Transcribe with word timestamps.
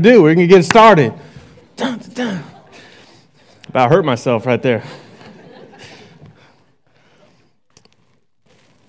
do. 0.00 0.22
We're 0.22 0.34
going 0.34 0.48
to 0.48 0.54
get 0.54 0.64
started. 0.64 1.12
Dun, 1.76 1.98
dun. 2.14 2.44
About 3.68 3.90
hurt 3.90 4.04
myself 4.04 4.46
right 4.46 4.60
there. 4.62 4.82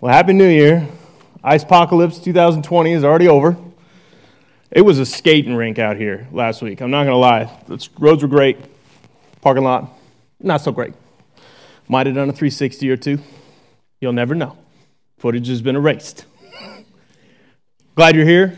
Well, 0.02 0.14
Happy 0.14 0.34
New 0.34 0.48
Year. 0.48 0.88
Ice 1.44 1.64
Apocalypse 1.64 2.20
2020 2.20 2.94
is 2.94 3.04
already 3.04 3.28
over. 3.28 3.58
It 4.72 4.82
was 4.82 5.00
a 5.00 5.06
skating 5.06 5.56
rink 5.56 5.80
out 5.80 5.98
here 5.98 6.28
last 6.32 6.62
week. 6.62 6.82
I'm 6.82 6.92
not 6.92 7.04
going 7.04 7.14
to 7.14 7.18
lie. 7.18 7.60
The 7.68 7.90
roads 8.00 8.22
were 8.22 8.30
great. 8.30 8.58
Parking 9.42 9.64
lot, 9.64 9.90
not 10.40 10.62
so 10.62 10.72
great. 10.72 10.94
Might 11.88 12.06
have 12.06 12.16
done 12.16 12.30
a 12.30 12.34
360 12.34 12.90
or 12.90 12.98
two. 12.98 13.20
You'll 14.00 14.14
never 14.14 14.36
know. 14.36 14.58
Footage 15.18 15.48
has 15.48 15.62
been 15.62 15.76
erased. 15.76 16.26
Glad 17.96 18.16
you're 18.16 18.26
here. 18.26 18.58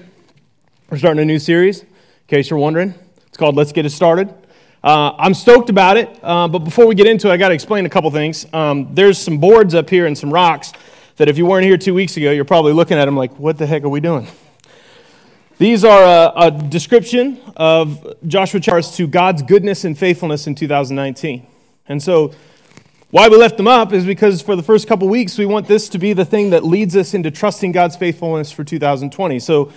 We're 0.89 0.97
starting 0.97 1.21
a 1.21 1.25
new 1.25 1.39
series 1.39 1.85
case 2.31 2.49
you're 2.49 2.59
wondering. 2.59 2.95
It's 3.27 3.35
called 3.35 3.57
Let's 3.57 3.73
Get 3.73 3.85
It 3.85 3.89
Started. 3.89 4.33
Uh, 4.81 5.13
I'm 5.17 5.33
stoked 5.33 5.69
about 5.69 5.97
it, 5.97 6.17
uh, 6.23 6.47
but 6.47 6.59
before 6.59 6.87
we 6.87 6.95
get 6.95 7.05
into 7.05 7.27
it, 7.27 7.33
I 7.33 7.35
got 7.35 7.49
to 7.49 7.53
explain 7.53 7.85
a 7.85 7.89
couple 7.89 8.09
things. 8.09 8.47
Um, 8.53 8.95
there's 8.95 9.17
some 9.17 9.37
boards 9.37 9.75
up 9.75 9.89
here 9.89 10.05
and 10.05 10.17
some 10.17 10.31
rocks 10.31 10.71
that 11.17 11.27
if 11.27 11.37
you 11.37 11.45
weren't 11.45 11.65
here 11.65 11.77
two 11.77 11.93
weeks 11.93 12.15
ago, 12.15 12.31
you're 12.31 12.45
probably 12.45 12.71
looking 12.71 12.97
at 12.97 13.03
them 13.03 13.17
like, 13.17 13.37
what 13.37 13.57
the 13.57 13.65
heck 13.65 13.83
are 13.83 13.89
we 13.89 13.99
doing? 13.99 14.29
These 15.57 15.83
are 15.83 16.01
a, 16.01 16.45
a 16.45 16.51
description 16.51 17.37
of 17.57 18.15
Joshua 18.25 18.61
Charles 18.61 18.95
to 18.95 19.07
God's 19.07 19.41
goodness 19.41 19.83
and 19.83 19.99
faithfulness 19.99 20.47
in 20.47 20.55
2019. 20.55 21.45
And 21.89 22.01
so, 22.01 22.33
why 23.09 23.27
we 23.27 23.35
left 23.35 23.57
them 23.57 23.67
up 23.67 23.91
is 23.91 24.05
because 24.05 24.41
for 24.41 24.55
the 24.55 24.63
first 24.63 24.87
couple 24.87 25.09
weeks, 25.09 25.37
we 25.37 25.45
want 25.45 25.67
this 25.67 25.89
to 25.89 25.97
be 25.97 26.13
the 26.13 26.23
thing 26.23 26.51
that 26.51 26.63
leads 26.63 26.95
us 26.95 27.13
into 27.13 27.29
trusting 27.29 27.73
God's 27.73 27.97
faithfulness 27.97 28.53
for 28.53 28.63
2020. 28.63 29.37
So, 29.39 29.73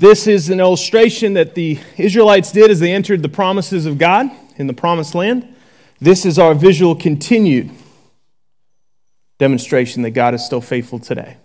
this 0.00 0.26
is 0.26 0.48
an 0.48 0.60
illustration 0.60 1.34
that 1.34 1.54
the 1.54 1.78
Israelites 1.98 2.52
did 2.52 2.70
as 2.70 2.80
they 2.80 2.90
entered 2.90 3.20
the 3.20 3.28
promises 3.28 3.84
of 3.84 3.98
God 3.98 4.30
in 4.56 4.66
the 4.66 4.72
promised 4.72 5.14
land. 5.14 5.54
This 6.00 6.24
is 6.24 6.38
our 6.38 6.54
visual 6.54 6.94
continued 6.94 7.70
demonstration 9.36 10.00
that 10.02 10.12
God 10.12 10.32
is 10.32 10.42
still 10.42 10.62
faithful 10.62 10.98
today. 10.98 11.36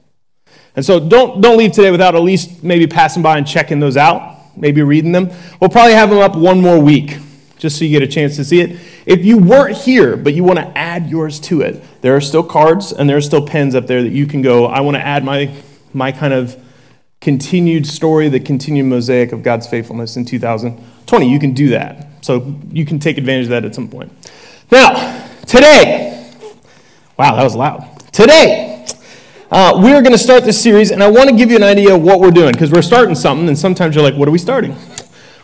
And 0.73 0.86
so 0.86 1.02
don't, 1.02 1.42
don't 1.42 1.58
leave 1.58 1.73
today 1.73 1.92
without 1.92 2.16
at 2.16 2.22
least 2.22 2.64
maybe 2.64 2.88
passing 2.88 3.22
by 3.22 3.38
and 3.38 3.45
checking 3.45 3.81
those 3.81 3.97
out, 3.97 4.58
maybe 4.58 4.81
reading 4.81 5.12
them. 5.12 5.31
We'll 5.59 5.69
probably 5.69 5.94
have 5.94 6.09
them 6.09 6.19
up 6.19 6.38
one 6.38 6.62
more 6.62 6.80
week 6.80 7.17
just 7.58 7.78
so 7.78 7.84
you 7.84 7.92
get 7.92 8.03
a 8.03 8.12
chance 8.12 8.38
to 8.38 8.45
see 8.45 8.62
it. 8.62 8.80
If 9.06 9.25
you 9.25 9.38
weren't 9.38 9.75
here, 9.75 10.16
but 10.16 10.34
you 10.34 10.45
want 10.45 10.59
to 10.59 10.78
add 10.78 11.09
yours 11.09 11.42
to 11.42 11.59
it, 11.59 11.84
there 12.02 12.16
are 12.16 12.22
still 12.22 12.44
cards 12.44 12.94
and 12.94 13.09
there 13.09 13.17
are 13.17 13.22
still 13.22 13.45
pens 13.45 13.75
up 13.75 13.86
there 13.86 14.02
that 14.02 14.14
you 14.14 14.25
can 14.25 14.42
go, 14.42 14.66
I 14.66 14.80
want 14.80 14.95
to 14.95 15.06
add 15.06 15.25
my, 15.25 15.53
my 15.92 16.14
kind 16.14 16.34
of 16.34 16.62
continued 17.26 17.88
story, 17.88 18.30
the 18.30 18.40
continued 18.40 18.86
mosaic 18.86 19.31
of 19.31 19.42
God's 19.42 19.66
faithfulness 19.66 20.16
in 20.16 20.26
2020. 20.26 21.28
You 21.28 21.40
can 21.40 21.56
do 21.56 21.70
that. 21.70 22.23
So 22.23 22.56
you 22.72 22.86
can 22.86 23.00
take 23.00 23.18
advantage 23.18 23.45
of 23.45 23.50
that 23.50 23.66
at 23.66 23.73
some 23.73 23.88
point. 23.88 24.12
Now, 24.72 25.28
today, 25.48 26.31
wow, 27.18 27.36
that 27.36 27.44
was 27.44 27.56
loud. 27.56 28.00
Today, 28.14 28.86
uh, 29.50 29.81
we 29.84 29.92
are 29.94 30.03
going 30.03 30.12
to 30.12 30.20
start 30.20 30.44
this 30.44 30.62
series, 30.62 30.92
and 30.92 31.02
I 31.02 31.09
want 31.09 31.28
to 31.28 31.36
give 31.36 31.50
you 31.50 31.56
an 31.56 31.64
idea 31.64 31.96
of 31.96 32.03
what 32.03 32.20
we're 32.20 32.30
doing 32.30 32.52
because 32.52 32.72
we're 32.72 32.84
starting 32.84 33.16
something, 33.16 33.48
and 33.48 33.58
sometimes 33.58 33.96
you're 33.96 34.03
like, 34.03 34.14
what 34.14 34.28
are 34.28 34.31
we 34.31 34.38
starting? 34.38 34.76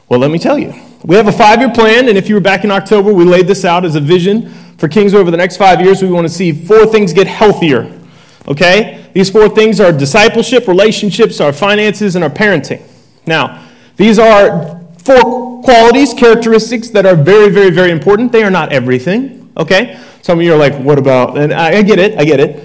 Well, 0.08 0.20
let 0.20 0.30
me 0.30 0.38
tell 0.38 0.59
you. 0.59 0.76
We 1.04 1.16
have 1.16 1.28
a 1.28 1.32
five 1.32 1.62
year 1.62 1.72
plan, 1.72 2.09
and 2.09 2.16
if 2.16 2.30
you 2.30 2.36
were 2.36 2.42
back 2.42 2.64
in 2.64 2.70
October, 2.70 3.12
we 3.12 3.26
laid 3.26 3.48
this 3.48 3.66
out 3.66 3.86
as 3.86 3.96
a 3.96 4.02
vision 4.02 4.54
for 4.78 4.88
Kings 4.88 5.16
over 5.16 5.32
the 5.32 5.38
next 5.38 5.58
five 5.58 5.82
years. 5.82 6.04
We 6.04 6.12
want 6.12 6.28
to 6.28 6.34
see 6.34 6.52
four 6.52 6.86
things 6.86 7.12
get 7.12 7.26
healthier. 7.26 8.00
Okay? 8.48 9.01
These 9.14 9.30
four 9.30 9.50
things 9.50 9.80
are 9.80 9.92
discipleship, 9.92 10.67
relationships, 10.67 11.40
our 11.42 11.54
finances, 11.54 12.16
and 12.16 12.23
our 12.23 12.30
parenting. 12.30 12.81
Now, 13.26 13.68
these 13.98 14.18
are 14.20 14.81
four 15.00 15.62
qualities, 15.64 16.14
characteristics 16.14 16.90
that 16.90 17.06
are 17.06 17.16
very, 17.16 17.50
very, 17.50 17.70
very 17.70 17.92
important. 17.92 18.31
They 18.31 18.44
are 18.44 18.52
not 18.52 18.72
everything, 18.72 19.52
okay? 19.58 20.00
Some 20.22 20.40
of 20.40 20.45
you 20.45 20.53
are 20.53 20.58
like, 20.58 20.76
what 20.76 20.98
about? 20.98 21.38
And 21.38 21.53
I, 21.53 21.78
I 21.78 21.81
get 21.81 22.00
it, 22.00 22.18
I 22.18 22.26
get 22.26 22.40
it. 22.40 22.64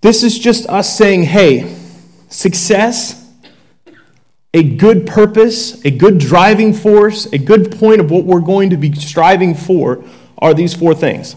This 0.00 0.22
is 0.22 0.38
just 0.38 0.68
us 0.68 0.96
saying, 0.96 1.24
hey, 1.24 1.76
success, 2.28 3.30
a 4.54 4.62
good 4.62 5.06
purpose, 5.06 5.82
a 5.84 5.90
good 5.90 6.18
driving 6.18 6.74
force, 6.74 7.26
a 7.26 7.38
good 7.38 7.78
point 7.78 8.00
of 8.00 8.10
what 8.10 8.24
we're 8.24 8.40
going 8.40 8.70
to 8.70 8.76
be 8.76 8.92
striving 8.94 9.54
for 9.54 10.04
are 10.38 10.52
these 10.52 10.74
four 10.74 10.94
things. 10.94 11.36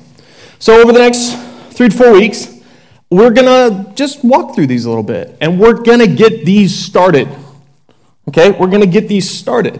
So, 0.60 0.82
over 0.82 0.92
the 0.92 1.00
next 1.00 1.36
three 1.76 1.90
to 1.90 1.96
four 1.96 2.12
weeks, 2.12 2.55
we're 3.10 3.32
going 3.32 3.46
to 3.46 3.94
just 3.94 4.24
walk 4.24 4.56
through 4.56 4.68
these 4.68 4.86
a 4.86 4.90
little 4.90 5.04
bit 5.04 5.38
and 5.42 5.60
we're 5.60 5.82
going 5.82 6.00
to 6.00 6.08
get 6.08 6.46
these 6.46 6.76
started. 6.76 7.28
Okay, 8.28 8.52
we're 8.52 8.68
going 8.68 8.82
to 8.82 8.88
get 8.88 9.08
these 9.08 9.30
started. 9.30 9.80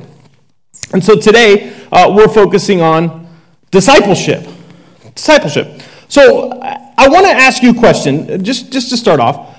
And 0.94 1.04
so 1.04 1.16
today 1.16 1.76
uh, 1.92 2.14
we're 2.16 2.28
focusing 2.28 2.82
on 2.82 3.28
discipleship. 3.72 4.48
Discipleship. 5.16 5.82
So 6.08 6.52
I 6.62 7.10
want 7.10 7.26
to 7.26 7.32
ask 7.32 7.64
you 7.64 7.72
a 7.72 7.74
question, 7.74 8.44
just, 8.44 8.72
just 8.72 8.90
to 8.92 8.98
start 8.98 9.20
off. 9.20 9.58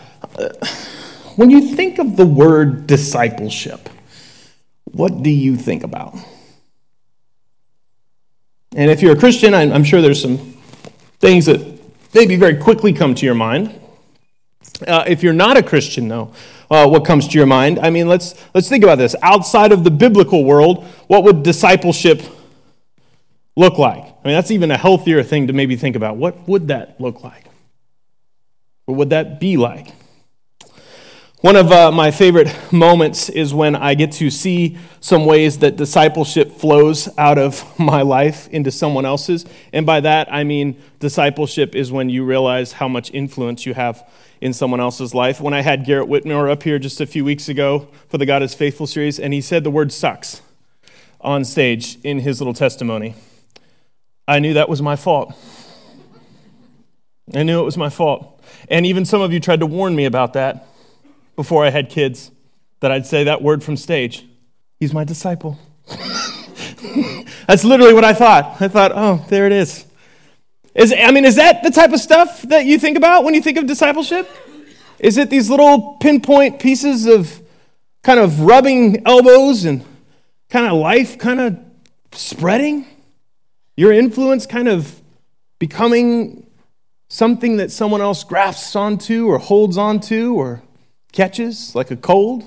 When 1.37 1.51
you 1.51 1.75
think 1.75 1.99
of 1.99 2.17
the 2.17 2.25
word 2.25 2.87
discipleship, 2.87 3.89
what 4.85 5.23
do 5.23 5.31
you 5.31 5.57
think 5.57 5.83
about? 5.83 6.17
And 8.75 8.91
if 8.91 9.03
you're 9.03 9.15
a 9.15 9.19
Christian, 9.19 9.55
I'm 9.55 9.85
sure 9.85 10.01
there's 10.01 10.23
some 10.23 10.39
things 11.19 11.47
that 11.47 11.76
maybe 12.15 12.37
very 12.37 12.57
quickly 12.57 12.93
come 12.93 13.15
to 13.15 13.27
your 13.27 13.35
mind. 13.35 13.79
Uh, 14.87 15.05
if 15.07 15.23
you're 15.23 15.33
not 15.33 15.57
a 15.57 15.63
Christian, 15.63 16.09
though, 16.09 16.33
uh, 16.71 16.87
what 16.89 17.05
comes 17.05 17.29
to 17.29 17.39
your 17.39 17.47
mind? 17.47 17.79
I 17.79 17.91
mean, 17.91 18.09
let's, 18.09 18.35
let's 18.55 18.69
think 18.69 18.85
about 18.85 18.99
this. 18.99 19.15
Outside 19.23 19.73
of 19.73 19.85
the 19.85 19.91
biblical 19.91 20.45
world, 20.45 20.85
what 21.07 21.25
would 21.25 21.43
discipleship 21.43 22.23
look 23.57 23.79
like? 23.79 24.03
I 24.03 24.29
mean, 24.29 24.35
that's 24.35 24.51
even 24.51 24.71
a 24.71 24.77
healthier 24.77 25.23
thing 25.23 25.47
to 25.47 25.53
maybe 25.53 25.77
think 25.77 25.97
about. 25.97 26.17
What 26.17 26.49
would 26.49 26.69
that 26.69 27.01
look 27.01 27.23
like? 27.23 27.45
What 28.87 28.99
would 28.99 29.11
that 29.11 29.41
be 29.41 29.57
like? 29.57 29.89
One 31.43 31.55
of 31.55 31.71
uh, 31.71 31.93
my 31.93 32.13
favorite 32.13 32.49
moments 32.73 33.29
is 33.29 33.53
when 33.53 33.77
I 33.77 33.95
get 33.95 34.13
to 34.13 34.31
see 34.31 34.79
some 35.01 35.27
ways 35.27 35.59
that 35.59 35.77
discipleship 35.77 36.51
flows 36.51 37.11
out 37.19 37.37
of 37.37 37.79
my 37.79 38.01
life 38.01 38.49
into 38.49 38.71
someone 38.71 39.05
else's. 39.05 39.45
And 39.71 39.85
by 39.85 40.01
that, 40.01 40.33
I 40.33 40.45
mean 40.45 40.81
discipleship 40.99 41.75
is 41.75 41.93
when 41.93 42.09
you 42.09 42.25
realize 42.25 42.73
how 42.73 42.89
much 42.89 43.11
influence 43.13 43.67
you 43.67 43.75
have 43.75 44.09
in 44.41 44.55
someone 44.55 44.81
else's 44.81 45.13
life. 45.13 45.39
When 45.39 45.53
I 45.53 45.61
had 45.61 45.85
Garrett 45.85 46.09
Whitmore 46.09 46.49
up 46.49 46.63
here 46.63 46.79
just 46.79 47.03
a 47.03 47.07
few 47.07 47.23
weeks 47.23 47.51
ago 47.51 47.89
for 48.09 48.17
the 48.17 48.25
God 48.25 48.43
is 48.43 48.55
Faithful 48.55 48.87
series, 48.87 49.21
and 49.21 49.35
he 49.35 49.43
said 49.43 49.63
the 49.63 49.71
word 49.71 49.93
sucks 49.93 50.41
on 51.21 51.45
stage 51.45 51.99
in 52.03 52.21
his 52.21 52.41
little 52.41 52.55
testimony, 52.55 53.15
I 54.27 54.39
knew 54.39 54.55
that 54.55 54.71
was 54.71 54.81
my 54.81 54.97
fault. 54.97 55.35
I 57.35 57.43
knew 57.43 57.61
it 57.61 57.65
was 57.65 57.77
my 57.77 57.91
fault. 57.91 58.43
And 58.71 58.87
even 58.87 59.05
some 59.05 59.21
of 59.21 59.35
you 59.35 59.41
tried 59.41 59.61
to 59.61 59.67
warn 59.67 59.95
me 59.95 60.07
about 60.07 60.33
that 60.33 60.67
before 61.37 61.65
I 61.65 61.71
had 61.71 61.91
kids 61.91 62.31
that 62.81 62.91
I'd 62.91 63.07
say 63.07 63.25
that 63.25 63.43
word 63.43 63.63
from 63.63 63.77
stage. 63.77 64.27
He's 64.81 64.93
my 64.93 65.05
disciple. 65.05 65.59
That's 67.47 67.65
literally 67.65 67.95
what 67.95 68.05
I 68.05 68.13
thought. 68.13 68.61
I 68.61 68.69
thought, 68.69 68.93
oh, 68.95 69.25
there 69.29 69.47
it 69.47 69.53
is. 69.53 69.85
Is, 70.75 70.93
I 70.93 71.11
mean, 71.11 71.25
is 71.25 71.37
that 71.37 71.63
the 71.63 71.71
type 71.71 71.93
of 71.93 72.01
stuff 72.01 72.43
that 72.43 72.67
you 72.67 72.79
think 72.79 72.97
about 72.97 73.25
when 73.25 73.35
you 73.35 73.41
think 73.41 73.57
of 73.57 73.67
discipleship? 73.67 74.29
Is 74.99 75.17
it 75.17 75.31
these 75.31 75.49
little 75.49 75.97
pinpoint 76.01 76.59
pieces 76.59 77.07
of 77.07 77.41
kind 78.03 78.21
of 78.21 78.41
rubbing 78.41 79.07
elbows 79.07 79.65
and 79.65 79.85
kind 80.51 80.67
of 80.67 80.75
life 80.75 81.19
kind 81.19 81.41
of 81.41 81.59
spreading? 82.13 82.87
Your 83.77 83.93
influence 83.93 84.47
kind 84.47 84.69
of 84.69 85.01
becoming 85.59 86.47
something 87.09 87.59
that 87.59 87.71
someone 87.71 88.01
else 88.01 88.25
grasps 88.25 88.75
onto 88.75 89.29
or 89.29 89.39
holds 89.39 89.79
onto 89.79 90.35
or 90.35 90.63
catches, 91.17 91.75
like 91.75 91.91
a 91.91 91.97
cold 91.97 92.45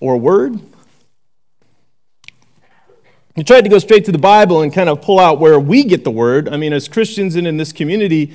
or 0.00 0.14
a 0.14 0.18
word. 0.18 0.58
He 3.34 3.44
tried 3.44 3.64
to 3.64 3.68
go 3.68 3.78
straight 3.78 4.06
to 4.06 4.12
the 4.12 4.18
Bible 4.18 4.62
and 4.62 4.72
kind 4.72 4.88
of 4.88 5.02
pull 5.02 5.20
out 5.20 5.38
where 5.38 5.60
we 5.60 5.84
get 5.84 6.02
the 6.02 6.10
word. 6.10 6.48
I 6.48 6.56
mean, 6.56 6.72
as 6.72 6.88
Christians 6.88 7.36
and 7.36 7.46
in 7.46 7.58
this 7.58 7.74
community, 7.74 8.32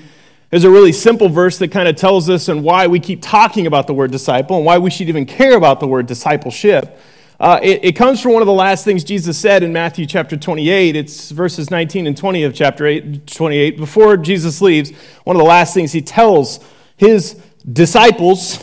there's 0.51 0.63
a 0.63 0.69
really 0.69 0.91
simple 0.91 1.27
verse 1.27 1.57
that 1.57 1.71
kind 1.71 1.87
of 1.87 1.95
tells 1.95 2.29
us 2.29 2.49
and 2.49 2.63
why 2.63 2.85
we 2.85 2.99
keep 2.99 3.19
talking 3.19 3.65
about 3.65 3.87
the 3.87 3.95
word 3.95 4.11
disciple 4.11 4.57
and 4.57 4.65
why 4.65 4.77
we 4.77 4.91
should 4.91 5.09
even 5.09 5.25
care 5.25 5.57
about 5.57 5.79
the 5.79 5.87
word 5.87 6.05
discipleship. 6.05 6.99
Uh, 7.39 7.59
it, 7.63 7.83
it, 7.83 7.95
comes 7.95 8.21
from 8.21 8.33
one 8.33 8.43
of 8.43 8.45
the 8.45 8.53
last 8.53 8.85
things 8.85 9.03
Jesus 9.03 9.35
said 9.39 9.63
in 9.63 9.73
Matthew 9.73 10.05
chapter 10.05 10.37
28. 10.37 10.95
It's 10.95 11.31
verses 11.31 11.71
19 11.71 12.05
and 12.05 12.15
20 12.15 12.43
of 12.43 12.53
chapter 12.53 12.85
8, 12.85 13.25
28. 13.25 13.77
Before 13.77 14.17
Jesus 14.17 14.61
leaves, 14.61 14.91
one 15.23 15.35
of 15.35 15.39
the 15.39 15.47
last 15.47 15.73
things 15.73 15.91
he 15.91 16.03
tells 16.03 16.59
his 16.95 17.41
disciples 17.73 18.59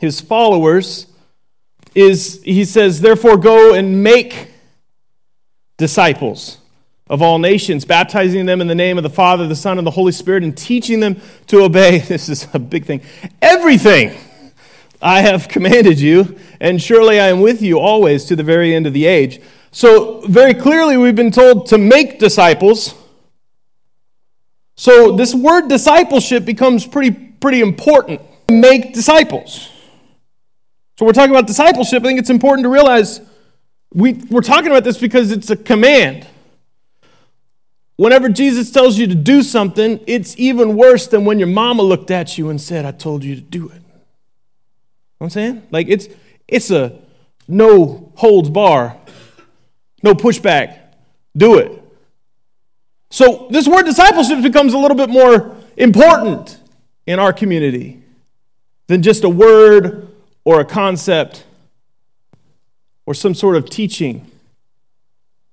his 0.00 0.18
followers 0.18 1.06
is 1.94 2.42
he 2.42 2.64
says, 2.64 3.02
Therefore, 3.02 3.36
go 3.36 3.74
and 3.74 4.02
make 4.02 4.48
disciples 5.76 6.56
of 7.06 7.20
all 7.20 7.38
nations, 7.38 7.84
baptizing 7.84 8.46
them 8.46 8.62
in 8.62 8.66
the 8.66 8.74
name 8.74 8.96
of 8.96 9.02
the 9.02 9.10
Father, 9.10 9.46
the 9.46 9.54
Son, 9.54 9.76
and 9.76 9.86
the 9.86 9.90
Holy 9.90 10.12
Spirit, 10.12 10.42
and 10.42 10.56
teaching 10.56 11.00
them 11.00 11.20
to 11.48 11.60
obey. 11.60 11.98
This 12.08 12.30
is 12.30 12.48
a 12.54 12.58
big 12.58 12.86
thing. 12.86 13.02
Everything 13.42 14.16
I 15.02 15.20
have 15.20 15.48
commanded 15.48 16.00
you, 16.00 16.38
and 16.60 16.80
surely 16.80 17.20
I 17.20 17.28
am 17.28 17.42
with 17.42 17.60
you 17.60 17.78
always 17.78 18.24
to 18.26 18.36
the 18.36 18.42
very 18.42 18.74
end 18.74 18.86
of 18.86 18.94
the 18.94 19.04
age. 19.04 19.42
So, 19.70 20.22
very 20.22 20.54
clearly, 20.54 20.96
we've 20.96 21.14
been 21.14 21.30
told 21.30 21.66
to 21.66 21.76
make 21.78 22.18
disciples. 22.18 22.94
So, 24.76 25.14
this 25.14 25.34
word 25.34 25.68
discipleship 25.68 26.46
becomes 26.46 26.86
pretty, 26.86 27.10
pretty 27.10 27.60
important. 27.60 28.22
Make 28.50 28.94
disciples. 28.94 29.69
So, 31.00 31.06
we're 31.06 31.12
talking 31.12 31.30
about 31.30 31.46
discipleship. 31.46 32.02
I 32.02 32.08
think 32.08 32.18
it's 32.18 32.28
important 32.28 32.66
to 32.66 32.68
realize 32.68 33.22
we, 33.90 34.12
we're 34.28 34.42
talking 34.42 34.66
about 34.66 34.84
this 34.84 34.98
because 34.98 35.32
it's 35.32 35.48
a 35.48 35.56
command. 35.56 36.26
Whenever 37.96 38.28
Jesus 38.28 38.70
tells 38.70 38.98
you 38.98 39.06
to 39.06 39.14
do 39.14 39.42
something, 39.42 39.98
it's 40.06 40.38
even 40.38 40.76
worse 40.76 41.06
than 41.06 41.24
when 41.24 41.38
your 41.38 41.48
mama 41.48 41.82
looked 41.82 42.10
at 42.10 42.36
you 42.36 42.50
and 42.50 42.60
said, 42.60 42.84
I 42.84 42.90
told 42.90 43.24
you 43.24 43.34
to 43.34 43.40
do 43.40 43.70
it. 43.70 43.76
You 43.76 43.80
know 43.80 45.22
I'm 45.22 45.30
saying? 45.30 45.62
Like, 45.70 45.88
it's, 45.88 46.06
it's 46.46 46.70
a 46.70 46.98
no 47.48 48.12
holds 48.16 48.50
bar 48.50 48.94
no 50.02 50.12
pushback. 50.12 50.80
Do 51.34 51.56
it. 51.56 51.82
So, 53.10 53.48
this 53.50 53.66
word 53.66 53.84
discipleship 53.84 54.42
becomes 54.42 54.74
a 54.74 54.78
little 54.78 54.98
bit 54.98 55.08
more 55.08 55.56
important 55.78 56.60
in 57.06 57.18
our 57.18 57.32
community 57.32 58.02
than 58.86 59.00
just 59.00 59.24
a 59.24 59.30
word 59.30 60.09
or 60.44 60.60
a 60.60 60.64
concept 60.64 61.44
or 63.06 63.14
some 63.14 63.34
sort 63.34 63.56
of 63.56 63.68
teaching. 63.68 64.30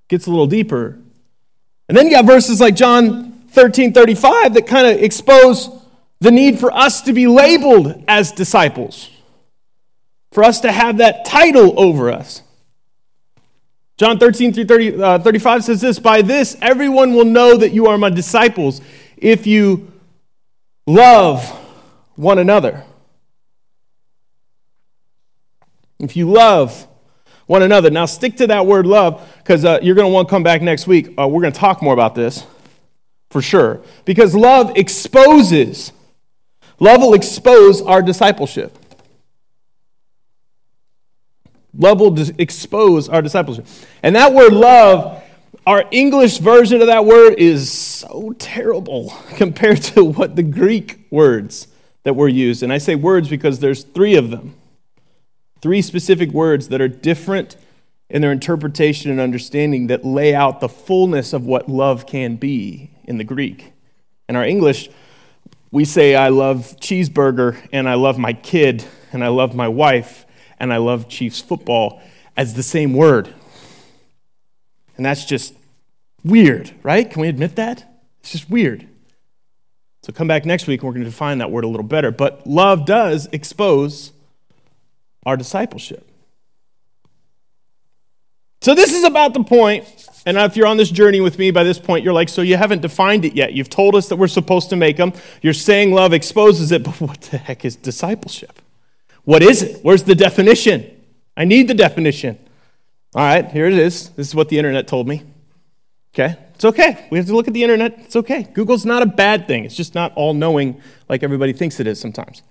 Gets 0.07 0.27
a 0.27 0.29
little 0.29 0.47
deeper. 0.47 0.97
And 1.87 1.97
then 1.97 2.05
you 2.05 2.11
got 2.11 2.25
verses 2.25 2.59
like 2.59 2.75
John 2.75 3.31
13 3.49 3.93
35 3.93 4.53
that 4.53 4.67
kind 4.67 4.87
of 4.87 5.01
expose 5.01 5.69
the 6.19 6.31
need 6.31 6.59
for 6.59 6.71
us 6.73 7.01
to 7.01 7.13
be 7.13 7.27
labeled 7.27 8.03
as 8.07 8.31
disciples, 8.31 9.09
for 10.31 10.43
us 10.43 10.61
to 10.61 10.71
have 10.71 10.97
that 10.97 11.25
title 11.25 11.79
over 11.79 12.11
us. 12.11 12.41
John 13.97 14.19
13 14.19 14.53
through 14.53 14.65
30, 14.65 15.01
uh, 15.01 15.19
35 15.19 15.63
says 15.63 15.81
this 15.81 15.99
By 15.99 16.21
this, 16.21 16.55
everyone 16.61 17.13
will 17.13 17.25
know 17.25 17.57
that 17.57 17.71
you 17.71 17.87
are 17.87 17.97
my 17.97 18.09
disciples 18.09 18.81
if 19.17 19.47
you 19.47 19.91
love 20.85 21.43
one 22.15 22.37
another. 22.37 22.83
If 25.99 26.15
you 26.15 26.31
love 26.31 26.87
one 27.47 27.63
another. 27.63 27.89
Now, 27.89 28.05
stick 28.05 28.37
to 28.37 28.47
that 28.47 28.65
word 28.65 28.85
love 28.85 29.27
because 29.39 29.65
uh, 29.65 29.79
you're 29.81 29.95
going 29.95 30.07
to 30.07 30.13
want 30.13 30.27
to 30.27 30.29
come 30.29 30.43
back 30.43 30.61
next 30.61 30.85
week. 30.85 31.13
Uh, 31.17 31.27
we're 31.27 31.41
going 31.41 31.53
to 31.53 31.59
talk 31.59 31.81
more 31.81 31.93
about 31.93 32.13
this 32.13 32.45
for 33.29 33.41
sure. 33.41 33.81
Because 34.05 34.35
love 34.35 34.77
exposes, 34.77 35.91
love 36.79 37.01
will 37.01 37.13
expose 37.13 37.81
our 37.81 38.01
discipleship. 38.01 38.77
Love 41.73 41.99
will 41.99 42.17
expose 42.39 43.07
our 43.07 43.21
discipleship. 43.21 43.65
And 44.03 44.15
that 44.15 44.33
word 44.33 44.53
love, 44.53 45.23
our 45.65 45.85
English 45.91 46.39
version 46.39 46.81
of 46.81 46.87
that 46.87 47.05
word 47.05 47.35
is 47.37 47.71
so 47.71 48.33
terrible 48.39 49.13
compared 49.35 49.81
to 49.83 50.03
what 50.03 50.35
the 50.35 50.43
Greek 50.43 51.07
words 51.11 51.67
that 52.03 52.15
were 52.15 52.27
used. 52.27 52.61
And 52.61 52.73
I 52.73 52.77
say 52.77 52.95
words 52.95 53.29
because 53.29 53.59
there's 53.59 53.83
three 53.83 54.15
of 54.15 54.31
them. 54.31 54.55
Three 55.61 55.81
specific 55.81 56.31
words 56.31 56.69
that 56.69 56.81
are 56.81 56.87
different 56.87 57.57
in 58.09 58.21
their 58.21 58.31
interpretation 58.31 59.11
and 59.11 59.19
understanding 59.19 59.87
that 59.87 60.05
lay 60.05 60.33
out 60.33 60.59
the 60.59 60.69
fullness 60.69 61.33
of 61.33 61.45
what 61.45 61.67
love 61.67 62.05
can 62.05 62.35
be 62.35 62.91
in 63.03 63.17
the 63.17 63.23
Greek. 63.23 63.73
In 64.29 64.35
our 64.35 64.45
English, 64.45 64.89
we 65.71 65.83
say, 65.83 66.15
I 66.15 66.29
love 66.29 66.77
cheeseburger, 66.79 67.57
and 67.73 67.89
I 67.89 67.95
love 67.95 68.17
my 68.17 68.33
kid, 68.33 68.85
and 69.11 69.23
I 69.23 69.27
love 69.27 69.55
my 69.55 69.67
wife, 69.67 70.25
and 70.59 70.71
I 70.71 70.77
love 70.77 71.09
Chiefs 71.09 71.41
football 71.41 72.01
as 72.37 72.53
the 72.53 72.63
same 72.63 72.93
word. 72.93 73.33
And 74.95 75.05
that's 75.05 75.25
just 75.25 75.53
weird, 76.23 76.73
right? 76.83 77.09
Can 77.09 77.21
we 77.21 77.27
admit 77.27 77.55
that? 77.55 78.01
It's 78.21 78.31
just 78.31 78.49
weird. 78.49 78.87
So 80.03 80.13
come 80.13 80.27
back 80.27 80.45
next 80.45 80.67
week 80.67 80.81
and 80.81 80.87
we're 80.87 80.93
going 80.93 81.03
to 81.03 81.09
define 81.09 81.39
that 81.39 81.51
word 81.51 81.63
a 81.63 81.67
little 81.67 81.85
better. 81.85 82.11
But 82.11 82.47
love 82.47 82.85
does 82.85 83.27
expose 83.31 84.13
our 85.27 85.35
discipleship. 85.35 86.09
So 88.61 88.73
this 88.73 88.93
is 88.93 89.03
about 89.03 89.33
the 89.33 89.43
point, 89.43 89.85
and 90.25 90.37
if 90.37 90.55
you're 90.55 90.67
on 90.67 90.77
this 90.77 90.89
journey 90.89 91.19
with 91.19 91.37
me 91.37 91.51
by 91.51 91.65
this 91.65 91.77
point, 91.77 92.05
you're 92.05 92.13
like, 92.13 92.29
so 92.29 92.41
you 92.41 92.55
haven't 92.55 92.81
defined 92.81 93.25
it 93.25 93.35
yet. 93.35 93.51
You've 93.51 93.69
told 93.69 93.93
us 93.93 94.07
that 94.07 94.15
we're 94.15 94.29
supposed 94.29 94.69
to 94.69 94.77
make 94.77 94.95
them. 94.95 95.11
You're 95.41 95.53
saying 95.53 95.91
love 95.91 96.13
exposes 96.13 96.71
it, 96.71 96.83
but 96.85 96.99
what 97.01 97.21
the 97.23 97.37
heck 97.37 97.65
is 97.65 97.75
discipleship? 97.75 98.61
What 99.25 99.43
is 99.43 99.61
it? 99.61 99.83
Where's 99.83 100.03
the 100.03 100.15
definition? 100.15 100.89
I 101.35 101.43
need 101.43 101.67
the 101.67 101.73
definition. 101.73 102.39
All 103.13 103.21
right, 103.21 103.45
here 103.51 103.65
it 103.65 103.73
is. 103.73 104.09
This 104.11 104.29
is 104.29 104.35
what 104.35 104.47
the 104.47 104.57
internet 104.57 104.87
told 104.87 105.09
me. 105.09 105.23
Okay, 106.15 106.37
it's 106.55 106.65
okay. 106.65 107.05
We 107.11 107.17
have 107.17 107.27
to 107.27 107.35
look 107.35 107.49
at 107.49 107.53
the 107.53 107.63
internet. 107.63 107.99
It's 107.99 108.15
okay. 108.15 108.43
Google's 108.53 108.85
not 108.85 109.03
a 109.03 109.05
bad 109.05 109.45
thing, 109.45 109.65
it's 109.65 109.75
just 109.75 109.93
not 109.93 110.13
all 110.15 110.33
knowing 110.33 110.81
like 111.09 111.21
everybody 111.21 111.51
thinks 111.51 111.81
it 111.81 111.87
is 111.87 111.99
sometimes. 111.99 112.43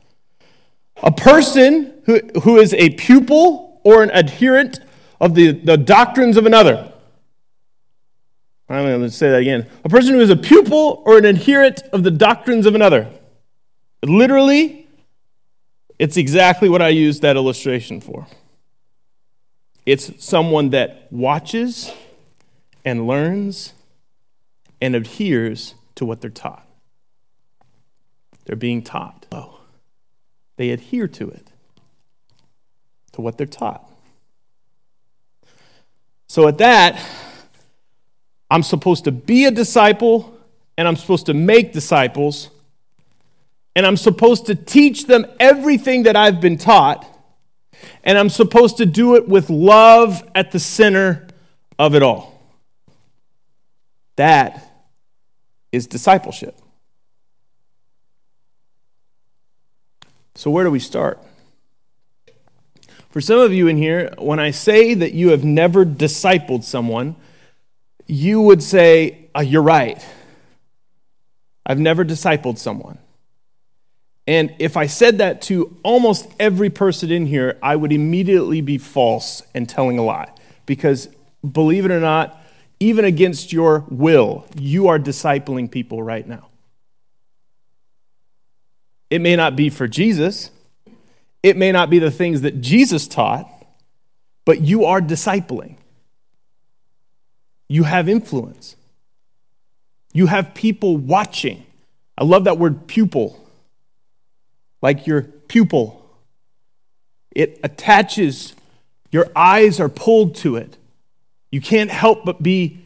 A 1.03 1.13
person 1.13 1.95
who, 2.05 2.21
who 2.43 2.57
is 2.57 2.73
a 2.75 2.91
pupil 2.91 3.81
or 3.85 4.03
an 4.03 4.11
adherent 4.13 4.81
of 5.21 5.35
the, 5.35 5.53
the 5.53 5.77
doctrines 5.77 6.37
of 6.37 6.47
another. 6.47 6.93
I'm 8.69 8.85
going 8.85 9.01
to 9.03 9.11
say 9.11 9.31
that 9.31 9.41
again. 9.41 9.69
A 9.85 9.89
person 9.89 10.15
who 10.15 10.21
is 10.21 10.31
a 10.31 10.37
pupil 10.37 11.03
or 11.07 11.19
an 11.19 11.25
adherent 11.25 11.83
of 11.93 12.03
the 12.03 12.11
doctrines 12.11 12.67
of 12.67 12.75
another. 12.75 13.09
Literally, 14.03 14.89
it's 15.99 16.17
exactly 16.17 16.69
what 16.69 16.83
I 16.83 16.89
used 16.89 17.23
that 17.23 17.37
illustration 17.37 18.01
for. 18.01 18.27
It's 19.85 20.13
someone 20.25 20.71
that 20.71 21.07
watches 21.13 21.93
and 22.85 23.07
learns 23.07 23.73
and 24.81 24.97
adheres 24.97 25.75
to 25.95 26.05
what 26.05 26.21
they're 26.21 26.31
taught. 26.31 26.67
They're 28.45 28.57
being 28.57 28.83
taught. 28.83 29.27
Oh, 29.31 29.56
they 30.57 30.71
adhere 30.71 31.09
to 31.09 31.29
it, 31.29 31.49
to 33.13 33.21
what 33.21 33.39
they're 33.39 33.47
taught. 33.47 33.89
So 36.29 36.49
at 36.49 36.59
that, 36.59 37.01
I'm 38.51 38.63
supposed 38.63 39.05
to 39.05 39.13
be 39.13 39.45
a 39.45 39.51
disciple 39.51 40.39
and 40.79 40.87
I'm 40.87 40.97
supposed 40.97 41.27
to 41.27 41.35
make 41.35 41.73
disciples 41.73 42.51
and 43.77 43.87
I'm 43.87 43.99
supposed 43.99 44.47
to 44.47 44.55
teach 44.55 45.07
them 45.07 45.27
everything 45.39 46.05
that 46.05 46.17
I've 46.17 46.41
been 46.41 46.57
taught, 46.57 47.07
and 48.03 48.17
I'm 48.17 48.31
supposed 48.31 48.79
to 48.79 48.87
do 48.87 49.17
it 49.17 49.29
with 49.29 49.51
love 49.51 50.27
at 50.35 50.51
the 50.51 50.59
center 50.59 51.29
of 51.79 51.95
it 51.95 52.03
all. 52.03 52.41
That 54.17 54.67
is 55.73 55.87
discipleship. 55.87 56.59
So, 60.37 60.51
where 60.51 60.65
do 60.65 60.71
we 60.71 60.79
start? 60.79 61.19
For 63.11 63.23
some 63.23 63.39
of 63.39 63.53
you 63.53 63.67
in 63.69 63.79
here, 63.79 64.13
when 64.19 64.39
I 64.39 64.51
say 64.51 64.93
that 64.93 65.15
you 65.15 65.31
have 65.31 65.43
never 65.43 65.87
discipled 65.87 66.63
someone, 66.63 67.17
you 68.07 68.43
would 68.43 68.63
say, 68.63 69.29
oh, 69.35 69.41
You're 69.41 69.63
right. 69.63 70.05
I've 71.65 71.81
never 71.81 72.05
discipled 72.05 72.59
someone. 72.59 72.99
And 74.27 74.55
if 74.59 74.77
I 74.77 74.87
said 74.87 75.19
that 75.19 75.41
to 75.43 75.77
almost 75.83 76.29
every 76.39 76.69
person 76.69 77.11
in 77.11 77.27
here, 77.27 77.59
I 77.63 77.75
would 77.75 77.93
immediately 77.93 78.61
be 78.61 78.77
false 78.77 79.43
and 79.55 79.69
telling 79.69 79.99
a 79.99 80.05
lie. 80.05 80.31
Because 80.67 81.09
believe 81.51 81.85
it 81.85 81.91
or 81.91 82.01
not, 82.01 82.41
even 82.79 83.05
against 83.05 83.53
your 83.53 83.85
will, 83.89 84.47
you 84.55 84.89
are 84.89 84.99
discipling 84.99 85.71
people 85.71 86.03
right 86.03 86.27
now. 86.27 86.51
It 89.11 89.21
may 89.21 89.37
not 89.37 89.57
be 89.57 89.71
for 89.71 89.87
Jesus, 89.87 90.51
it 91.43 91.57
may 91.57 91.71
not 91.71 91.91
be 91.91 91.99
the 91.99 92.11
things 92.11 92.41
that 92.41 92.61
Jesus 92.61 93.07
taught, 93.07 93.49
but 94.45 94.61
you 94.61 94.85
are 94.85 95.01
discipling. 95.01 95.77
You 97.69 97.85
have 97.85 98.09
influence. 98.09 98.77
You 100.13 100.27
have 100.27 100.55
people 100.55 100.97
watching. 100.97 101.65
I 102.17 102.25
love 102.25 102.45
that 102.45 102.59
word 102.59 102.87
pupil 102.87 103.47
like 104.83 105.07
your 105.07 105.23
pupil. 105.23 106.03
It 107.35 107.61
attaches, 107.63 108.55
your 109.11 109.29
eyes 109.35 109.81
are 109.81 109.89
pulled 109.89 110.37
to 110.37 110.57
it. 110.57 110.77
You 111.51 111.61
can't 111.61 111.91
help 111.91 112.25
but 112.25 112.43
be 112.43 112.85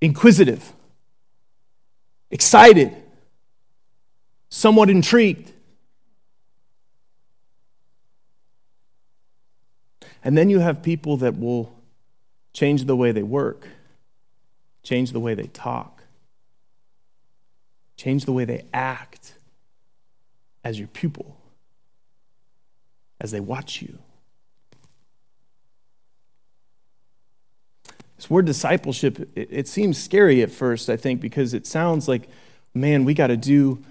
inquisitive, 0.00 0.72
excited, 2.30 2.94
somewhat 4.48 4.90
intrigued. 4.90 5.52
And 10.22 10.36
then 10.36 10.50
you 10.50 10.58
have 10.60 10.82
people 10.82 11.16
that 11.18 11.38
will 11.38 11.74
change 12.52 12.84
the 12.84 12.96
way 12.96 13.12
they 13.12 13.22
work, 13.22 13.68
change 14.82 15.12
the 15.12 15.20
way 15.20 15.34
they 15.34 15.46
talk, 15.48 16.02
change 17.96 18.24
the 18.24 18.32
way 18.32 18.44
they 18.44 18.64
act 18.72 19.34
as 20.64 20.78
your 20.78 20.88
pupil, 20.88 21.36
as 23.20 23.30
they 23.30 23.40
watch 23.40 23.80
you. 23.80 23.98
This 28.16 28.28
word 28.28 28.44
discipleship, 28.44 29.30
it, 29.34 29.48
it 29.50 29.68
seems 29.68 29.96
scary 29.96 30.42
at 30.42 30.50
first, 30.50 30.90
I 30.90 30.96
think, 30.98 31.22
because 31.22 31.54
it 31.54 31.66
sounds 31.66 32.06
like, 32.06 32.28
man, 32.74 33.06
we 33.06 33.14
got 33.14 33.28
to 33.28 33.36
do 33.38 33.82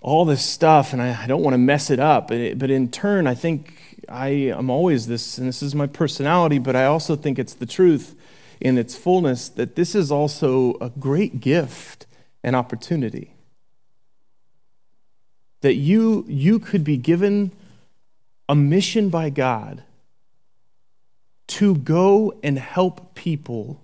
all 0.00 0.24
this 0.24 0.44
stuff 0.44 0.92
and 0.92 1.02
I, 1.02 1.24
I 1.24 1.26
don't 1.26 1.42
want 1.42 1.54
to 1.54 1.58
mess 1.58 1.90
it 1.90 2.00
up. 2.00 2.28
But, 2.28 2.36
it, 2.38 2.58
but 2.58 2.70
in 2.70 2.90
turn, 2.90 3.26
I 3.26 3.34
think 3.34 4.04
I 4.08 4.28
am 4.28 4.70
always 4.70 5.06
this, 5.06 5.38
and 5.38 5.46
this 5.46 5.62
is 5.62 5.74
my 5.74 5.86
personality, 5.86 6.58
but 6.58 6.74
I 6.74 6.86
also 6.86 7.16
think 7.16 7.38
it's 7.38 7.54
the 7.54 7.66
truth 7.66 8.16
in 8.60 8.76
its 8.78 8.96
fullness 8.96 9.48
that 9.50 9.76
this 9.76 9.94
is 9.94 10.10
also 10.10 10.74
a 10.80 10.90
great 10.90 11.40
gift 11.40 12.06
and 12.42 12.56
opportunity. 12.56 13.34
That 15.60 15.74
you, 15.74 16.24
you 16.26 16.58
could 16.58 16.84
be 16.84 16.96
given 16.96 17.52
a 18.48 18.54
mission 18.54 19.10
by 19.10 19.30
God 19.30 19.82
to 21.48 21.74
go 21.74 22.32
and 22.42 22.58
help 22.58 23.14
people 23.14 23.82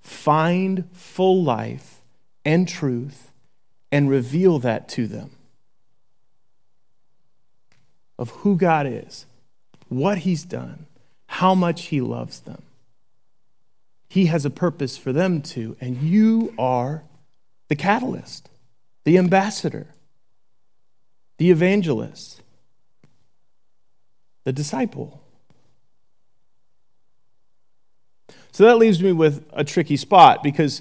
find 0.00 0.84
full 0.92 1.42
life 1.42 2.02
and 2.44 2.68
truth 2.68 3.32
and 3.90 4.10
reveal 4.10 4.58
that 4.58 4.88
to 4.90 5.06
them 5.06 5.30
of 8.18 8.30
who 8.30 8.56
God 8.56 8.86
is, 8.86 9.26
what 9.88 10.18
He's 10.18 10.44
done, 10.44 10.86
how 11.26 11.54
much 11.54 11.86
He 11.86 12.00
loves 12.00 12.40
them. 12.40 12.62
He 14.08 14.26
has 14.26 14.44
a 14.44 14.50
purpose 14.50 14.96
for 14.96 15.12
them 15.12 15.42
too, 15.42 15.76
and 15.80 15.98
you 15.98 16.54
are 16.58 17.02
the 17.68 17.76
catalyst, 17.76 18.48
the 19.04 19.18
ambassador, 19.18 19.88
the 21.38 21.50
evangelist, 21.50 22.40
the 24.44 24.52
disciple. 24.52 25.20
So 28.52 28.64
that 28.64 28.78
leaves 28.78 29.02
me 29.02 29.12
with 29.12 29.44
a 29.52 29.64
tricky 29.64 29.98
spot 29.98 30.42
because, 30.42 30.80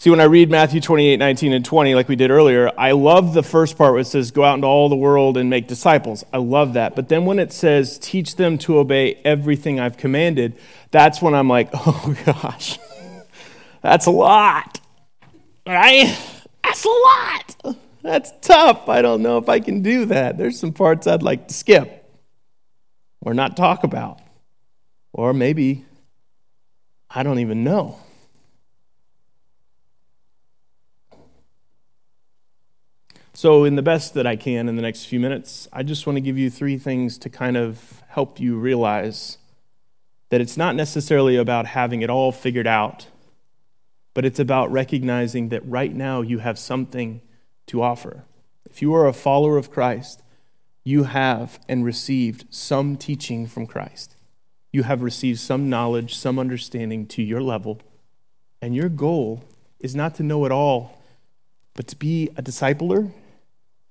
see, 0.00 0.10
when 0.10 0.18
I 0.18 0.24
read 0.24 0.50
Matthew 0.50 0.80
28 0.80 1.18
19 1.18 1.52
and 1.52 1.64
20, 1.64 1.94
like 1.94 2.08
we 2.08 2.16
did 2.16 2.32
earlier, 2.32 2.72
I 2.76 2.90
love 2.90 3.34
the 3.34 3.44
first 3.44 3.78
part 3.78 3.92
where 3.92 4.00
it 4.00 4.06
says, 4.06 4.32
Go 4.32 4.42
out 4.42 4.54
into 4.54 4.66
all 4.66 4.88
the 4.88 4.96
world 4.96 5.36
and 5.36 5.48
make 5.48 5.68
disciples. 5.68 6.24
I 6.32 6.38
love 6.38 6.72
that. 6.72 6.96
But 6.96 7.08
then 7.08 7.24
when 7.24 7.38
it 7.38 7.52
says, 7.52 7.98
Teach 7.98 8.34
them 8.34 8.58
to 8.58 8.78
obey 8.78 9.20
everything 9.24 9.78
I've 9.78 9.96
commanded, 9.96 10.58
that's 10.90 11.22
when 11.22 11.34
I'm 11.34 11.48
like, 11.48 11.70
Oh 11.74 12.16
gosh, 12.26 12.80
that's 13.82 14.06
a 14.06 14.10
lot. 14.10 14.80
Right? 15.64 16.18
That's 16.64 16.84
a 16.84 16.88
lot. 16.88 17.76
That's 18.02 18.32
tough. 18.40 18.88
I 18.88 19.02
don't 19.02 19.22
know 19.22 19.38
if 19.38 19.48
I 19.48 19.60
can 19.60 19.82
do 19.82 20.06
that. 20.06 20.38
There's 20.38 20.58
some 20.58 20.72
parts 20.72 21.06
I'd 21.06 21.22
like 21.22 21.48
to 21.48 21.54
skip 21.54 22.00
or 23.20 23.34
not 23.34 23.56
talk 23.56 23.84
about. 23.84 24.20
Or 25.12 25.32
maybe 25.34 25.84
I 27.10 27.22
don't 27.22 27.40
even 27.40 27.64
know. 27.64 27.98
So, 33.40 33.64
in 33.64 33.74
the 33.74 33.80
best 33.80 34.12
that 34.12 34.26
I 34.26 34.36
can 34.36 34.68
in 34.68 34.76
the 34.76 34.82
next 34.82 35.06
few 35.06 35.18
minutes, 35.18 35.66
I 35.72 35.82
just 35.82 36.06
want 36.06 36.18
to 36.18 36.20
give 36.20 36.36
you 36.36 36.50
three 36.50 36.76
things 36.76 37.16
to 37.16 37.30
kind 37.30 37.56
of 37.56 38.02
help 38.08 38.38
you 38.38 38.58
realize 38.58 39.38
that 40.28 40.42
it's 40.42 40.58
not 40.58 40.76
necessarily 40.76 41.36
about 41.36 41.64
having 41.64 42.02
it 42.02 42.10
all 42.10 42.32
figured 42.32 42.66
out, 42.66 43.06
but 44.12 44.26
it's 44.26 44.38
about 44.38 44.70
recognizing 44.70 45.48
that 45.48 45.66
right 45.66 45.94
now 45.94 46.20
you 46.20 46.40
have 46.40 46.58
something 46.58 47.22
to 47.68 47.82
offer. 47.82 48.24
If 48.68 48.82
you 48.82 48.92
are 48.94 49.06
a 49.06 49.14
follower 49.14 49.56
of 49.56 49.70
Christ, 49.70 50.22
you 50.84 51.04
have 51.04 51.58
and 51.66 51.82
received 51.82 52.44
some 52.50 52.98
teaching 52.98 53.46
from 53.46 53.66
Christ 53.66 54.16
you 54.70 54.82
have 54.82 55.00
received 55.00 55.40
some 55.40 55.70
knowledge, 55.70 56.14
some 56.14 56.38
understanding 56.38 57.06
to 57.06 57.22
your 57.22 57.40
level, 57.40 57.80
and 58.60 58.74
your 58.76 58.90
goal 58.90 59.42
is 59.78 59.96
not 59.96 60.14
to 60.16 60.22
know 60.22 60.44
it 60.44 60.52
all, 60.52 61.02
but 61.72 61.88
to 61.88 61.96
be 61.96 62.28
a 62.36 62.42
discipler 62.42 63.10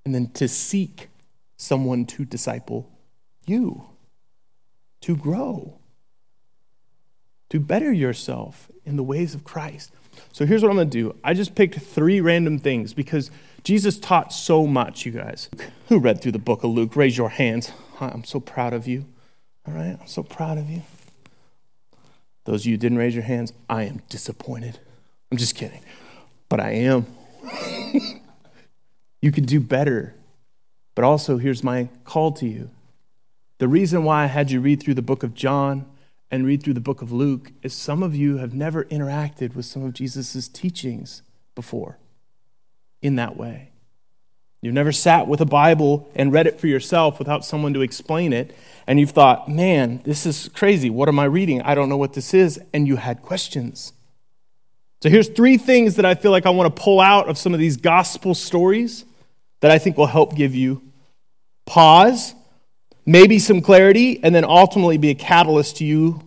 and 0.06 0.16
then 0.16 0.30
to 0.32 0.48
seek 0.48 1.10
someone 1.58 2.06
to 2.06 2.26
disciple 2.26 2.90
you, 3.46 3.90
to 5.02 5.16
grow, 5.16 5.80
to 7.50 7.60
better 7.60 7.92
yourself 7.92 8.70
in 8.86 8.96
the 8.96 9.04
ways 9.04 9.36
of 9.36 9.44
Christ. 9.44 9.92
So 10.32 10.46
here's 10.46 10.62
what 10.62 10.70
I'm 10.70 10.76
going 10.76 10.90
to 10.90 10.98
do. 10.98 11.16
I 11.24 11.34
just 11.34 11.56
picked 11.56 11.76
three 11.80 12.22
random 12.22 12.60
things 12.60 12.94
because 12.94 13.32
Jesus 13.64 14.00
taught 14.00 14.34
so 14.34 14.66
much, 14.68 15.06
you 15.06 15.12
guys. 15.12 15.50
Who 15.88 16.00
read 16.00 16.22
through 16.22 16.34
the 16.34 16.40
book 16.40 16.64
of 16.64 16.72
Luke? 16.72 16.96
Raise 16.96 17.18
your 17.18 17.30
hands. 17.30 17.72
I'm 18.00 18.24
so 18.24 18.40
proud 18.40 18.74
of 18.74 18.88
you. 18.88 19.06
All 19.68 19.74
right? 19.74 19.98
I'm 20.00 20.08
so 20.08 20.24
proud 20.24 20.58
of 20.58 20.70
you. 20.70 20.84
Those 22.46 22.62
of 22.62 22.68
you 22.68 22.78
didn't 22.78 22.98
raise 22.98 23.14
your 23.14 23.24
hands, 23.24 23.54
I 23.70 23.84
am 23.84 24.02
disappointed. 24.10 24.80
I'm 25.32 25.38
just 25.38 25.56
kidding. 25.56 25.82
But 26.48 26.60
I 26.60 26.72
am. 26.72 27.06
you 29.22 29.32
could 29.32 29.46
do 29.46 29.60
better. 29.60 30.16
But 30.96 31.06
also, 31.06 31.38
here's 31.38 31.64
my 31.64 31.90
call 32.04 32.32
to 32.34 32.48
you. 32.48 32.70
The 33.60 33.68
reason 33.68 34.04
why 34.04 34.24
I 34.24 34.28
had 34.28 34.52
you 34.52 34.62
read 34.62 34.82
through 34.82 34.94
the 34.94 35.02
book 35.02 35.24
of 35.24 35.34
John 35.34 35.86
and 36.32 36.46
read 36.46 36.64
through 36.64 36.76
the 36.76 36.80
book 36.80 37.02
of 37.02 37.12
Luke 37.12 37.52
is 37.62 37.74
some 37.74 38.04
of 38.04 38.16
you 38.16 38.38
have 38.38 38.54
never 38.54 38.86
interacted 38.86 39.56
with 39.56 39.66
some 39.66 39.84
of 39.84 39.94
Jesus' 39.94 40.48
teachings 40.48 41.22
before 41.56 41.98
in 43.02 43.16
that 43.16 43.36
way. 43.36 43.72
You've 44.62 44.74
never 44.74 44.92
sat 44.92 45.28
with 45.28 45.40
a 45.40 45.46
Bible 45.46 46.12
and 46.16 46.34
read 46.34 46.46
it 46.46 46.60
for 46.60 46.68
yourself 46.68 47.18
without 47.18 47.46
someone 47.46 47.74
to 47.74 47.82
explain 47.82 48.34
it, 48.34 48.54
and 48.86 49.00
you've 49.00 49.12
thought, 49.12 49.48
man, 49.48 50.02
this 50.04 50.26
is 50.26 50.50
crazy. 50.50 50.90
What 50.90 51.08
am 51.08 51.18
I 51.18 51.26
reading? 51.26 51.62
I 51.62 51.76
don't 51.76 51.88
know 51.88 51.98
what 51.98 52.14
this 52.14 52.34
is. 52.34 52.60
And 52.74 52.88
you 52.88 52.98
had 52.98 53.22
questions. 53.22 53.94
So 55.02 55.10
here's 55.10 55.30
three 55.30 55.58
things 55.58 55.96
that 55.96 56.06
I 56.06 56.14
feel 56.14 56.32
like 56.32 56.46
I 56.46 56.50
want 56.50 56.76
to 56.76 56.82
pull 56.82 57.00
out 57.00 57.30
of 57.30 57.38
some 57.38 57.54
of 57.54 57.60
these 57.60 57.78
gospel 57.78 58.36
stories 58.36 59.06
that 59.62 59.72
I 59.72 59.78
think 59.78 59.98
will 59.98 60.08
help 60.08 60.36
give 60.36 60.56
you 60.56 60.82
pause, 61.66 62.34
maybe 63.06 63.40
some 63.40 63.62
clarity, 63.62 64.24
and 64.24 64.34
then 64.34 64.46
ultimately 64.46 64.98
be 64.98 65.10
a 65.10 65.16
catalyst 65.16 65.78
to 65.78 65.86
you 65.86 66.22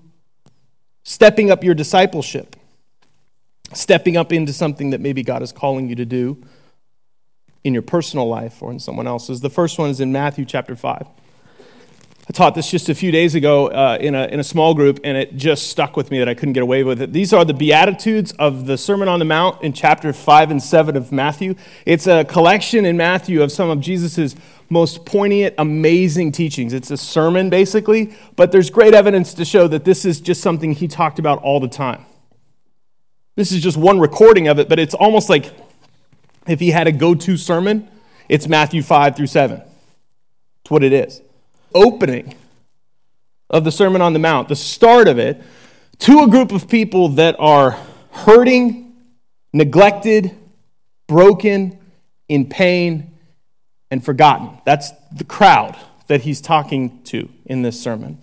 stepping 1.05 1.51
up 1.51 1.65
your 1.65 1.75
discipleship, 1.75 2.57
stepping 3.73 4.17
up 4.17 4.33
into 4.33 4.53
something 4.53 4.91
that 4.91 5.01
maybe 5.01 5.23
God 5.23 5.43
is 5.43 5.53
calling 5.53 5.89
you 5.89 5.97
to 5.97 6.05
do 6.05 6.43
in 7.65 7.73
your 7.73 7.83
personal 7.83 8.29
life 8.29 8.63
or 8.63 8.71
in 8.71 8.79
someone 8.79 9.07
else's. 9.07 9.41
The 9.41 9.51
first 9.51 9.79
one 9.79 9.91
is 9.91 10.01
in 10.01 10.13
Matthew 10.13 10.45
chapter 10.45 10.77
5. 10.77 11.07
I 12.29 12.33
taught 12.33 12.55
this 12.55 12.71
just 12.71 12.89
a 12.89 12.95
few 12.95 13.11
days 13.11 13.35
ago 13.35 13.67
uh, 13.67 13.99
in, 14.01 14.15
a, 14.15 14.27
in 14.27 14.39
a 14.39 14.45
small 14.45 14.75
group, 14.75 15.01
and 15.03 15.17
it 15.17 15.37
just 15.37 15.67
stuck 15.69 15.97
with 15.97 16.13
me 16.13 16.21
that 16.21 16.29
I 16.29 16.35
couldn't 16.35 16.53
get 16.53 16.63
away 16.63 16.85
with 16.85 17.03
it. 17.03 17.13
These 17.13 17.33
are 17.33 17.45
the 17.45 17.53
Beatitudes 17.53 18.31
of 18.39 18.67
the 18.67 18.79
Sermon 18.79 19.09
on 19.09 19.19
the 19.19 19.25
Mount 19.25 19.61
in 19.63 19.73
chapter 19.73 20.13
5 20.13 20.53
and 20.53 20.63
7 20.63 20.97
of 20.97 21.11
Matthew. 21.11 21.57
It's 21.85 22.07
a 22.07 22.25
collection 22.25 22.87
in 22.87 22.97
Matthew 22.97 23.43
of 23.43 23.51
some 23.51 23.71
of 23.71 23.81
Jesus' 23.81 24.37
most 24.71 25.05
poignant, 25.05 25.57
amazing 25.59 26.31
teachings. 26.31 26.73
It's 26.73 26.93
a 26.93 26.97
sermon, 26.97 27.51
basically, 27.51 28.15
but 28.37 28.53
there's 28.53 28.71
great 28.71 28.95
evidence 28.95 29.35
to 29.35 29.45
show 29.45 29.67
that 29.67 29.85
this 29.85 30.05
is 30.05 30.21
just 30.21 30.43
something 30.43 30.73
he 30.75 30.87
talked 30.87 31.19
about 31.19 31.43
all 31.43 31.59
the 31.59 31.69
time. 31.69 32.07
This 33.35 33.51
is 33.51 33.61
just 33.61 33.77
one 33.77 33.99
recording 33.99 34.47
of 34.47 34.61
it, 34.61 34.69
but 34.69 34.79
it's 34.79 34.95
almost 34.95 35.29
like 35.29 35.53
if 36.47 36.61
he 36.61 36.71
had 36.71 36.87
a 36.87 36.93
go 36.93 37.17
to 37.17 37.37
sermon, 37.37 37.89
it's 38.29 38.47
Matthew 38.47 38.81
5 38.81 39.17
through 39.17 39.27
7. 39.27 39.61
It's 40.61 40.71
what 40.71 40.85
it 40.85 40.93
is. 40.93 41.21
Opening 41.75 42.35
of 43.51 43.65
the 43.65 43.73
Sermon 43.73 44.01
on 44.01 44.13
the 44.13 44.19
Mount, 44.19 44.49
the 44.49 44.57
start 44.57 45.09
of 45.09 45.19
it, 45.19 45.41
to 45.99 46.21
a 46.21 46.29
group 46.29 46.53
of 46.53 46.69
people 46.69 47.11
that 47.11 47.37
are 47.39 47.79
hurting, 48.11 48.95
neglected, 49.53 50.35
broken, 51.07 51.79
in 52.29 52.47
pain, 52.47 53.13
and 53.91 54.05
forgotten. 54.05 54.59
That's 54.65 54.91
the 55.15 55.25
crowd 55.25 55.77
that 56.07 56.23
he's 56.23 56.41
talking 56.41 57.03
to 57.05 57.29
in 57.45 57.63
this 57.63 57.81
sermon. 57.81 58.19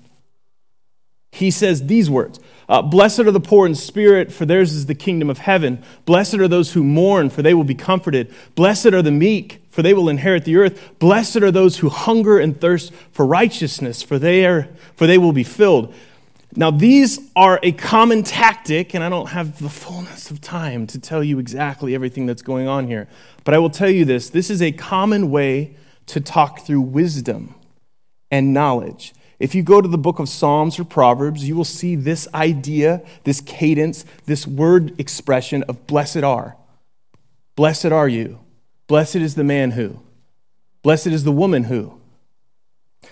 He 1.31 1.51
says 1.51 1.85
these 1.85 2.09
words 2.09 2.39
uh, 2.67 2.81
Blessed 2.81 3.19
are 3.19 3.31
the 3.31 3.39
poor 3.39 3.65
in 3.65 3.75
spirit, 3.75 4.31
for 4.31 4.45
theirs 4.45 4.73
is 4.73 4.87
the 4.87 4.95
kingdom 4.95 5.29
of 5.29 5.37
heaven. 5.39 5.83
Blessed 6.05 6.35
are 6.35 6.47
those 6.47 6.73
who 6.73 6.83
mourn, 6.83 7.29
for 7.29 7.41
they 7.41 7.53
will 7.53 7.63
be 7.63 7.75
comforted. 7.75 8.33
Blessed 8.55 8.87
are 8.87 9.01
the 9.01 9.11
meek, 9.11 9.58
for 9.69 9.81
they 9.81 9.93
will 9.93 10.09
inherit 10.09 10.45
the 10.45 10.57
earth. 10.57 10.99
Blessed 10.99 11.37
are 11.37 11.51
those 11.51 11.77
who 11.77 11.89
hunger 11.89 12.39
and 12.39 12.59
thirst 12.59 12.91
for 13.11 13.25
righteousness, 13.25 14.01
for 14.01 14.19
they, 14.19 14.45
are, 14.45 14.67
for 14.95 15.07
they 15.07 15.17
will 15.17 15.33
be 15.33 15.43
filled. 15.43 15.93
Now, 16.55 16.71
these 16.71 17.19
are 17.35 17.59
a 17.61 17.71
common 17.71 18.23
tactic, 18.23 18.95
and 18.95 19.03
I 19.03 19.09
don't 19.09 19.29
have 19.29 19.59
the 19.59 19.69
fullness 19.69 20.31
of 20.31 20.41
time 20.41 20.87
to 20.87 20.99
tell 20.99 21.23
you 21.23 21.37
exactly 21.37 21.93
everything 21.93 22.25
that's 22.25 22.41
going 22.41 22.67
on 22.67 22.87
here. 22.87 23.07
But 23.43 23.53
I 23.53 23.59
will 23.59 23.69
tell 23.69 23.89
you 23.89 24.03
this 24.03 24.29
this 24.29 24.49
is 24.49 24.61
a 24.61 24.71
common 24.71 25.29
way 25.29 25.75
to 26.07 26.19
talk 26.19 26.61
through 26.61 26.81
wisdom 26.81 27.53
and 28.31 28.53
knowledge. 28.53 29.13
If 29.37 29.55
you 29.55 29.63
go 29.63 29.79
to 29.79 29.87
the 29.87 29.97
book 29.97 30.19
of 30.19 30.27
Psalms 30.27 30.79
or 30.79 30.83
Proverbs, 30.83 31.47
you 31.47 31.55
will 31.55 31.63
see 31.63 31.95
this 31.95 32.27
idea, 32.33 33.01
this 33.23 33.41
cadence, 33.41 34.03
this 34.25 34.45
word 34.45 34.99
expression 34.99 35.63
of 35.63 35.87
blessed 35.87 36.23
are. 36.23 36.57
Blessed 37.55 37.85
are 37.85 38.09
you. 38.09 38.39
Blessed 38.89 39.17
is 39.17 39.35
the 39.35 39.43
man 39.43 39.71
who. 39.71 39.99
Blessed 40.81 41.07
is 41.07 41.23
the 41.23 41.31
woman 41.31 41.65
who. 41.65 42.01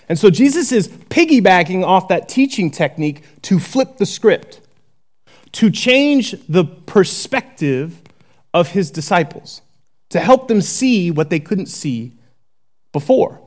And 0.08 0.18
so 0.18 0.28
Jesus 0.28 0.72
is 0.72 0.88
piggybacking 0.88 1.86
off 1.86 2.08
that 2.08 2.28
teaching 2.28 2.72
technique 2.72 3.22
to 3.42 3.60
flip 3.60 3.96
the 3.96 4.04
script, 4.04 4.60
to 5.52 5.70
change 5.70 6.34
the 6.48 6.64
perspective 6.64 8.02
of 8.52 8.72
his 8.72 8.90
disciples, 8.90 9.62
to 10.08 10.18
help 10.18 10.48
them 10.48 10.60
see 10.62 11.12
what 11.12 11.30
they 11.30 11.38
couldn't 11.38 11.66
see 11.66 12.12
before. 12.90 13.40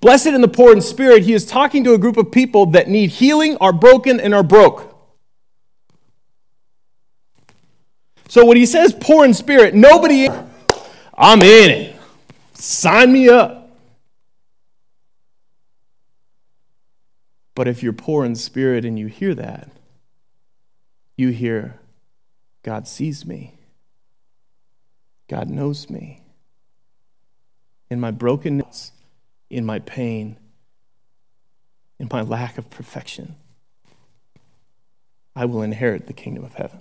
Blessed 0.00 0.26
in 0.28 0.40
the 0.40 0.48
poor 0.48 0.72
in 0.72 0.80
spirit, 0.80 1.22
he 1.22 1.32
is 1.32 1.46
talking 1.46 1.84
to 1.84 1.94
a 1.94 1.98
group 1.98 2.16
of 2.16 2.32
people 2.32 2.66
that 2.66 2.88
need 2.88 3.10
healing, 3.10 3.56
are 3.60 3.72
broken, 3.72 4.18
and 4.18 4.34
are 4.34 4.42
broke. 4.42 4.96
So 8.26 8.44
when 8.44 8.56
he 8.56 8.66
says 8.66 8.92
poor 8.98 9.24
in 9.24 9.32
spirit, 9.32 9.74
nobody, 9.74 10.28
I'm 11.18 11.42
in 11.42 11.70
it. 11.70 11.96
Sign 12.54 13.12
me 13.12 13.28
up. 13.28 13.76
But 17.56 17.66
if 17.66 17.82
you're 17.82 17.92
poor 17.92 18.24
in 18.24 18.36
spirit 18.36 18.84
and 18.84 18.96
you 18.96 19.08
hear 19.08 19.34
that, 19.34 19.68
you 21.16 21.30
hear, 21.30 21.80
God 22.62 22.86
sees 22.86 23.26
me. 23.26 23.58
God 25.28 25.50
knows 25.50 25.90
me. 25.90 26.22
In 27.90 27.98
my 27.98 28.12
brokenness, 28.12 28.92
in 29.50 29.66
my 29.66 29.80
pain, 29.80 30.38
in 31.98 32.08
my 32.12 32.22
lack 32.22 32.58
of 32.58 32.70
perfection, 32.70 33.34
I 35.34 35.46
will 35.46 35.62
inherit 35.62 36.06
the 36.06 36.12
kingdom 36.12 36.44
of 36.44 36.54
heaven. 36.54 36.80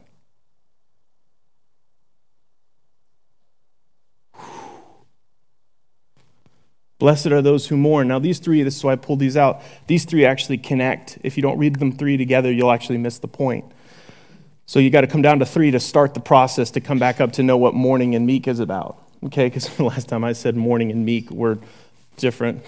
Blessed 6.99 7.27
are 7.27 7.41
those 7.41 7.67
who 7.67 7.77
mourn. 7.77 8.07
Now, 8.07 8.17
these 8.17 8.39
three, 8.39 8.63
this 8.63 8.75
is 8.77 8.83
why 8.83 8.93
I 8.93 8.95
pulled 8.95 9.19
these 9.19 9.37
out. 9.37 9.61
These 9.85 10.05
three 10.05 10.25
actually 10.25 10.57
connect. 10.57 11.19
If 11.21 11.37
you 11.37 11.43
don't 11.43 11.57
read 11.57 11.77
them 11.77 11.91
three 11.91 12.17
together, 12.17 12.51
you'll 12.51 12.71
actually 12.71 12.97
miss 12.97 13.19
the 13.19 13.27
point. 13.27 13.65
So 14.65 14.79
you 14.79 14.89
got 14.89 15.01
to 15.01 15.07
come 15.07 15.21
down 15.21 15.39
to 15.39 15.45
three 15.45 15.71
to 15.71 15.79
start 15.79 16.13
the 16.13 16.19
process 16.19 16.71
to 16.71 16.81
come 16.81 16.97
back 16.97 17.21
up 17.21 17.33
to 17.33 17.43
know 17.43 17.55
what 17.55 17.73
mourning 17.73 18.15
and 18.15 18.25
meek 18.25 18.47
is 18.47 18.59
about. 18.59 18.97
Okay, 19.25 19.45
because 19.45 19.79
last 19.79 20.09
time 20.09 20.23
I 20.23 20.33
said 20.33 20.55
mourning 20.55 20.91
and 20.91 21.05
meek 21.05 21.29
were 21.29 21.59
different 22.17 22.65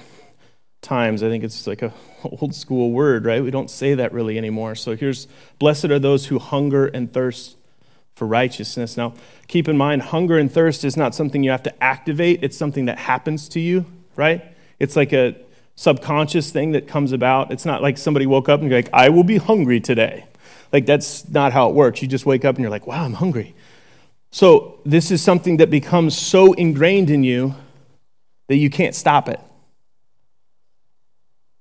times. 0.82 1.24
I 1.24 1.30
think 1.30 1.44
it's 1.44 1.66
like 1.66 1.82
a 1.82 1.92
old 2.24 2.54
school 2.54 2.92
word, 2.92 3.26
right? 3.26 3.44
We 3.44 3.52
don't 3.52 3.70
say 3.70 3.96
that 3.96 4.14
really 4.14 4.38
anymore. 4.38 4.76
So 4.76 4.96
here's 4.96 5.28
blessed 5.58 5.86
are 5.86 6.00
those 6.00 6.28
who 6.28 6.38
hunger 6.38 6.86
and 6.86 7.12
thirst 7.12 7.58
for 8.16 8.28
righteousness. 8.28 8.96
Now, 8.96 9.16
keep 9.48 9.68
in 9.68 9.78
mind, 9.78 10.04
hunger 10.04 10.38
and 10.38 10.52
thirst 10.52 10.84
is 10.84 10.96
not 10.96 11.16
something 11.16 11.44
you 11.44 11.52
have 11.52 11.64
to 11.64 11.84
activate, 11.84 12.44
it's 12.44 12.58
something 12.58 12.86
that 12.86 13.00
happens 13.00 13.50
to 13.50 13.60
you 13.60 13.86
right? 14.20 14.44
It's 14.80 14.96
like 14.96 15.14
a 15.14 15.36
subconscious 15.76 16.52
thing 16.52 16.74
that 16.74 16.88
comes 16.88 17.14
about. 17.14 17.52
It's 17.52 17.66
not 17.66 17.82
like 17.82 17.98
somebody 17.98 18.28
woke 18.28 18.50
up 18.50 18.60
and 18.60 18.70
you're 18.70 18.78
like, 18.78 18.90
I 18.92 19.08
will 19.10 19.24
be 19.24 19.38
hungry 19.38 19.80
today. 19.80 20.26
Like, 20.74 20.86
that's 20.86 21.28
not 21.30 21.54
how 21.54 21.70
it 21.70 21.74
works. 21.74 22.02
You 22.02 22.08
just 22.08 22.26
wake 22.26 22.44
up 22.46 22.56
and 22.56 22.62
you're 22.62 22.70
like, 22.70 22.86
wow, 22.86 23.06
I'm 23.06 23.14
hungry. 23.14 23.56
So, 24.30 24.80
this 24.86 25.10
is 25.10 25.22
something 25.24 25.58
that 25.58 25.72
becomes 25.72 26.16
so 26.18 26.54
ingrained 26.54 27.10
in 27.10 27.24
you 27.24 27.56
that 28.50 28.58
you 28.58 28.70
can't 28.70 28.94
stop 28.94 29.30
it. 29.30 29.40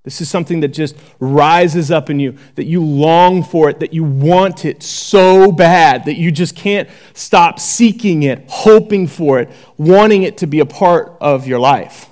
This 0.04 0.20
is 0.20 0.28
something 0.28 0.60
that 0.60 0.68
just 0.68 0.96
rises 1.20 1.90
up 1.90 2.10
in 2.10 2.18
you, 2.18 2.36
that 2.56 2.64
you 2.64 2.82
long 2.82 3.44
for 3.44 3.70
it, 3.70 3.78
that 3.80 3.94
you 3.94 4.02
want 4.02 4.64
it 4.64 4.82
so 4.82 5.52
bad 5.52 6.06
that 6.06 6.16
you 6.16 6.32
just 6.32 6.56
can't 6.56 6.88
stop 7.14 7.60
seeking 7.60 8.24
it, 8.24 8.44
hoping 8.48 9.06
for 9.06 9.38
it, 9.38 9.50
wanting 9.76 10.24
it 10.24 10.38
to 10.38 10.46
be 10.46 10.60
a 10.60 10.66
part 10.66 11.16
of 11.20 11.46
your 11.46 11.60
life 11.60 12.08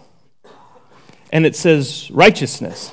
and 1.33 1.47
it 1.47 1.57
says 1.57 2.11
righteousness. 2.11 2.93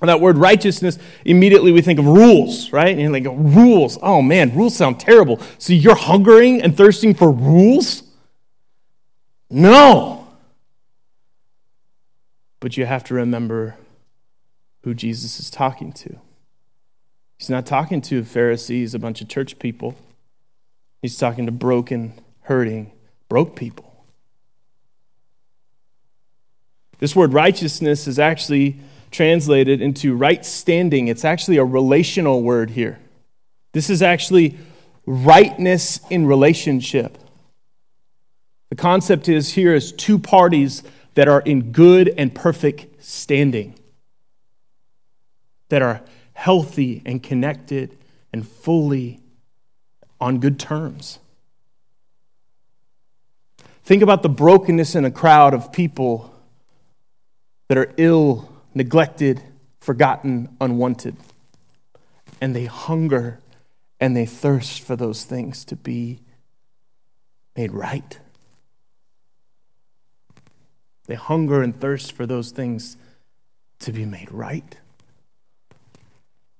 And 0.00 0.08
that 0.08 0.20
word 0.20 0.36
righteousness, 0.36 0.98
immediately 1.24 1.72
we 1.72 1.80
think 1.80 1.98
of 1.98 2.06
rules, 2.06 2.72
right? 2.72 2.98
And 2.98 3.12
like, 3.12 3.24
rules. 3.26 3.98
Oh 4.02 4.20
man, 4.20 4.54
rules 4.54 4.76
sound 4.76 5.00
terrible. 5.00 5.40
So 5.58 5.72
you're 5.72 5.94
hungering 5.94 6.60
and 6.60 6.76
thirsting 6.76 7.14
for 7.14 7.30
rules? 7.30 8.02
No. 9.48 10.26
But 12.60 12.76
you 12.76 12.86
have 12.86 13.04
to 13.04 13.14
remember 13.14 13.76
who 14.82 14.94
Jesus 14.94 15.40
is 15.40 15.48
talking 15.48 15.92
to. 15.92 16.18
He's 17.38 17.50
not 17.50 17.64
talking 17.64 18.00
to 18.02 18.24
Pharisees, 18.24 18.94
a 18.94 18.98
bunch 18.98 19.20
of 19.20 19.28
church 19.28 19.58
people. 19.58 19.94
He's 21.02 21.16
talking 21.16 21.46
to 21.46 21.52
broken, 21.52 22.14
hurting, 22.42 22.92
broke 23.28 23.56
people. 23.56 23.93
This 26.98 27.14
word 27.14 27.32
righteousness 27.32 28.06
is 28.06 28.18
actually 28.18 28.78
translated 29.10 29.80
into 29.80 30.16
right 30.16 30.44
standing. 30.44 31.08
It's 31.08 31.24
actually 31.24 31.56
a 31.56 31.64
relational 31.64 32.42
word 32.42 32.70
here. 32.70 32.98
This 33.72 33.90
is 33.90 34.02
actually 34.02 34.58
rightness 35.06 36.00
in 36.10 36.26
relationship. 36.26 37.18
The 38.70 38.76
concept 38.76 39.28
is 39.28 39.52
here 39.52 39.74
is 39.74 39.92
two 39.92 40.18
parties 40.18 40.82
that 41.14 41.28
are 41.28 41.40
in 41.40 41.72
good 41.72 42.12
and 42.18 42.34
perfect 42.34 43.04
standing, 43.04 43.74
that 45.68 45.82
are 45.82 46.00
healthy 46.32 47.02
and 47.06 47.22
connected 47.22 47.96
and 48.32 48.46
fully 48.46 49.20
on 50.20 50.40
good 50.40 50.58
terms. 50.58 51.20
Think 53.84 54.02
about 54.02 54.22
the 54.22 54.28
brokenness 54.28 54.94
in 54.94 55.04
a 55.04 55.10
crowd 55.10 55.54
of 55.54 55.72
people 55.72 56.33
that 57.74 57.88
are 57.88 57.94
ill, 57.96 58.48
neglected, 58.72 59.42
forgotten, 59.80 60.48
unwanted. 60.60 61.16
And 62.40 62.54
they 62.54 62.66
hunger 62.66 63.40
and 63.98 64.16
they 64.16 64.26
thirst 64.26 64.80
for 64.80 64.94
those 64.94 65.24
things 65.24 65.64
to 65.64 65.74
be 65.74 66.20
made 67.56 67.72
right. 67.72 68.20
They 71.06 71.16
hunger 71.16 71.62
and 71.62 71.74
thirst 71.74 72.12
for 72.12 72.26
those 72.26 72.52
things 72.52 72.96
to 73.80 73.90
be 73.90 74.04
made 74.04 74.30
right. 74.30 74.76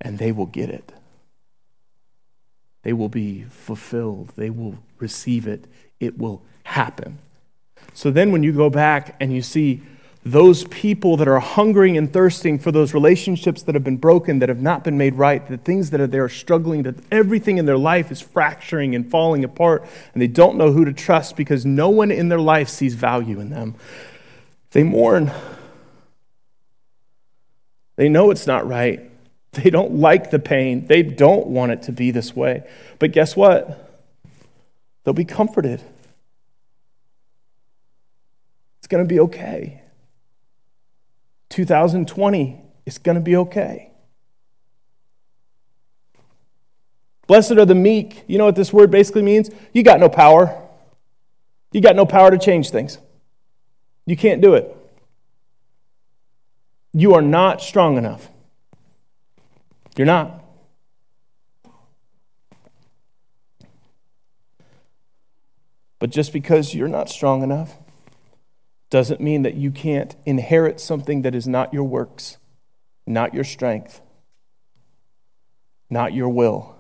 And 0.01 0.19
they 0.19 0.33
will 0.33 0.47
get 0.47 0.69
it. 0.69 0.93
They 2.83 2.93
will 2.93 3.09
be 3.09 3.45
fulfilled. 3.45 4.33
They 4.35 4.51
will 4.51 4.79
receive 4.99 5.47
it. 5.47 5.67
It 6.01 6.19
will 6.19 6.43
happen. 6.65 7.19
So 7.93 8.11
then, 8.11 8.33
when 8.33 8.43
you 8.43 8.53
go 8.53 8.69
back 8.69 9.15
and 9.21 9.33
you 9.33 9.43
see 9.43 9.81
those 10.25 10.65
people 10.65 11.19
that 11.19 11.29
are 11.29 11.39
hungering 11.39 11.99
and 11.99 12.11
thirsting 12.11 12.59
for 12.59 12.73
those 12.73 12.95
relationships 12.95 13.63
that 13.63 13.75
have 13.75 13.85
been 13.85 13.99
broken, 13.99 14.39
that 14.39 14.49
have 14.49 14.63
not 14.63 14.83
been 14.83 14.97
made 14.97 15.15
right, 15.17 15.47
the 15.47 15.59
things 15.59 15.91
that 15.91 16.01
are 16.01 16.07
they 16.07 16.19
are 16.19 16.31
struggling, 16.31 16.83
that 16.85 16.95
everything 17.13 17.59
in 17.59 17.67
their 17.67 17.77
life 17.77 18.11
is 18.11 18.23
fracturing 18.23 18.95
and 18.95 19.11
falling 19.11 19.45
apart, 19.45 19.85
and 20.15 20.23
they 20.23 20.27
don't 20.27 20.57
know 20.57 20.73
who 20.73 20.87
to 20.87 20.95
trust 20.95 21.37
because 21.37 21.67
no 21.67 21.91
one 21.91 22.11
in 22.11 22.31
their 22.31 22.41
life 22.41 22.71
sees 22.71 22.95
value 22.95 23.39
in 23.39 23.51
them. 23.51 23.75
They 24.71 24.83
mourn. 24.83 25.31
They 27.97 28.09
know 28.09 28.31
it's 28.31 28.47
not 28.47 28.67
right. 28.67 29.11
They 29.53 29.71
don't 29.71 29.95
like 29.95 30.31
the 30.31 30.41
pain. 30.41 30.87
They 30.87 31.03
don't 31.03 31.47
want 31.47 31.71
it 31.71 31.83
to 31.83 31.93
be 31.93 32.11
this 32.11 32.35
way. 32.35 32.69
But 32.99 33.13
guess 33.13 33.37
what? 33.37 34.03
They'll 35.05 35.15
be 35.15 35.27
comforted. 35.27 35.81
It's 38.79 38.89
going 38.89 39.05
to 39.05 39.09
be 39.09 39.21
okay. 39.21 39.84
2020 41.55 42.61
is 42.85 42.99
going 42.99 43.15
to 43.15 43.21
be 43.21 43.37
okay. 43.37 43.93
Blessed 47.29 47.53
are 47.53 47.65
the 47.65 47.77
meek. 47.77 48.25
You 48.27 48.39
know 48.39 48.47
what 48.47 48.57
this 48.57 48.73
word 48.73 48.91
basically 48.91 49.23
means? 49.23 49.51
You 49.73 49.85
got 49.85 50.01
no 50.01 50.09
power. 50.09 50.61
You 51.71 51.81
got 51.81 51.95
no 51.95 52.07
power 52.07 52.33
to 52.33 52.39
change 52.39 52.71
things. 52.71 52.99
You 54.05 54.17
can't 54.17 54.43
do 54.43 54.55
it. 54.55 54.77
You 56.93 57.15
are 57.15 57.23
not 57.23 57.63
strong 57.63 57.99
enough. 57.99 58.29
You're 59.97 60.09
not. 60.09 60.43
But 66.01 66.11
just 66.11 66.33
because 66.33 66.75
you're 66.75 66.89
not 66.89 67.09
strong 67.09 67.45
enough 67.45 67.77
doesn't 68.95 69.21
mean 69.21 69.43
that 69.43 69.57
you 69.57 69.73
can't 69.73 70.15
inherit 70.25 70.79
something 70.79 71.23
that 71.23 71.35
is 71.35 71.49
not 71.49 71.75
your 71.75 71.83
works, 71.83 72.39
not 73.09 73.35
your 73.35 73.43
strength, 73.43 74.01
not 75.91 76.13
your 76.13 76.29
will, 76.29 76.77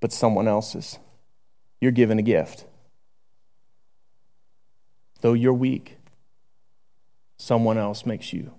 but 0.00 0.12
someone 0.12 0.48
else's. 0.48 0.98
You're 1.80 1.92
given 1.92 2.18
a 2.18 2.22
gift. 2.22 2.64
Though 5.20 5.34
you're 5.34 5.54
weak, 5.54 5.98
someone 7.38 7.78
else 7.78 8.04
makes 8.04 8.32
you 8.32 8.52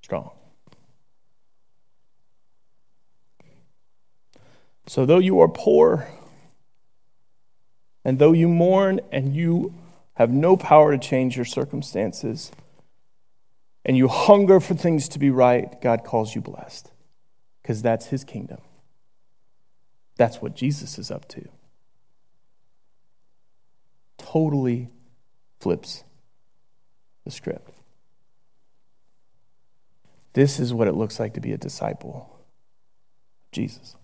strong. 0.00 0.30
So, 4.86 5.04
though 5.04 5.18
you 5.18 5.40
are 5.40 5.48
poor, 5.48 6.06
and 8.04 8.20
though 8.20 8.30
you 8.30 8.48
mourn 8.48 9.00
and 9.10 9.34
you 9.34 9.74
have 10.18 10.32
no 10.32 10.56
power 10.56 10.90
to 10.90 10.98
change 10.98 11.36
your 11.36 11.44
circumstances, 11.44 12.50
and 13.84 13.96
you 13.96 14.08
hunger 14.08 14.58
for 14.58 14.74
things 14.74 15.08
to 15.10 15.18
be 15.20 15.30
right, 15.30 15.80
God 15.80 16.02
calls 16.02 16.34
you 16.34 16.40
blessed 16.40 16.90
because 17.62 17.82
that's 17.82 18.06
His 18.06 18.24
kingdom. 18.24 18.58
That's 20.16 20.42
what 20.42 20.56
Jesus 20.56 20.98
is 20.98 21.12
up 21.12 21.28
to. 21.28 21.48
Totally 24.18 24.88
flips 25.60 26.02
the 27.24 27.30
script. 27.30 27.70
This 30.32 30.58
is 30.58 30.74
what 30.74 30.88
it 30.88 30.94
looks 30.94 31.20
like 31.20 31.34
to 31.34 31.40
be 31.40 31.52
a 31.52 31.56
disciple 31.56 32.28
Jesus. 33.52 33.94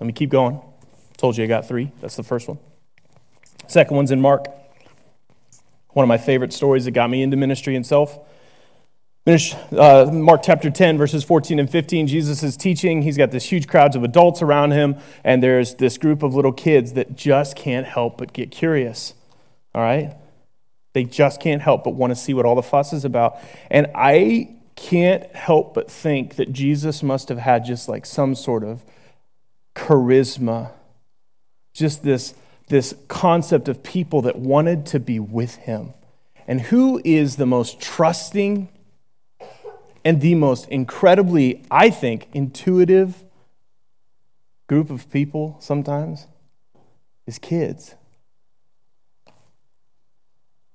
Let 0.00 0.08
me 0.08 0.12
keep 0.12 0.30
going. 0.30 0.60
Told 1.16 1.36
you 1.36 1.44
I 1.44 1.46
got 1.46 1.68
three. 1.68 1.92
That's 2.00 2.16
the 2.16 2.24
first 2.24 2.48
one. 2.48 2.58
Second 3.66 3.96
one's 3.96 4.10
in 4.10 4.20
Mark. 4.20 4.46
One 5.92 6.04
of 6.04 6.08
my 6.08 6.18
favorite 6.18 6.52
stories 6.52 6.84
that 6.84 6.92
got 6.92 7.10
me 7.10 7.22
into 7.22 7.36
ministry 7.36 7.74
and 7.76 7.84
self. 7.86 8.18
Uh, 9.26 10.08
Mark 10.10 10.40
chapter 10.42 10.70
10, 10.70 10.96
verses 10.96 11.22
14 11.22 11.58
and 11.58 11.68
15. 11.68 12.06
Jesus 12.06 12.42
is 12.42 12.56
teaching. 12.56 13.02
He's 13.02 13.18
got 13.18 13.30
this 13.30 13.44
huge 13.44 13.66
crowds 13.66 13.94
of 13.94 14.02
adults 14.02 14.40
around 14.40 14.70
him, 14.70 14.96
and 15.22 15.42
there's 15.42 15.74
this 15.74 15.98
group 15.98 16.22
of 16.22 16.34
little 16.34 16.52
kids 16.52 16.94
that 16.94 17.14
just 17.14 17.54
can't 17.54 17.86
help 17.86 18.16
but 18.16 18.32
get 18.32 18.50
curious. 18.50 19.12
All 19.74 19.82
right? 19.82 20.16
They 20.94 21.04
just 21.04 21.42
can't 21.42 21.60
help 21.60 21.84
but 21.84 21.90
want 21.90 22.10
to 22.10 22.16
see 22.16 22.32
what 22.32 22.46
all 22.46 22.54
the 22.54 22.62
fuss 22.62 22.94
is 22.94 23.04
about. 23.04 23.36
And 23.70 23.88
I 23.94 24.56
can't 24.76 25.24
help 25.34 25.74
but 25.74 25.90
think 25.90 26.36
that 26.36 26.52
Jesus 26.52 27.02
must 27.02 27.28
have 27.28 27.38
had 27.38 27.66
just 27.66 27.86
like 27.86 28.06
some 28.06 28.34
sort 28.34 28.64
of 28.64 28.82
charisma, 29.74 30.70
just 31.74 32.02
this, 32.02 32.32
this 32.68 32.94
concept 33.08 33.68
of 33.68 33.82
people 33.82 34.22
that 34.22 34.36
wanted 34.36 34.86
to 34.86 35.00
be 35.00 35.18
with 35.18 35.56
him. 35.56 35.94
And 36.46 36.60
who 36.60 37.00
is 37.04 37.36
the 37.36 37.46
most 37.46 37.80
trusting 37.80 38.68
and 40.04 40.20
the 40.20 40.34
most 40.34 40.68
incredibly, 40.68 41.64
I 41.70 41.90
think, 41.90 42.28
intuitive 42.32 43.24
group 44.66 44.90
of 44.90 45.10
people 45.10 45.56
sometimes 45.60 46.26
is 47.26 47.38
kids. 47.38 47.94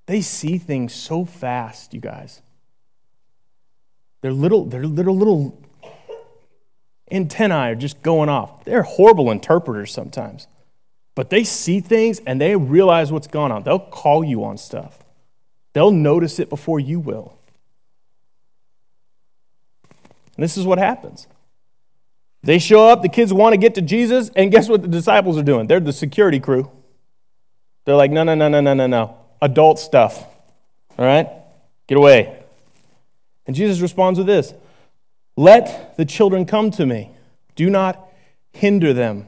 They 0.05 0.21
see 0.21 0.57
things 0.57 0.93
so 0.93 1.25
fast, 1.25 1.93
you 1.93 2.01
guys. 2.01 2.41
They're 4.21 4.33
little, 4.33 4.65
they're 4.65 4.85
little, 4.85 5.15
little 5.15 5.61
antennae 7.11 7.71
are 7.71 7.75
just 7.75 8.01
going 8.01 8.29
off. 8.29 8.65
They're 8.65 8.83
horrible 8.83 9.31
interpreters 9.31 9.91
sometimes, 9.91 10.47
but 11.15 11.29
they 11.29 11.43
see 11.43 11.79
things 11.79 12.19
and 12.25 12.39
they 12.39 12.55
realize 12.55 13.11
what's 13.11 13.27
going 13.27 13.51
on. 13.51 13.63
They'll 13.63 13.79
call 13.79 14.23
you 14.23 14.43
on 14.43 14.57
stuff, 14.57 14.99
they'll 15.73 15.91
notice 15.91 16.39
it 16.39 16.49
before 16.49 16.79
you 16.79 16.99
will. 16.99 17.37
And 20.35 20.43
this 20.43 20.57
is 20.57 20.65
what 20.65 20.79
happens. 20.79 21.27
They 22.41 22.59
show 22.59 22.89
up, 22.89 23.01
the 23.01 23.09
kids 23.09 23.31
want 23.31 23.53
to 23.53 23.57
get 23.57 23.75
to 23.75 23.81
Jesus, 23.81 24.29
and 24.35 24.51
guess 24.51 24.67
what 24.67 24.81
the 24.81 24.87
disciples 24.87 25.37
are 25.37 25.43
doing? 25.43 25.67
They're 25.67 25.79
the 25.79 25.93
security 25.93 26.39
crew. 26.39 26.69
They're 27.85 27.95
like, 27.95 28.11
no, 28.11 28.23
no, 28.23 28.35
no, 28.35 28.49
no, 28.49 28.59
no, 28.59 28.73
no, 28.73 28.87
no. 28.87 29.17
Adult 29.41 29.79
stuff. 29.79 30.25
All 30.97 31.05
right? 31.05 31.29
Get 31.87 31.97
away. 31.97 32.37
And 33.45 33.55
Jesus 33.55 33.79
responds 33.79 34.17
with 34.17 34.27
this 34.27 34.53
let 35.35 35.95
the 35.97 36.05
children 36.05 36.45
come 36.45 36.71
to 36.71 36.85
me. 36.85 37.11
Do 37.55 37.69
not 37.69 38.07
hinder 38.51 38.93
them. 38.93 39.27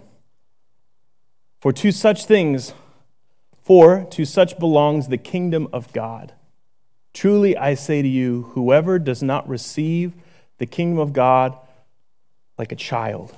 For 1.65 1.73
to 1.73 1.91
such 1.91 2.25
things, 2.25 2.75
for 3.63 4.04
to 4.12 4.23
such 4.23 4.60
belongs 4.60 5.08
the 5.08 5.17
kingdom 5.17 5.67
of 5.73 5.91
God. 5.93 6.34
Truly 7.12 7.58
I 7.58 7.73
say 7.73 8.04
to 8.04 8.08
you, 8.08 8.51
whoever 8.54 8.99
does 8.99 9.23
not 9.23 9.49
receive 9.49 10.13
the 10.60 10.67
kingdom 10.67 10.99
of 10.99 11.12
God 11.12 11.58
like 12.60 12.71
a 12.71 12.75
child 12.75 13.36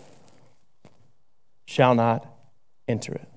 shall 1.66 1.96
not 1.96 2.28
enter 2.86 3.14
it. 3.14 3.30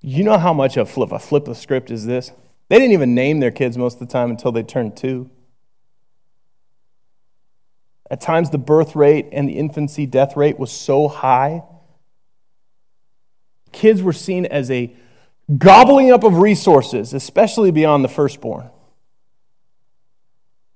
You 0.00 0.24
know 0.24 0.38
how 0.38 0.54
much 0.54 0.78
a 0.78 0.86
flip, 0.86 1.12
a 1.12 1.18
flip 1.18 1.46
of 1.48 1.58
script 1.58 1.90
is 1.90 2.06
this? 2.06 2.32
They 2.70 2.78
didn't 2.78 2.92
even 2.92 3.14
name 3.14 3.40
their 3.40 3.50
kids 3.50 3.76
most 3.76 4.00
of 4.00 4.08
the 4.08 4.10
time 4.10 4.30
until 4.30 4.52
they 4.52 4.62
turned 4.62 4.96
two. 4.96 5.28
At 8.10 8.20
times, 8.20 8.50
the 8.50 8.58
birth 8.58 8.96
rate 8.96 9.28
and 9.32 9.48
the 9.48 9.58
infancy 9.58 10.06
death 10.06 10.36
rate 10.36 10.58
was 10.58 10.72
so 10.72 11.08
high. 11.08 11.62
Kids 13.72 14.02
were 14.02 14.12
seen 14.12 14.46
as 14.46 14.70
a 14.70 14.94
gobbling 15.56 16.10
up 16.10 16.24
of 16.24 16.38
resources, 16.38 17.12
especially 17.12 17.70
beyond 17.70 18.04
the 18.04 18.08
firstborn. 18.08 18.70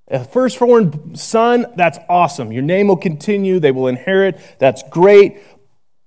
A 0.09 0.25
firstborn 0.25 1.14
son, 1.14 1.66
that's 1.75 1.99
awesome. 2.09 2.53
Your 2.53 2.62
name 2.62 2.88
will 2.88 2.99
continue, 2.99 3.59
they 3.59 3.71
will 3.71 3.88
inherit, 3.88 4.38
that's 4.59 4.83
great. 4.90 5.38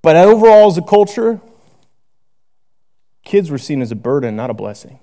But 0.03 0.15
overall, 0.15 0.67
as 0.67 0.77
a 0.77 0.83
culture, 0.83 1.41
kids 3.23 3.49
were 3.49 3.57
seen 3.57 3.81
as 3.81 3.91
a 3.91 3.95
burden, 3.95 4.35
not 4.35 4.51
a 4.51 4.53
blessing. 4.53 4.99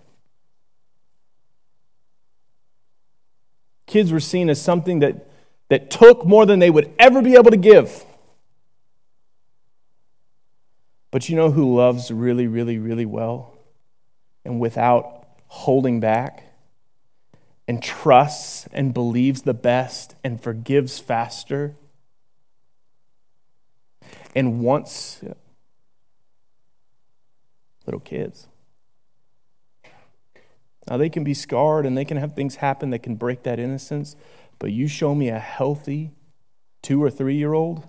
Kids 3.87 4.13
were 4.13 4.21
seen 4.21 4.49
as 4.49 4.63
something 4.63 5.01
that, 5.01 5.29
that 5.73 5.91
took 5.91 6.27
more 6.27 6.45
than 6.45 6.59
they 6.59 6.69
would 6.69 6.93
ever 6.99 7.23
be 7.23 7.33
able 7.33 7.51
to 7.51 7.57
give. 7.57 8.05
But 11.11 11.31
you 11.31 11.35
know 11.35 11.51
who 11.51 11.75
loves 11.75 12.11
really, 12.11 12.47
really, 12.47 12.77
really 12.77 13.07
well 13.07 13.55
and 14.45 14.61
without 14.61 15.29
holding 15.47 15.99
back 15.99 16.45
and 17.67 17.83
trusts 17.83 18.69
and 18.75 18.93
believes 18.93 19.43
the 19.43 19.55
best 19.55 20.15
and 20.23 20.39
forgives 20.43 20.99
faster 20.99 21.75
and 24.37 24.61
wants 24.61 25.25
little 27.87 28.01
kids. 28.01 28.47
Now, 30.87 30.99
they 30.99 31.09
can 31.09 31.25
be 31.25 31.33
scarred 31.33 31.87
and 31.87 31.97
they 31.97 32.05
can 32.05 32.19
have 32.19 32.35
things 32.35 32.57
happen 32.57 32.91
that 32.91 33.03
can 33.03 33.15
break 33.15 33.45
that 33.45 33.59
innocence, 33.59 34.17
but 34.62 34.70
you 34.70 34.87
show 34.87 35.12
me 35.12 35.29
a 35.29 35.40
healthy 35.40 36.12
two 36.83 37.03
or 37.03 37.11
three 37.11 37.35
year 37.35 37.53
old, 37.53 37.85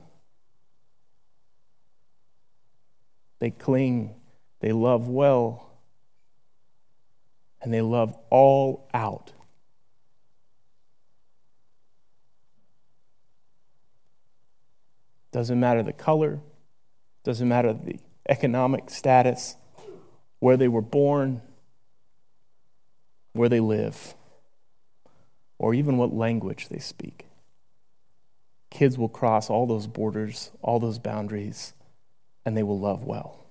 they 3.37 3.51
cling, 3.51 4.15
they 4.59 4.71
love 4.71 5.07
well, 5.07 5.69
and 7.61 7.71
they 7.71 7.81
love 7.81 8.17
all 8.31 8.89
out. 8.91 9.33
Doesn't 15.31 15.59
matter 15.59 15.83
the 15.83 15.93
color, 15.93 16.39
doesn't 17.23 17.47
matter 17.47 17.73
the 17.73 17.99
economic 18.27 18.89
status, 18.89 19.57
where 20.39 20.57
they 20.57 20.67
were 20.67 20.81
born 20.81 21.43
where 23.33 23.49
they 23.49 23.59
live, 23.59 24.15
or 25.63 25.73
even 25.73 25.95
what 25.95 26.13
language 26.13 26.67
they 26.67 26.77
speak. 26.77 27.25
Kids 28.69 28.97
will 28.97 29.07
cross 29.07 29.49
all 29.49 29.65
those 29.65 29.87
borders, 29.87 30.51
all 30.61 30.77
those 30.77 30.99
boundaries, 30.99 31.71
and 32.45 32.57
they 32.57 32.63
will 32.63 32.77
love 32.77 33.05
well. 33.05 33.45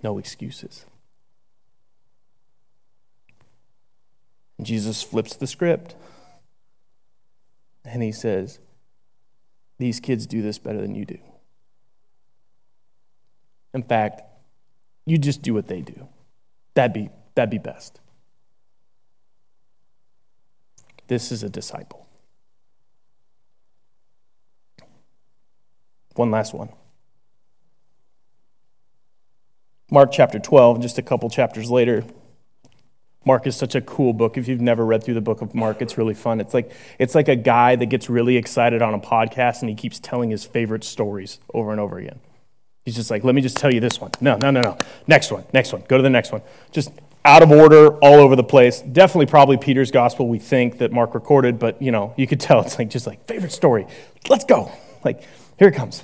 No 0.00 0.16
excuses. 0.16 0.86
Jesus 4.62 5.02
flips 5.02 5.34
the 5.34 5.48
script 5.48 5.96
and 7.84 8.00
he 8.00 8.12
says, 8.12 8.60
These 9.78 9.98
kids 9.98 10.24
do 10.24 10.40
this 10.40 10.60
better 10.60 10.80
than 10.80 10.94
you 10.94 11.04
do. 11.04 11.18
In 13.74 13.82
fact, 13.82 14.22
you 15.04 15.18
just 15.18 15.42
do 15.42 15.52
what 15.52 15.66
they 15.66 15.80
do. 15.80 16.06
That'd 16.74 16.92
be, 16.92 17.10
that'd 17.34 17.50
be 17.50 17.58
best. 17.58 17.98
This 21.08 21.32
is 21.32 21.42
a 21.42 21.48
disciple. 21.48 22.06
One 26.14 26.30
last 26.30 26.54
one. 26.54 26.68
Mark 29.90 30.12
chapter 30.12 30.38
12, 30.38 30.82
just 30.82 30.98
a 30.98 31.02
couple 31.02 31.30
chapters 31.30 31.70
later. 31.70 32.04
Mark 33.24 33.46
is 33.46 33.56
such 33.56 33.74
a 33.74 33.80
cool 33.80 34.12
book. 34.12 34.36
If 34.36 34.46
you've 34.48 34.60
never 34.60 34.84
read 34.84 35.02
through 35.02 35.14
the 35.14 35.20
book 35.20 35.40
of 35.40 35.54
Mark, 35.54 35.80
it's 35.80 35.96
really 35.96 36.14
fun. 36.14 36.40
It's 36.40 36.52
like, 36.52 36.72
it's 36.98 37.14
like 37.14 37.28
a 37.28 37.36
guy 37.36 37.76
that 37.76 37.86
gets 37.86 38.10
really 38.10 38.36
excited 38.36 38.82
on 38.82 38.94
a 38.94 38.98
podcast 38.98 39.60
and 39.60 39.68
he 39.68 39.74
keeps 39.74 39.98
telling 39.98 40.30
his 40.30 40.44
favorite 40.44 40.84
stories 40.84 41.38
over 41.54 41.70
and 41.70 41.80
over 41.80 41.98
again. 41.98 42.20
He's 42.84 42.96
just 42.96 43.10
like, 43.10 43.24
let 43.24 43.34
me 43.34 43.40
just 43.40 43.56
tell 43.56 43.72
you 43.72 43.80
this 43.80 44.00
one. 44.00 44.10
No, 44.20 44.36
no, 44.36 44.50
no, 44.50 44.60
no. 44.60 44.78
Next 45.06 45.30
one, 45.30 45.44
next 45.52 45.72
one. 45.72 45.84
Go 45.88 45.96
to 45.96 46.02
the 46.02 46.10
next 46.10 46.32
one. 46.32 46.42
Just 46.70 46.90
out 47.28 47.42
of 47.42 47.50
order, 47.50 47.90
all 47.98 48.14
over 48.14 48.34
the 48.34 48.42
place. 48.42 48.80
Definitely, 48.80 49.26
probably 49.26 49.58
Peter's 49.58 49.90
gospel. 49.90 50.28
We 50.28 50.38
think 50.38 50.78
that 50.78 50.92
Mark 50.92 51.14
recorded, 51.14 51.58
but 51.58 51.80
you 51.82 51.92
know, 51.92 52.14
you 52.16 52.26
could 52.26 52.40
tell 52.40 52.62
it's 52.62 52.78
like 52.78 52.88
just 52.88 53.06
like 53.06 53.26
favorite 53.26 53.52
story. 53.52 53.86
Let's 54.30 54.46
go. 54.46 54.72
Like 55.04 55.22
here 55.58 55.68
it 55.68 55.74
comes. 55.74 56.02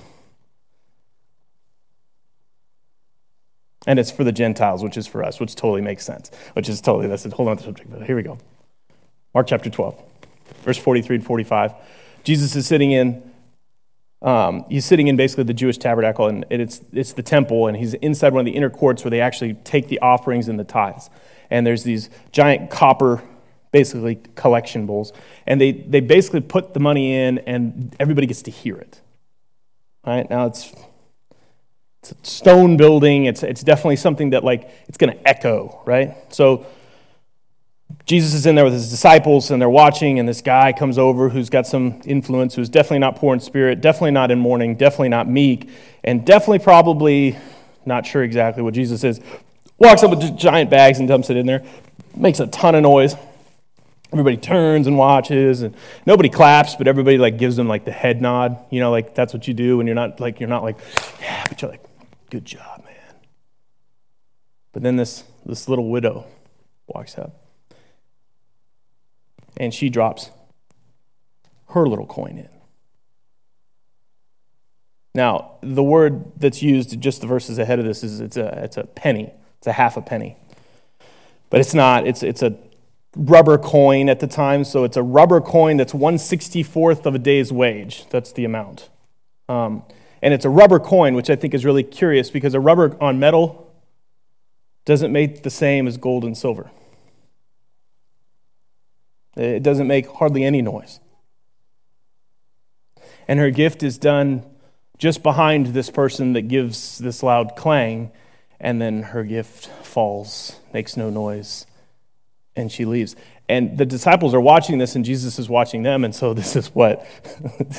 And 3.87 3.99
it's 3.99 4.11
for 4.11 4.23
the 4.23 4.33
Gentiles, 4.33 4.83
which 4.83 4.97
is 4.99 5.07
for 5.07 5.25
us, 5.25 5.41
which 5.41 5.55
totally 5.55 5.81
makes 5.81 6.05
sense. 6.05 6.31
Which 6.53 6.69
is 6.69 6.81
totally 6.83 7.09
that's 7.09 7.25
a 7.25 7.31
whole 7.31 7.49
other 7.49 7.63
subject. 7.63 7.91
But 7.91 8.03
here 8.03 8.17
we 8.17 8.23
go. 8.23 8.39
Mark 9.33 9.47
chapter 9.47 9.71
12, 9.71 10.01
verse 10.63 10.79
43 10.79 11.17
and 11.17 11.25
45. 11.25 11.73
Jesus 12.23 12.55
is 12.55 12.67
sitting 12.67 12.93
in, 12.93 13.34
um, 14.25 14.65
he's 14.71 14.87
sitting 14.87 15.09
in 15.09 15.17
basically 15.17 15.45
the 15.45 15.55
Jewish 15.55 15.77
tabernacle, 15.77 16.27
and 16.27 16.47
it's, 16.49 16.81
it's 16.93 17.13
the 17.13 17.23
temple, 17.23 17.67
and 17.67 17.77
he's 17.77 17.93
inside 17.95 18.33
one 18.33 18.41
of 18.41 18.47
the 18.47 18.57
inner 18.57 18.71
courts 18.71 19.05
where 19.05 19.11
they 19.11 19.21
actually 19.21 19.55
take 19.55 19.89
the 19.89 19.99
offerings 20.01 20.49
and 20.49 20.59
the 20.59 20.65
tithes. 20.65 21.11
And 21.51 21.67
there's 21.67 21.85
these 21.85 22.09
giant 22.33 22.71
copper, 22.71 23.23
basically 23.71 24.19
collection 24.35 24.87
bowls, 24.87 25.13
and 25.47 25.61
they, 25.61 25.73
they 25.73 26.01
basically 26.01 26.41
put 26.41 26.73
the 26.73 26.81
money 26.81 27.15
in, 27.15 27.39
and 27.41 27.95
everybody 28.01 28.27
gets 28.27 28.43
to 28.43 28.51
hear 28.51 28.77
it. 28.77 29.03
All 30.05 30.17
right, 30.17 30.29
now 30.29 30.47
it's 30.47 30.75
it's 32.03 32.13
a 32.13 32.31
stone 32.31 32.77
building. 32.77 33.25
It's, 33.25 33.43
it's 33.43 33.63
definitely 33.63 33.97
something 33.97 34.31
that 34.31 34.45
like 34.45 34.71
it's 34.89 34.99
going 34.99 35.17
to 35.17 35.29
echo, 35.29 35.83
right? 35.87 36.15
So 36.33 36.67
Jesus 38.07 38.35
is 38.35 38.45
in 38.45 38.55
there 38.55 38.64
with 38.64 38.75
his 38.75 38.90
disciples 38.90 39.51
and 39.51 39.62
they're 39.62 39.71
watching, 39.71 40.19
and 40.19 40.29
this 40.29 40.43
guy 40.43 40.73
comes 40.73 40.99
over 40.99 41.31
who's 41.31 41.49
got 41.49 41.67
some 41.67 42.03
influence, 42.05 42.55
who's 42.55 42.69
definitely 42.69 42.99
not 42.99 43.17
poor 43.17 43.33
in 43.33 43.40
spirit, 43.40 43.81
definitely 43.81 44.11
not 44.11 44.31
in 44.31 44.38
mourning, 44.38 44.77
definitely 44.77 45.09
not 45.09 45.27
meek, 45.27 45.71
and 46.03 46.27
definitely 46.27 46.59
probably 46.59 47.38
not 47.87 48.05
sure 48.05 48.23
exactly 48.23 48.62
what 48.62 48.75
Jesus 48.75 49.05
is. 49.05 49.21
Walks 49.79 50.03
up 50.03 50.11
with 50.11 50.37
giant 50.37 50.69
bags 50.69 50.99
and 50.99 51.09
dumps 51.09 51.31
it 51.31 51.38
in 51.38 51.47
there, 51.47 51.64
makes 52.14 52.40
a 52.40 52.47
ton 52.47 52.75
of 52.75 52.83
noise. 52.83 53.17
Everybody 54.12 54.37
turns 54.37 54.87
and 54.87 54.99
watches, 54.99 55.62
and 55.62 55.75
nobody 56.05 56.29
claps, 56.29 56.77
but 56.77 56.87
everybody 56.87 57.17
like 57.17 57.38
gives 57.38 57.57
them 57.57 57.69
like 57.69 57.87
the 57.87 57.90
head 57.90 58.21
nod. 58.21 58.59
You 58.71 58.81
know, 58.81 58.90
like 58.90 59.14
that's 59.14 59.33
what 59.33 59.49
you 59.49 59.55
do 59.55 59.79
when 59.79 59.87
you're 59.87 59.97
not 59.97 60.21
like 60.21 60.40
you're 60.40 60.49
not 60.49 60.62
like, 60.62 60.77
yeah, 61.21 61.45
but 61.49 61.61
you're 61.61 61.71
like, 61.71 61.83
good 62.31 62.45
job, 62.45 62.85
man. 62.85 63.17
But 64.73 64.83
then 64.83 64.97
this 64.97 65.25
this 65.47 65.69
little 65.69 65.90
widow 65.90 66.27
walks 66.87 67.19
up 67.19 67.44
and 69.57 69.73
she 69.73 69.88
drops 69.88 70.31
her 71.71 71.87
little 71.87 72.07
coin 72.07 72.38
in. 72.38 72.49
Now, 75.14 75.59
the 75.61 75.83
word 75.83 76.33
that's 76.37 76.62
used 76.62 77.01
just 77.01 77.21
the 77.21 77.27
verses 77.27 77.59
ahead 77.59 77.79
of 77.79 77.85
this 77.85 78.03
is 78.03 78.21
it's 78.21 78.37
a, 78.37 78.64
it's 78.64 78.77
a 78.77 78.85
penny. 78.85 79.33
It's 79.59 79.67
a 79.67 79.73
half 79.73 79.97
a 79.97 80.03
penny. 80.03 80.37
But 81.51 81.61
it's 81.61 81.75
not, 81.75 82.07
it's, 82.07 82.23
it's 82.23 82.43
a 82.43 82.57
rubber 83.17 83.59
coin 83.59 84.09
at 84.09 84.19
the 84.19 84.27
time, 84.27 84.64
so 84.64 84.83
it's 84.83 84.97
a 84.97 85.03
rubber 85.03 85.40
coin 85.40 85.77
that's 85.77 85.93
164th 85.93 87.07
of 87.07 87.14
a 87.14 87.19
day's 87.19 87.53
wage. 87.53 88.07
That's 88.11 88.33
the 88.33 88.45
amount. 88.45 88.90
Um, 89.49 89.85
and 90.21 90.35
it's 90.35 90.45
a 90.45 90.51
rubber 90.51 90.81
coin, 90.81 91.14
which 91.14 91.31
I 91.31 91.37
think 91.37 91.55
is 91.55 91.64
really 91.64 91.83
curious 91.85 92.31
because 92.31 92.55
a 92.55 92.61
rubber 92.61 92.97
on 93.01 93.19
metal 93.21 93.73
doesn't 94.85 95.12
make 95.12 95.43
the 95.45 95.51
same 95.51 95.87
as 95.87 95.97
gold 95.97 96.25
and 96.25 96.37
silver. 96.37 96.71
It 99.37 99.62
doesn't 99.62 99.87
make 99.87 100.09
hardly 100.09 100.44
any 100.44 100.62
noise. 100.62 101.01
And 103.27 103.40
her 103.40 103.51
gift 103.51 103.83
is 103.83 103.99
done 103.99 104.44
just 104.99 105.23
behind 105.23 105.68
this 105.68 105.90
person 105.90 106.35
that 106.35 106.42
gives 106.42 106.99
this 106.99 107.23
loud 107.23 107.57
clang, 107.57 108.12
and 108.61 108.81
then 108.81 109.03
her 109.03 109.25
gift 109.25 109.66
falls, 109.85 110.61
makes 110.73 110.97
no 110.97 111.11
noise, 111.11 111.66
and 112.55 112.70
she 112.70 112.85
leaves. 112.85 113.16
And 113.49 113.77
the 113.77 113.85
disciples 113.85 114.33
are 114.35 114.40
watching 114.40 114.79
this, 114.79 114.94
and 114.94 115.05
Jesus 115.05 115.38
is 115.38 115.49
watching 115.49 115.83
them. 115.83 116.05
And 116.05 116.14
so 116.14 116.33
this 116.35 116.57
is 116.57 116.68
what 116.68 117.07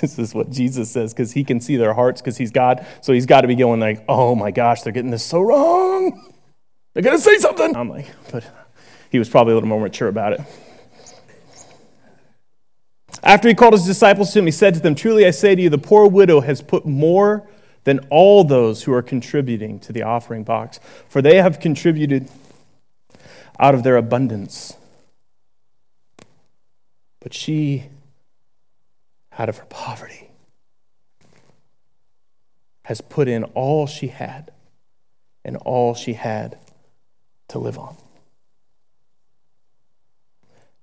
this 0.02 0.20
is 0.20 0.34
what 0.34 0.50
Jesus 0.52 0.92
says 0.92 1.14
because 1.14 1.32
he 1.32 1.44
can 1.44 1.60
see 1.60 1.78
their 1.78 1.94
hearts 1.94 2.22
because 2.22 2.38
he's 2.38 2.52
God. 2.52 2.86
So 3.02 3.14
he's 3.14 3.26
got 3.26 3.42
to 3.42 3.48
be 3.48 3.56
going 3.56 3.80
like, 3.80 4.04
"Oh 4.08 4.36
my 4.36 4.52
gosh, 4.52 4.82
they're 4.82 4.94
getting 4.94 5.12
this 5.12 5.24
so 5.24 5.42
wrong. 5.42 6.34
They're 6.94 7.04
gonna 7.04 7.18
say 7.18 7.38
something." 7.38 7.76
I'm 7.76 7.90
like, 7.90 8.08
but 8.32 8.44
he 9.10 9.18
was 9.18 9.30
probably 9.30 9.54
a 9.54 9.56
little 9.56 9.70
more 9.70 9.82
mature 9.82 10.08
about 10.08 10.34
it. 10.34 10.42
After 13.24 13.48
he 13.48 13.56
called 13.56 13.74
his 13.74 13.86
disciples 13.86 14.32
to 14.34 14.40
him, 14.40 14.46
he 14.46 14.52
said 14.52 14.74
to 14.76 14.80
them, 14.80 14.96
Truly 14.96 15.26
I 15.26 15.32
say 15.32 15.56
to 15.56 15.62
you, 15.62 15.70
the 15.70 15.78
poor 15.78 16.08
widow 16.08 16.42
has 16.42 16.62
put 16.62 16.86
more 16.86 17.48
than 17.84 18.00
all 18.10 18.44
those 18.44 18.84
who 18.84 18.94
are 18.94 19.02
contributing 19.02 19.80
to 19.80 19.94
the 19.94 20.04
offering 20.04 20.44
box, 20.44 20.80
for 21.08 21.22
they 21.22 21.38
have 21.38 21.60
contributed 21.60 22.30
out 23.60 23.74
of 23.74 23.84
their 23.84 23.96
abundance. 23.96 24.76
But 27.20 27.34
she, 27.34 27.86
out 29.38 29.50
of 29.50 29.58
her 29.58 29.66
poverty, 29.66 30.30
has 32.84 33.02
put 33.02 33.28
in 33.28 33.44
all 33.44 33.88
she 33.88 34.08
had 34.08 34.52
and 35.44 35.58
all 35.58 35.94
she 35.94 36.14
had 36.14 36.58
to 37.48 37.60
live 37.60 37.78
on. 37.78 37.96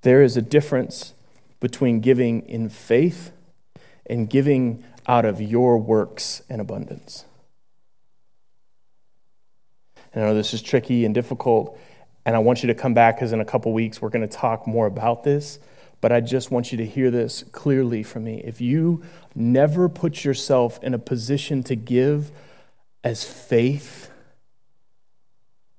There 0.03 0.23
is 0.23 0.37
a 0.37 0.42
difference 0.42 1.14
between 1.62 2.01
giving 2.01 2.40
in 2.48 2.68
faith 2.68 3.31
and 4.05 4.29
giving 4.29 4.83
out 5.07 5.25
of 5.25 5.40
your 5.40 5.79
works 5.79 6.42
and 6.51 6.61
abundance. 6.61 7.25
And 10.12 10.25
I 10.25 10.27
know 10.27 10.35
this 10.35 10.53
is 10.53 10.61
tricky 10.61 11.05
and 11.05 11.14
difficult, 11.14 11.79
and 12.27 12.35
I 12.35 12.40
want 12.40 12.64
you 12.64 12.66
to 12.66 12.75
come 12.75 12.94
back 12.94 13.14
because 13.14 13.33
in 13.33 13.40
a 13.40 13.44
couple 13.44 13.72
weeks 13.72 14.03
we're 14.03 14.09
going 14.09 14.29
to 14.29 14.37
talk 14.37 14.66
more 14.66 14.87
about 14.87 15.22
this. 15.22 15.61
But 16.01 16.11
I 16.11 16.20
just 16.20 16.51
want 16.51 16.72
you 16.72 16.79
to 16.79 16.85
hear 16.85 17.12
this 17.12 17.44
clearly 17.53 18.03
from 18.03 18.25
me. 18.25 18.42
If 18.44 18.61
you 18.61 19.05
never 19.37 19.88
put 19.88 20.25
yourself 20.25 20.83
in 20.83 20.94
a 20.94 20.98
position 20.98 21.62
to 21.62 21.77
give 21.77 22.33
as 23.05 23.22
faith, 23.22 24.11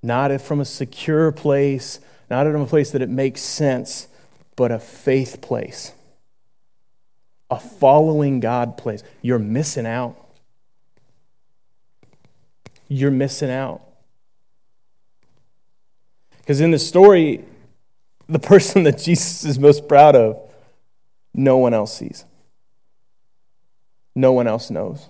not 0.01 0.39
from 0.39 0.61
a 0.61 0.65
secure 0.65 1.33
place, 1.33 1.99
not 2.29 2.45
from 2.45 2.61
a 2.61 2.65
place 2.65 2.91
that 2.91 3.01
it 3.01 3.09
makes 3.09 3.41
sense, 3.41 4.07
but 4.55 4.71
a 4.71 4.79
faith 4.79 5.41
place, 5.41 5.93
a 7.49 7.59
following 7.59 8.39
God 8.39 8.77
place. 8.77 9.03
You're 9.21 9.39
missing 9.39 9.85
out. 9.85 10.15
You're 12.87 13.11
missing 13.11 13.49
out. 13.49 13.81
Because 16.39 16.61
in 16.61 16.71
the 16.71 16.79
story, 16.79 17.43
the 18.27 18.39
person 18.53 18.83
that 18.83 18.99
Jesus 18.99 19.43
is 19.45 19.57
most 19.57 19.87
proud 19.87 20.15
of, 20.15 20.39
no 21.33 21.57
one 21.57 21.73
else 21.73 21.97
sees. 21.97 22.25
No 24.15 24.33
one 24.33 24.45
else 24.45 24.69
knows. 24.69 25.09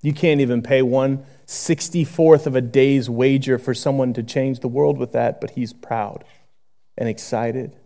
You 0.00 0.12
can't 0.12 0.40
even 0.40 0.62
pay 0.62 0.82
one 0.82 1.24
64th 1.48 2.46
of 2.46 2.54
a 2.54 2.60
day's 2.60 3.10
wager 3.10 3.58
for 3.58 3.74
someone 3.74 4.12
to 4.12 4.22
change 4.22 4.60
the 4.60 4.68
world 4.68 4.98
with 4.98 5.12
that, 5.12 5.40
but 5.40 5.50
he's 5.50 5.72
proud 5.72 6.24
and 6.98 7.08
excited 7.08 7.76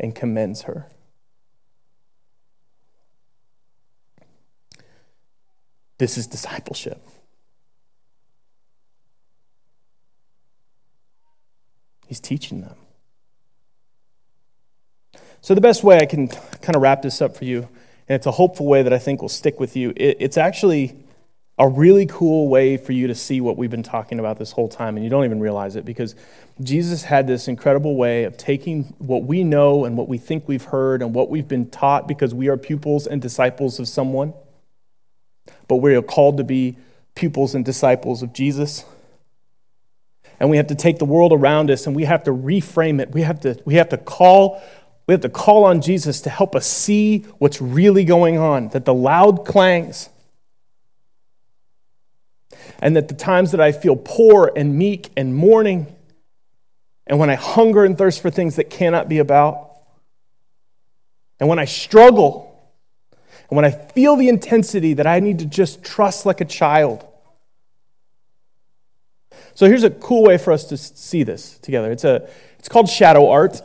and 0.00 0.14
commends 0.14 0.62
her. 0.62 0.86
This 5.98 6.16
is 6.16 6.28
discipleship. 6.28 7.04
He's 12.06 12.20
teaching 12.20 12.60
them. 12.60 12.76
So, 15.40 15.54
the 15.54 15.60
best 15.60 15.82
way 15.82 15.98
I 15.98 16.06
can 16.06 16.28
kind 16.28 16.76
of 16.76 16.82
wrap 16.82 17.02
this 17.02 17.20
up 17.20 17.36
for 17.36 17.44
you, 17.44 17.68
and 18.08 18.14
it's 18.14 18.26
a 18.26 18.30
hopeful 18.30 18.66
way 18.66 18.82
that 18.82 18.92
I 18.92 18.98
think 18.98 19.20
will 19.20 19.28
stick 19.28 19.58
with 19.58 19.76
you, 19.76 19.92
it's 19.96 20.38
actually 20.38 20.96
a 21.58 21.68
really 21.68 22.06
cool 22.06 22.48
way 22.48 22.76
for 22.76 22.92
you 22.92 23.08
to 23.08 23.14
see 23.14 23.40
what 23.40 23.56
we've 23.56 23.70
been 23.70 23.82
talking 23.82 24.20
about 24.20 24.38
this 24.38 24.52
whole 24.52 24.68
time, 24.68 24.96
and 24.96 25.02
you 25.02 25.10
don't 25.10 25.24
even 25.24 25.40
realize 25.40 25.74
it 25.74 25.84
because 25.84 26.14
Jesus 26.62 27.02
had 27.02 27.26
this 27.26 27.48
incredible 27.48 27.96
way 27.96 28.24
of 28.24 28.36
taking 28.36 28.84
what 28.98 29.24
we 29.24 29.42
know 29.42 29.84
and 29.84 29.96
what 29.96 30.08
we 30.08 30.18
think 30.18 30.46
we've 30.46 30.64
heard 30.64 31.02
and 31.02 31.14
what 31.14 31.28
we've 31.30 31.48
been 31.48 31.68
taught 31.68 32.06
because 32.06 32.32
we 32.32 32.48
are 32.48 32.56
pupils 32.56 33.06
and 33.06 33.20
disciples 33.20 33.80
of 33.80 33.88
someone, 33.88 34.34
but 35.66 35.76
we 35.76 35.94
are 35.96 36.02
called 36.02 36.36
to 36.36 36.44
be 36.44 36.76
pupils 37.16 37.54
and 37.54 37.64
disciples 37.64 38.22
of 38.22 38.32
Jesus. 38.32 38.84
And 40.38 40.50
we 40.50 40.56
have 40.56 40.68
to 40.68 40.76
take 40.76 40.98
the 40.98 41.04
world 41.04 41.32
around 41.32 41.68
us 41.70 41.86
and 41.88 41.96
we 41.96 42.04
have 42.04 42.22
to 42.24 42.30
reframe 42.30 43.00
it. 43.00 43.10
We 43.10 43.22
have 43.22 43.40
to, 43.40 43.60
we 43.64 43.74
have 43.74 43.88
to 43.88 43.98
call 43.98 44.62
we 45.08 45.12
have 45.12 45.22
to 45.22 45.30
call 45.30 45.64
on 45.64 45.80
Jesus 45.80 46.20
to 46.20 46.30
help 46.30 46.54
us 46.54 46.66
see 46.66 47.20
what's 47.38 47.62
really 47.62 48.04
going 48.04 48.36
on, 48.36 48.68
that 48.68 48.84
the 48.84 48.92
loud 48.92 49.46
clangs 49.46 50.10
and 52.80 52.96
that 52.96 53.08
the 53.08 53.14
times 53.14 53.50
that 53.52 53.60
I 53.60 53.72
feel 53.72 53.96
poor 53.96 54.52
and 54.54 54.76
meek 54.76 55.10
and 55.16 55.34
mourning, 55.34 55.94
and 57.06 57.18
when 57.18 57.30
I 57.30 57.34
hunger 57.34 57.84
and 57.84 57.96
thirst 57.96 58.20
for 58.20 58.30
things 58.30 58.56
that 58.56 58.70
cannot 58.70 59.08
be 59.08 59.18
about, 59.18 59.70
and 61.40 61.48
when 61.48 61.58
I 61.58 61.64
struggle, 61.64 62.44
and 63.50 63.56
when 63.56 63.64
I 63.64 63.70
feel 63.70 64.16
the 64.16 64.28
intensity 64.28 64.94
that 64.94 65.06
I 65.06 65.20
need 65.20 65.38
to 65.38 65.46
just 65.46 65.82
trust 65.82 66.26
like 66.26 66.40
a 66.40 66.44
child. 66.44 67.06
So 69.54 69.66
here's 69.66 69.84
a 69.84 69.90
cool 69.90 70.22
way 70.22 70.38
for 70.38 70.52
us 70.52 70.64
to 70.66 70.76
see 70.76 71.22
this 71.22 71.58
together. 71.58 71.90
It's, 71.90 72.04
a, 72.04 72.28
it's 72.58 72.68
called 72.68 72.88
shadow 72.88 73.28
art. 73.28 73.60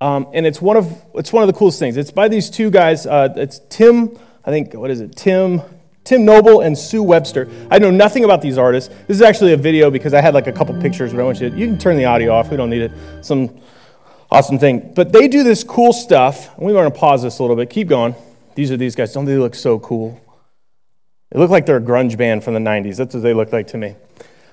Um, 0.00 0.26
and 0.32 0.46
it's 0.46 0.60
one, 0.60 0.76
of, 0.76 1.04
it's 1.14 1.32
one 1.32 1.44
of 1.44 1.46
the 1.46 1.52
coolest 1.52 1.78
things. 1.78 1.96
It's 1.96 2.10
by 2.10 2.26
these 2.26 2.50
two 2.50 2.70
guys. 2.70 3.06
Uh, 3.06 3.32
it's 3.36 3.60
Tim, 3.68 4.18
I 4.44 4.50
think, 4.50 4.74
what 4.74 4.90
is 4.90 5.00
it? 5.00 5.14
Tim 5.14 5.62
Tim 6.04 6.24
Noble 6.24 6.60
and 6.60 6.76
Sue 6.76 7.02
Webster. 7.02 7.48
I 7.70 7.78
know 7.78 7.90
nothing 7.90 8.24
about 8.24 8.42
these 8.42 8.58
artists. 8.58 8.92
This 9.06 9.16
is 9.16 9.22
actually 9.22 9.52
a 9.52 9.56
video 9.56 9.90
because 9.90 10.14
I 10.14 10.20
had 10.20 10.34
like 10.34 10.48
a 10.48 10.52
couple 10.52 10.78
pictures, 10.80 11.12
but 11.12 11.20
I 11.20 11.24
want 11.24 11.40
you 11.40 11.50
to, 11.50 11.56
you 11.56 11.66
can 11.66 11.78
turn 11.78 11.96
the 11.96 12.06
audio 12.06 12.32
off. 12.32 12.50
We 12.50 12.56
don't 12.56 12.70
need 12.70 12.82
it. 12.82 12.92
Some 13.20 13.60
awesome 14.30 14.58
thing. 14.58 14.92
But 14.94 15.12
they 15.12 15.28
do 15.28 15.44
this 15.44 15.62
cool 15.62 15.92
stuff. 15.92 16.58
We 16.58 16.72
want 16.72 16.92
to 16.92 16.98
pause 16.98 17.22
this 17.22 17.38
a 17.38 17.42
little 17.42 17.56
bit. 17.56 17.70
Keep 17.70 17.88
going. 17.88 18.16
These 18.54 18.72
are 18.72 18.76
these 18.76 18.96
guys. 18.96 19.12
Don't 19.12 19.26
they 19.26 19.36
look 19.36 19.54
so 19.54 19.78
cool? 19.78 20.20
They 21.30 21.38
look 21.38 21.50
like 21.50 21.66
they're 21.66 21.76
a 21.76 21.80
grunge 21.80 22.18
band 22.18 22.42
from 22.42 22.54
the 22.54 22.60
90s. 22.60 22.96
That's 22.96 23.14
what 23.14 23.22
they 23.22 23.32
look 23.32 23.52
like 23.52 23.68
to 23.68 23.78
me. 23.78 23.94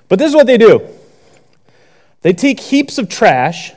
But 0.08 0.18
this 0.18 0.28
is 0.28 0.34
what 0.34 0.46
they 0.46 0.58
do 0.58 0.86
they 2.22 2.32
take 2.32 2.60
heaps 2.60 2.98
of 2.98 3.08
trash, 3.08 3.72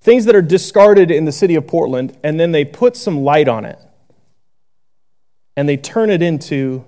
things 0.00 0.24
that 0.24 0.34
are 0.34 0.42
discarded 0.42 1.10
in 1.10 1.24
the 1.24 1.32
city 1.32 1.54
of 1.54 1.66
Portland, 1.66 2.16
and 2.22 2.38
then 2.38 2.52
they 2.52 2.64
put 2.64 2.96
some 2.96 3.22
light 3.22 3.48
on 3.48 3.64
it 3.64 3.78
and 5.60 5.68
they 5.68 5.76
turn 5.76 6.08
it 6.08 6.22
into 6.22 6.86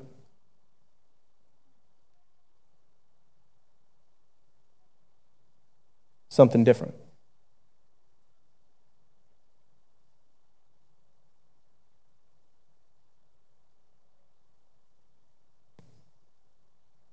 something 6.30 6.64
different. 6.64 6.94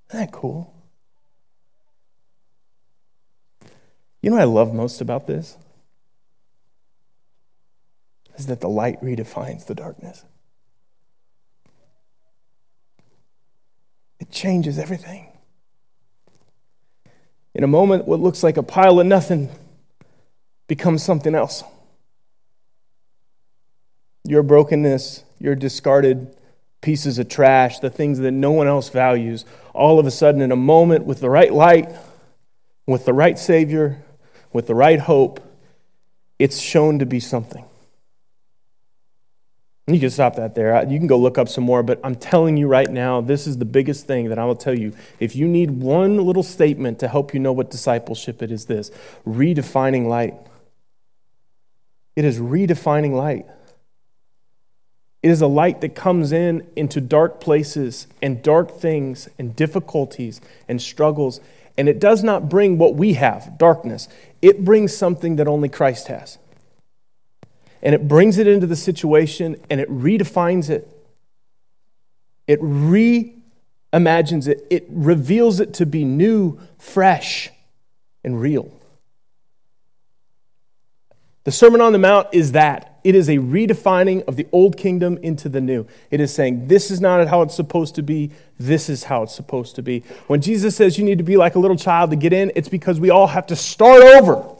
Isn't 0.10 0.28
that 0.28 0.32
cool? 0.32 0.74
You 4.22 4.30
know 4.30 4.38
what 4.38 4.42
I 4.44 4.46
love 4.46 4.74
most 4.74 5.02
about 5.02 5.28
this? 5.28 5.58
Is 8.38 8.46
that 8.46 8.62
the 8.62 8.70
light 8.70 9.02
redefines 9.02 9.66
the 9.66 9.76
darkness. 9.76 10.24
It 14.30 14.34
changes 14.34 14.78
everything. 14.78 15.26
In 17.56 17.64
a 17.64 17.68
moment, 17.68 18.08
what 18.08 18.20
looks 18.20 18.44
like 18.44 18.58
a 18.58 18.64
pile 18.64 19.00
of 19.00 19.08
nothing 19.08 19.50
becomes 20.68 21.02
something 21.02 21.34
else. 21.34 21.64
Your 24.24 24.44
brokenness, 24.44 25.24
your 25.40 25.56
discarded 25.56 26.36
pieces 26.82 27.18
of 27.18 27.28
trash, 27.28 27.80
the 27.80 27.90
things 27.90 28.20
that 28.20 28.32
no 28.32 28.52
one 28.52 28.68
else 28.68 28.90
values, 28.90 29.46
all 29.74 30.00
of 30.00 30.06
a 30.06 30.12
sudden, 30.12 30.42
in 30.42 30.52
a 30.52 30.56
moment, 30.56 31.06
with 31.06 31.22
the 31.22 31.30
right 31.30 31.52
light, 31.52 31.92
with 32.86 33.06
the 33.06 33.14
right 33.14 33.40
Savior, 33.40 34.04
with 34.54 34.68
the 34.68 34.76
right 34.76 35.00
hope, 35.00 35.42
it's 36.38 36.60
shown 36.60 37.00
to 37.00 37.06
be 37.06 37.20
something. 37.20 37.66
You 39.90 40.00
can 40.00 40.12
stop 40.12 40.36
that 40.36 40.54
there. 40.54 40.88
You 40.88 41.00
can 41.00 41.08
go 41.08 41.18
look 41.18 41.40
up 41.40 41.50
some 41.50 41.64
more, 41.64 41.82
but 41.82 42.00
I'm 42.04 42.16
telling 42.16 42.58
you 42.58 42.68
right 42.68 42.90
now, 42.90 43.22
this 43.22 43.48
is 43.48 43.58
the 43.58 43.66
biggest 43.66 44.06
thing 44.06 44.30
that 44.30 44.38
I 44.38 44.46
will 44.46 44.56
tell 44.56 44.78
you. 44.78 44.94
If 45.20 45.36
you 45.36 45.48
need 45.48 45.72
one 45.72 46.18
little 46.18 46.44
statement 46.44 47.00
to 47.00 47.08
help 47.08 47.34
you 47.34 47.40
know 47.40 47.52
what 47.52 47.72
discipleship 47.72 48.44
it 48.44 48.52
is 48.52 48.66
this 48.66 48.92
redefining 49.26 50.08
light. 50.08 50.36
It 52.16 52.24
is 52.24 52.40
redefining 52.40 53.14
light. 53.14 53.48
It 55.24 55.32
is 55.32 55.42
a 55.42 55.48
light 55.48 55.82
that 55.82 55.96
comes 55.96 56.32
in 56.32 56.68
into 56.76 57.02
dark 57.02 57.42
places 57.42 58.08
and 58.22 58.44
dark 58.44 58.80
things 58.80 59.28
and 59.40 59.56
difficulties 59.56 60.40
and 60.68 60.82
struggles, 60.82 61.42
and 61.78 61.90
it 61.90 62.00
does 62.00 62.24
not 62.24 62.48
bring 62.48 62.78
what 62.78 62.96
we 62.96 63.14
have, 63.14 63.58
darkness. 63.58 64.08
It 64.42 64.64
brings 64.64 64.96
something 64.96 65.38
that 65.38 65.48
only 65.48 65.68
Christ 65.68 66.08
has 66.08 66.38
and 67.82 67.96
it 67.96 68.08
brings 68.08 68.38
it 68.38 68.48
into 68.48 68.68
the 68.68 68.76
situation 68.76 69.56
and 69.70 69.80
it 69.80 69.90
redefines 69.90 70.70
it. 70.70 70.88
It 72.48 72.62
reimagines 72.62 74.48
it. 74.48 74.66
It 74.70 74.88
reveals 74.90 75.60
it 75.60 75.74
to 75.76 75.86
be 75.86 76.04
new, 76.04 76.60
fresh, 76.78 77.52
and 78.24 78.42
real. 78.42 78.72
The 81.44 81.52
Sermon 81.52 81.82
on 81.82 81.94
the 81.94 82.00
Mount 82.00 82.28
is 82.32 82.52
that. 82.52 83.00
It 83.04 83.16
is 83.16 83.30
a 83.30 83.38
redefining 83.38 84.26
of 84.28 84.36
the 84.36 84.46
old 84.52 84.76
kingdom 84.78 85.18
into 85.24 85.48
the 85.48 85.62
new. 85.62 85.88
It 86.12 86.20
is 86.20 86.34
saying, 86.34 86.68
this 86.68 86.92
is 86.92 87.00
not 87.00 87.26
how 87.28 87.42
it's 87.44 87.56
supposed 87.56 87.96
to 87.96 88.04
be, 88.04 88.32
this 88.60 88.90
is 88.90 89.06
how 89.06 89.24
it's 89.24 89.34
supposed 89.34 89.76
to 89.76 89.82
be. 89.82 90.02
When 90.28 90.42
Jesus 90.42 90.76
says 90.76 90.98
you 90.98 91.06
need 91.06 91.18
to 91.18 91.24
be 91.24 91.38
like 91.38 91.56
a 91.56 91.60
little 91.60 91.78
child 91.78 92.10
to 92.10 92.18
get 92.18 92.34
in, 92.34 92.52
it's 92.56 92.68
because 92.68 93.00
we 93.00 93.10
all 93.10 93.28
have 93.28 93.48
to 93.48 93.56
start 93.56 94.04
over. 94.04 94.54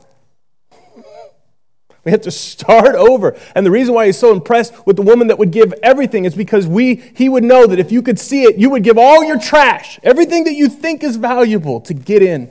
We 2.06 2.12
have 2.12 2.22
to 2.22 2.32
start 2.32 2.96
over. 2.96 3.38
And 3.56 3.66
the 3.66 3.72
reason 3.72 3.94
why 3.94 4.06
he's 4.06 4.18
so 4.18 4.32
impressed 4.32 4.86
with 4.86 4.96
the 4.96 5.02
woman 5.02 5.28
that 5.28 5.38
would 5.38 5.52
give 5.52 5.74
everything 5.84 6.26
is 6.26 6.36
because 6.36 6.66
we, 6.66 6.96
he 6.96 7.28
would 7.28 7.44
know 7.44 7.68
that 7.68 7.80
if 7.80 7.92
you 7.92 8.02
could 8.02 8.20
see 8.20 8.44
it, 8.44 8.58
you 8.58 8.70
would 8.70 8.84
give 8.84 8.98
all 8.98 9.24
your 9.24 9.40
trash, 9.40 10.00
everything 10.04 10.46
that 10.46 10.54
you 10.54 10.70
think 10.70 11.04
is 11.04 11.18
valuable 11.18 11.82
to 11.82 11.94
get 11.94 12.22
in, 12.22 12.50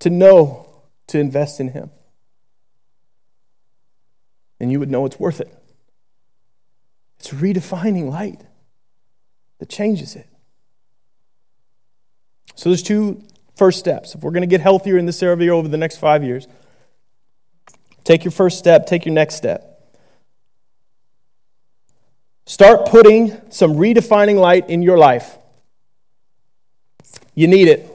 to 0.00 0.10
know, 0.10 0.68
to 1.08 1.18
invest 1.18 1.58
in 1.58 1.68
him. 1.68 1.90
And 4.60 4.70
you 4.70 4.78
would 4.78 4.90
know 4.90 5.06
it's 5.06 5.18
worth 5.18 5.40
it. 5.40 5.52
It's 7.18 7.30
redefining 7.30 8.10
light 8.10 8.42
that 9.58 9.68
changes 9.68 10.16
it. 10.16 10.26
So 12.54 12.68
there's 12.68 12.82
two 12.82 13.22
first 13.56 13.78
steps. 13.78 14.14
If 14.14 14.22
we're 14.22 14.30
going 14.32 14.42
to 14.42 14.46
get 14.48 14.60
healthier 14.60 14.98
in 14.98 15.06
this 15.06 15.22
area 15.22 15.54
over 15.54 15.68
the 15.68 15.76
next 15.76 15.96
five 15.98 16.22
years, 16.22 16.46
Take 18.04 18.24
your 18.24 18.32
first 18.32 18.58
step, 18.58 18.86
take 18.86 19.04
your 19.06 19.14
next 19.14 19.36
step. 19.36 19.68
Start 22.44 22.86
putting 22.86 23.40
some 23.50 23.74
redefining 23.74 24.38
light 24.38 24.68
in 24.68 24.82
your 24.82 24.98
life. 24.98 25.38
You 27.34 27.46
need 27.46 27.68
it. 27.68 27.88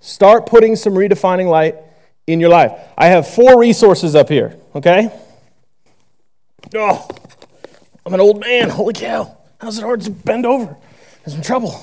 Start 0.00 0.46
putting 0.46 0.76
some 0.76 0.94
redefining 0.94 1.50
light 1.50 1.76
in 2.26 2.40
your 2.40 2.50
life. 2.50 2.72
I 2.96 3.06
have 3.06 3.26
four 3.26 3.58
resources 3.58 4.14
up 4.14 4.28
here, 4.28 4.56
okay? 4.74 5.10
Oh, 6.74 7.08
I'm 8.06 8.14
an 8.14 8.20
old 8.20 8.40
man. 8.40 8.70
Holy 8.70 8.94
cow. 8.94 9.36
How's 9.60 9.78
it 9.78 9.82
hard 9.82 10.02
to 10.02 10.10
bend 10.10 10.46
over? 10.46 10.76
I'm 11.26 11.32
in 11.32 11.42
trouble. 11.42 11.80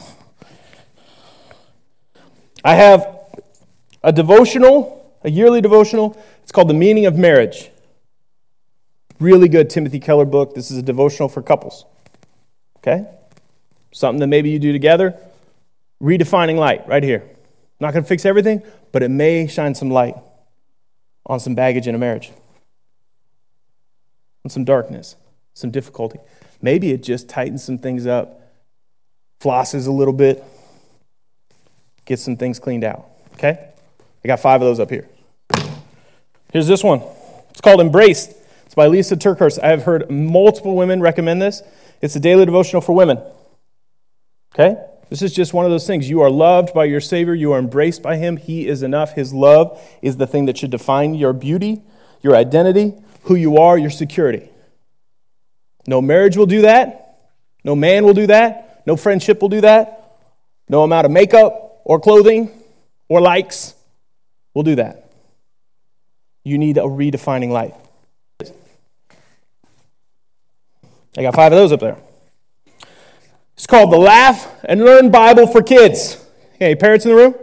I 2.63 2.75
have 2.75 3.07
a 4.03 4.11
devotional, 4.11 5.15
a 5.23 5.29
yearly 5.29 5.61
devotional 5.61 6.21
it's 6.43 6.51
called 6.51 6.69
The 6.69 6.73
Meaning 6.73 7.05
of 7.05 7.17
Marriage. 7.17 7.69
Really 9.19 9.47
good 9.47 9.69
Timothy 9.69 9.99
Keller 9.99 10.25
book. 10.25 10.55
This 10.55 10.71
is 10.71 10.77
a 10.77 10.81
devotional 10.81 11.29
for 11.29 11.41
couples. 11.41 11.85
Okay? 12.77 13.05
Something 13.91 14.19
that 14.19 14.27
maybe 14.27 14.49
you 14.49 14.59
do 14.59 14.71
together. 14.71 15.15
Redefining 16.01 16.57
light 16.57 16.87
right 16.87 17.03
here. 17.03 17.23
Not 17.79 17.93
going 17.93 18.03
to 18.03 18.07
fix 18.07 18.25
everything, 18.25 18.63
but 18.91 19.03
it 19.03 19.09
may 19.09 19.47
shine 19.47 19.75
some 19.75 19.89
light 19.89 20.15
on 21.25 21.39
some 21.39 21.55
baggage 21.55 21.87
in 21.87 21.95
a 21.95 21.97
marriage, 21.97 22.31
on 24.43 24.49
some 24.49 24.65
darkness, 24.65 25.15
some 25.53 25.71
difficulty. 25.71 26.19
Maybe 26.61 26.91
it 26.91 27.03
just 27.03 27.29
tightens 27.29 27.63
some 27.63 27.77
things 27.77 28.05
up, 28.05 28.41
flosses 29.39 29.87
a 29.87 29.91
little 29.91 30.13
bit, 30.13 30.43
gets 32.05 32.23
some 32.23 32.37
things 32.37 32.59
cleaned 32.59 32.83
out. 32.83 33.05
Okay? 33.33 33.69
I 34.23 34.27
got 34.27 34.39
five 34.39 34.61
of 34.61 34.67
those 34.67 34.79
up 34.79 34.89
here. 34.89 35.07
Here's 36.51 36.67
this 36.67 36.83
one. 36.83 37.01
It's 37.49 37.61
called 37.61 37.81
Embraced. 37.81 38.33
It's 38.65 38.75
by 38.75 38.87
Lysa 38.87 39.17
TerKeurst. 39.17 39.59
I 39.63 39.67
have 39.67 39.83
heard 39.83 40.09
multiple 40.09 40.75
women 40.75 41.01
recommend 41.01 41.41
this. 41.41 41.61
It's 42.01 42.15
a 42.15 42.19
daily 42.19 42.45
devotional 42.45 42.81
for 42.81 42.93
women. 42.93 43.21
Okay? 44.53 44.75
This 45.09 45.21
is 45.21 45.33
just 45.33 45.53
one 45.53 45.65
of 45.65 45.71
those 45.71 45.87
things. 45.87 46.09
You 46.09 46.21
are 46.21 46.29
loved 46.29 46.73
by 46.73 46.85
your 46.85 47.01
Savior. 47.01 47.33
You 47.33 47.51
are 47.51 47.59
embraced 47.59 48.01
by 48.01 48.17
Him. 48.17 48.37
He 48.37 48.67
is 48.67 48.81
enough. 48.81 49.13
His 49.13 49.33
love 49.33 49.81
is 50.01 50.17
the 50.17 50.27
thing 50.27 50.45
that 50.45 50.57
should 50.57 50.71
define 50.71 51.15
your 51.15 51.33
beauty, 51.33 51.81
your 52.21 52.35
identity, 52.35 52.93
who 53.23 53.35
you 53.35 53.57
are, 53.57 53.77
your 53.77 53.89
security. 53.89 54.49
No 55.87 56.01
marriage 56.01 56.37
will 56.37 56.45
do 56.45 56.61
that. 56.61 57.29
No 57.63 57.75
man 57.75 58.05
will 58.05 58.13
do 58.13 58.27
that. 58.27 58.81
No 58.85 58.95
friendship 58.95 59.41
will 59.41 59.49
do 59.49 59.61
that. 59.61 60.17
No 60.69 60.83
amount 60.83 61.05
of 61.05 61.11
makeup 61.11 61.81
or 61.83 61.99
clothing 61.99 62.49
or 63.09 63.19
likes 63.19 63.75
will 64.53 64.63
do 64.63 64.75
that. 64.75 65.00
You 66.43 66.57
need 66.57 66.77
a 66.77 66.81
redefining 66.81 67.49
light. 67.49 67.75
I 71.17 71.21
got 71.21 71.35
five 71.35 71.51
of 71.51 71.57
those 71.57 71.71
up 71.71 71.81
there. 71.81 71.97
It's 73.53 73.67
called 73.67 73.91
the 73.91 73.97
Laugh 73.97 74.47
and 74.63 74.83
Learn 74.83 75.11
Bible 75.11 75.45
for 75.45 75.61
Kids. 75.61 76.23
Hey, 76.57 76.73
parents 76.75 77.05
in 77.05 77.11
the 77.11 77.17
room? 77.17 77.35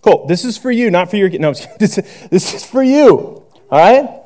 Cool. 0.00 0.26
This 0.26 0.44
is 0.44 0.56
for 0.56 0.70
you, 0.70 0.90
not 0.90 1.10
for 1.10 1.16
your 1.16 1.28
kids. 1.28 1.40
No, 1.40 1.52
this, 1.78 1.96
this 2.30 2.54
is 2.54 2.64
for 2.64 2.82
you. 2.82 3.44
All 3.70 3.78
right? 3.78 4.22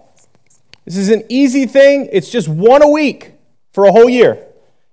This 0.84 0.96
is 0.96 1.11
an 1.11 1.24
easy 1.28 1.66
thing. 1.66 2.08
It's 2.12 2.30
just 2.30 2.48
one 2.48 2.82
a 2.82 2.88
week 2.88 3.32
for 3.72 3.84
a 3.84 3.92
whole 3.92 4.08
year. 4.08 4.46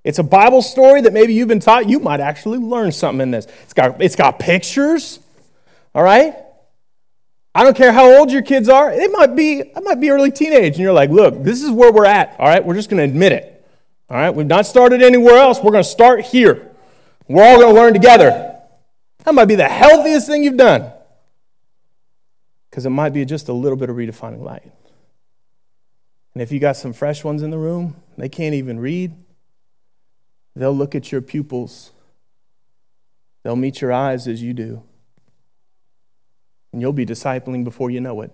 It's 0.03 0.20
a 0.20 0.24
Bible 0.24 0.61
story 0.61 1.01
that 1.01 1.13
maybe 1.13 1.34
you've 1.34 1.47
been 1.47 1.59
taught. 1.59 1.89
You 1.89 1.99
might 1.99 2.22
actually 2.22 2.59
learn 2.59 2.91
something 2.91 3.22
in 3.22 3.32
this. 3.32 3.47
It's 3.63 3.74
got, 3.74 4.01
it's 4.01 4.15
got 4.15 4.39
pictures. 4.39 5.20
All 5.93 6.03
right? 6.03 6.36
I 7.56 7.64
don't 7.64 7.76
care 7.76 7.91
how 7.91 8.18
old 8.18 8.32
your 8.32 8.43
kids 8.43 8.70
are. 8.70 8.91
It 8.91 9.12
might 9.12 9.36
be, 9.36 9.60
it 9.60 9.84
might 9.84 10.00
be 10.00 10.12
early 10.12 10.32
teenage, 10.32 10.74
and 10.74 10.80
you're 10.80 10.93
like, 10.93 11.10
look, 11.10 11.43
this 11.43 11.64
is 11.64 11.72
where 11.72 11.91
we're 11.91 12.06
at. 12.06 12.36
All 12.39 12.48
right, 12.48 12.64
we're 12.64 12.76
just 12.76 12.89
going 12.89 13.00
to 13.00 13.04
admit 13.04 13.32
it. 13.32 13.66
All 14.10 14.18
right, 14.18 14.30
we've 14.30 14.45
not 14.45 14.66
started 14.66 15.02
anywhere 15.02 15.38
else. 15.38 15.58
We're 15.58 15.72
going 15.72 15.84
to 15.84 15.89
start 15.89 16.22
here. 16.22 16.72
We're 17.28 17.43
all 17.43 17.58
going 17.58 17.74
to 17.74 17.82
learn 17.82 17.93
together. 17.93 18.56
That 19.26 19.34
might 19.34 19.45
be 19.45 19.56
the 19.56 19.68
healthiest 19.68 20.28
thing 20.28 20.43
you've 20.43 20.56
done 20.56 20.91
because 22.70 22.86
it 22.86 22.91
might 22.91 23.10
be 23.10 23.26
just 23.26 23.50
a 23.50 23.54
little 23.54 23.76
bit 23.76 23.89
of 23.89 23.95
redefining 23.95 24.41
light. 24.43 24.72
And 26.34 26.41
if 26.43 26.52
you 26.52 26.60
got 26.60 26.78
some 26.78 26.93
fresh 26.93 27.24
ones 27.24 27.41
in 27.41 27.50
the 27.50 27.58
room, 27.58 27.95
they 28.18 28.30
can't 28.30 28.54
even 28.54 28.80
read, 28.80 29.16
they'll 30.56 30.76
look 30.76 30.93
at 30.93 31.12
your 31.12 31.22
pupils, 31.22 31.91
they'll 33.41 33.56
meet 33.56 33.82
your 33.82 33.91
eyes 33.91 34.28
as 34.28 34.43
you 34.43 34.54
do, 34.54 34.84
and 36.72 36.82
you'll 36.82 36.93
be 36.93 37.05
discipling 37.05 37.63
before 37.63 37.89
you 37.89 38.01
know 38.01 38.22
it. 38.22 38.32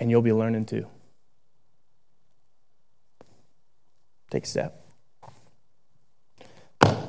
And 0.00 0.10
you'll 0.10 0.22
be 0.22 0.32
learning 0.32 0.66
too. 0.66 0.86
Take 4.30 4.44
a 4.44 4.46
step. 4.46 4.84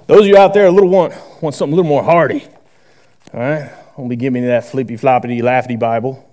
Those 0.07 0.21
of 0.21 0.25
you 0.25 0.37
out 0.37 0.53
there 0.53 0.65
a 0.65 0.71
little 0.71 0.89
want, 0.89 1.13
want 1.41 1.53
something 1.53 1.73
a 1.73 1.75
little 1.75 1.89
more 1.89 2.03
hardy, 2.03 2.43
all 3.33 3.39
right? 3.39 3.71
I'll 3.97 4.07
be 4.07 4.15
giving 4.15 4.41
you 4.41 4.49
that 4.49 4.65
flippy 4.65 4.97
floppity 4.97 5.41
laughy 5.41 5.77
Bible. 5.77 6.25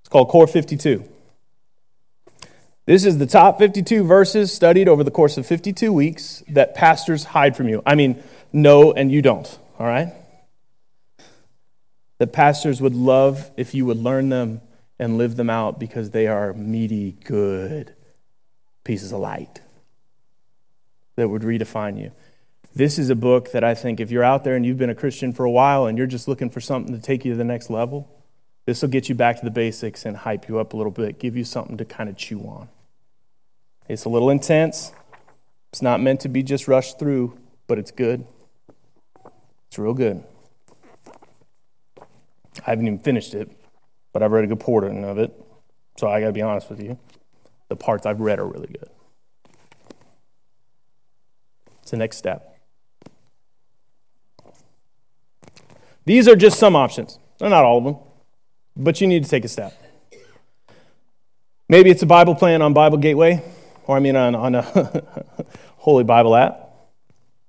It's 0.00 0.08
called 0.08 0.28
Core 0.28 0.46
52. 0.46 1.08
This 2.84 3.04
is 3.04 3.18
the 3.18 3.26
top 3.26 3.58
52 3.58 4.04
verses 4.04 4.52
studied 4.52 4.88
over 4.88 5.04
the 5.04 5.10
course 5.10 5.38
of 5.38 5.46
52 5.46 5.92
weeks 5.92 6.42
that 6.48 6.74
pastors 6.74 7.24
hide 7.24 7.56
from 7.56 7.68
you. 7.68 7.82
I 7.86 7.94
mean, 7.94 8.22
no, 8.52 8.92
and 8.92 9.12
you 9.12 9.22
don't, 9.22 9.58
all 9.78 9.86
right? 9.86 10.12
That 12.20 12.34
pastors 12.34 12.82
would 12.82 12.94
love 12.94 13.50
if 13.56 13.74
you 13.74 13.86
would 13.86 13.96
learn 13.96 14.28
them 14.28 14.60
and 14.98 15.16
live 15.16 15.36
them 15.36 15.48
out 15.48 15.80
because 15.80 16.10
they 16.10 16.26
are 16.26 16.52
meaty, 16.52 17.12
good 17.24 17.94
pieces 18.84 19.10
of 19.10 19.20
light 19.20 19.62
that 21.16 21.30
would 21.30 21.40
redefine 21.40 21.98
you. 21.98 22.12
This 22.74 22.98
is 22.98 23.08
a 23.08 23.14
book 23.14 23.52
that 23.52 23.64
I 23.64 23.74
think 23.74 24.00
if 24.00 24.10
you're 24.10 24.22
out 24.22 24.44
there 24.44 24.54
and 24.54 24.66
you've 24.66 24.76
been 24.76 24.90
a 24.90 24.94
Christian 24.94 25.32
for 25.32 25.46
a 25.46 25.50
while 25.50 25.86
and 25.86 25.96
you're 25.96 26.06
just 26.06 26.28
looking 26.28 26.50
for 26.50 26.60
something 26.60 26.94
to 26.94 27.00
take 27.00 27.24
you 27.24 27.32
to 27.32 27.38
the 27.38 27.42
next 27.42 27.70
level, 27.70 28.06
this 28.66 28.82
will 28.82 28.90
get 28.90 29.08
you 29.08 29.14
back 29.14 29.38
to 29.38 29.44
the 29.46 29.50
basics 29.50 30.04
and 30.04 30.18
hype 30.18 30.46
you 30.46 30.58
up 30.58 30.74
a 30.74 30.76
little 30.76 30.92
bit, 30.92 31.18
give 31.18 31.38
you 31.38 31.44
something 31.44 31.78
to 31.78 31.86
kind 31.86 32.10
of 32.10 32.18
chew 32.18 32.40
on. 32.40 32.68
It's 33.88 34.04
a 34.04 34.10
little 34.10 34.28
intense. 34.28 34.92
It's 35.72 35.80
not 35.80 36.02
meant 36.02 36.20
to 36.20 36.28
be 36.28 36.42
just 36.42 36.68
rushed 36.68 36.98
through, 36.98 37.38
but 37.66 37.78
it's 37.78 37.90
good. 37.90 38.26
It's 39.68 39.78
real 39.78 39.94
good. 39.94 40.22
I 42.66 42.70
haven't 42.70 42.86
even 42.86 42.98
finished 42.98 43.34
it, 43.34 43.50
but 44.12 44.22
I've 44.22 44.32
read 44.32 44.44
a 44.44 44.48
good 44.48 44.60
portion 44.60 45.04
of 45.04 45.18
it. 45.18 45.32
So 45.96 46.08
I 46.08 46.20
got 46.20 46.26
to 46.26 46.32
be 46.32 46.42
honest 46.42 46.70
with 46.70 46.80
you. 46.80 46.98
The 47.68 47.76
parts 47.76 48.06
I've 48.06 48.20
read 48.20 48.38
are 48.38 48.46
really 48.46 48.66
good. 48.66 48.88
It's 51.82 51.90
the 51.90 51.96
next 51.96 52.16
step. 52.16 52.58
These 56.04 56.26
are 56.28 56.36
just 56.36 56.58
some 56.58 56.74
options. 56.74 57.18
They're 57.38 57.50
not 57.50 57.64
all 57.64 57.78
of 57.78 57.84
them, 57.84 57.96
but 58.76 59.00
you 59.00 59.06
need 59.06 59.24
to 59.24 59.30
take 59.30 59.44
a 59.44 59.48
step. 59.48 59.76
Maybe 61.68 61.90
it's 61.90 62.02
a 62.02 62.06
Bible 62.06 62.34
plan 62.34 62.62
on 62.62 62.72
Bible 62.72 62.98
Gateway, 62.98 63.42
or 63.86 63.96
I 63.96 64.00
mean 64.00 64.16
on, 64.16 64.34
on 64.34 64.54
a 64.56 64.62
Holy 65.76 66.04
Bible 66.04 66.34
app. 66.34 66.70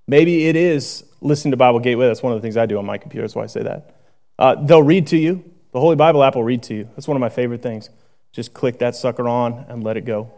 Maybe 0.07 0.47
it 0.47 0.55
is 0.55 1.03
listening 1.21 1.51
to 1.51 1.57
Bible 1.57 1.79
Gateway. 1.79 2.07
That's 2.07 2.21
one 2.21 2.33
of 2.33 2.37
the 2.37 2.41
things 2.41 2.57
I 2.57 2.65
do 2.65 2.77
on 2.77 2.85
my 2.85 2.97
computer. 2.97 3.23
That's 3.23 3.35
why 3.35 3.43
I 3.43 3.47
say 3.47 3.63
that. 3.63 3.95
Uh, 4.41 4.55
they'll 4.55 4.81
read 4.81 5.05
to 5.05 5.17
you. 5.17 5.43
The 5.71 5.79
Holy 5.79 5.95
Bible 5.95 6.23
app 6.23 6.33
will 6.33 6.43
read 6.43 6.63
to 6.63 6.73
you. 6.73 6.89
That's 6.95 7.07
one 7.07 7.15
of 7.15 7.21
my 7.21 7.29
favorite 7.29 7.61
things. 7.61 7.91
Just 8.31 8.55
click 8.55 8.79
that 8.79 8.95
sucker 8.95 9.27
on 9.29 9.67
and 9.69 9.83
let 9.83 9.97
it 9.97 10.01
go. 10.01 10.31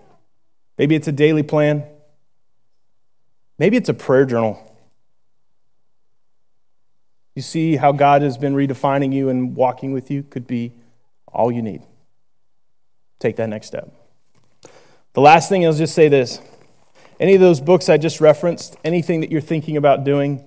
Maybe 0.77 0.93
it's 0.93 1.07
a 1.07 1.13
daily 1.13 1.41
plan. 1.41 1.85
Maybe 3.57 3.77
it's 3.77 3.87
a 3.87 3.93
prayer 3.93 4.25
journal. 4.25 4.59
You 7.33 7.41
see 7.41 7.77
how 7.77 7.93
God 7.93 8.23
has 8.23 8.37
been 8.37 8.55
redefining 8.55 9.13
you 9.13 9.29
and 9.29 9.55
walking 9.55 9.93
with 9.93 10.11
you 10.11 10.23
could 10.23 10.47
be 10.47 10.73
all 11.27 11.49
you 11.49 11.61
need. 11.61 11.83
Take 13.19 13.37
that 13.37 13.47
next 13.47 13.67
step. 13.67 13.89
The 15.13 15.21
last 15.21 15.47
thing 15.47 15.65
I'll 15.65 15.71
just 15.71 15.95
say 15.95 16.09
this. 16.09 16.41
Any 17.21 17.35
of 17.35 17.41
those 17.41 17.61
books 17.61 17.87
I 17.87 17.95
just 17.95 18.19
referenced, 18.19 18.75
anything 18.83 19.21
that 19.21 19.31
you're 19.31 19.39
thinking 19.39 19.77
about 19.77 20.03
doing 20.03 20.43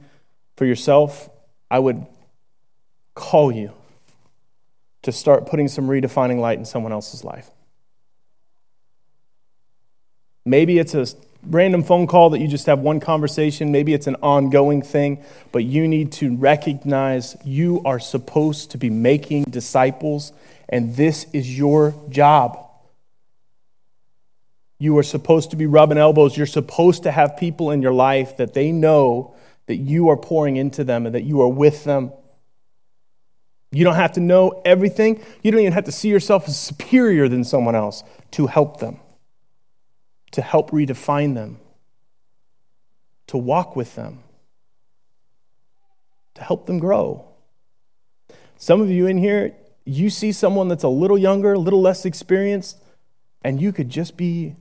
for 0.59 0.67
yourself, 0.67 1.31
I 1.71 1.79
would 1.79 2.07
call 3.17 3.51
you 3.51 3.73
to 5.03 5.11
start 5.11 5.47
putting 5.47 5.67
some 5.67 5.89
redefining 5.89 6.39
light 6.39 6.59
in 6.59 6.65
someone 6.65 6.93
else's 6.93 7.25
life. 7.25 7.51
Maybe 10.45 10.79
it's 10.79 10.95
a 10.95 11.07
random 11.45 11.83
phone 11.83 12.07
call 12.07 12.31
that 12.31 12.41
you 12.41 12.47
just 12.47 12.67
have 12.67 12.79
one 12.79 13.01
conversation. 13.01 13.73
Maybe 13.73 13.95
it's 13.95 14.07
an 14.07 14.17
ongoing 14.23 14.83
thing, 14.83 15.25
but 15.51 15.65
you 15.65 15.89
need 15.89 16.13
to 16.13 16.37
recognize 16.37 17.37
you 17.45 17.83
are 17.85 17.99
supposed 17.99 18.71
to 18.73 18.79
be 18.79 18.91
making 18.91 19.45
disciples, 19.45 20.33
and 20.69 20.95
this 20.95 21.27
is 21.33 21.59
your 21.59 21.95
job. 22.09 22.59
You 24.79 24.99
are 24.99 25.03
supposed 25.03 25.51
to 25.51 25.57
be 25.57 25.67
rubbing 25.67 25.99
elbows. 25.99 26.37
You're 26.37 26.47
supposed 26.47 27.05
to 27.05 27.11
have 27.11 27.37
people 27.39 27.71
in 27.71 27.81
your 27.81 27.95
life 27.95 28.37
that 28.37 28.53
they 28.55 28.73
know 28.73 29.35
that 29.67 29.77
you 29.77 30.11
are 30.11 30.17
pouring 30.17 30.57
into 30.57 30.85
them 30.85 31.07
and 31.07 31.15
that 31.15 31.25
you 31.25 31.41
are 31.41 31.49
with 31.49 31.85
them. 31.85 32.13
You 33.73 33.85
don't 33.85 33.97
have 33.97 34.13
to 34.13 34.21
know 34.21 34.63
everything. 34.65 35.23
You 35.43 35.51
don't 35.51 35.61
even 35.61 35.73
have 35.73 35.85
to 35.85 35.93
see 35.93 36.09
yourself 36.09 36.49
as 36.49 36.59
superior 36.59 37.29
than 37.29 37.45
someone 37.45 37.75
else 37.75 38.05
to 38.33 38.47
help 38.47 38.81
them 38.81 39.01
to 40.37 40.43
help 40.43 40.71
redefine 40.71 41.35
them, 41.35 41.59
to 43.27 43.39
walk 43.39 43.75
with 43.75 43.95
them, 43.95 44.23
to 46.35 46.43
help 46.43 46.67
them 46.67 46.79
grow. 46.79 47.27
Some 48.59 48.83
of 48.83 48.91
you 48.91 49.07
in 49.07 49.17
here, 49.17 49.55
you 49.87 50.11
see 50.11 50.33
someone 50.33 50.69
that's 50.69 50.85
a 50.85 50.89
little 50.89 51.17
younger, 51.17 51.55
a 51.55 51.59
little 51.59 51.81
less 51.81 52.05
experienced, 52.05 52.83
and 53.43 53.63
you 53.63 53.73
could 53.73 53.89
just 53.89 54.19
be 54.19 54.57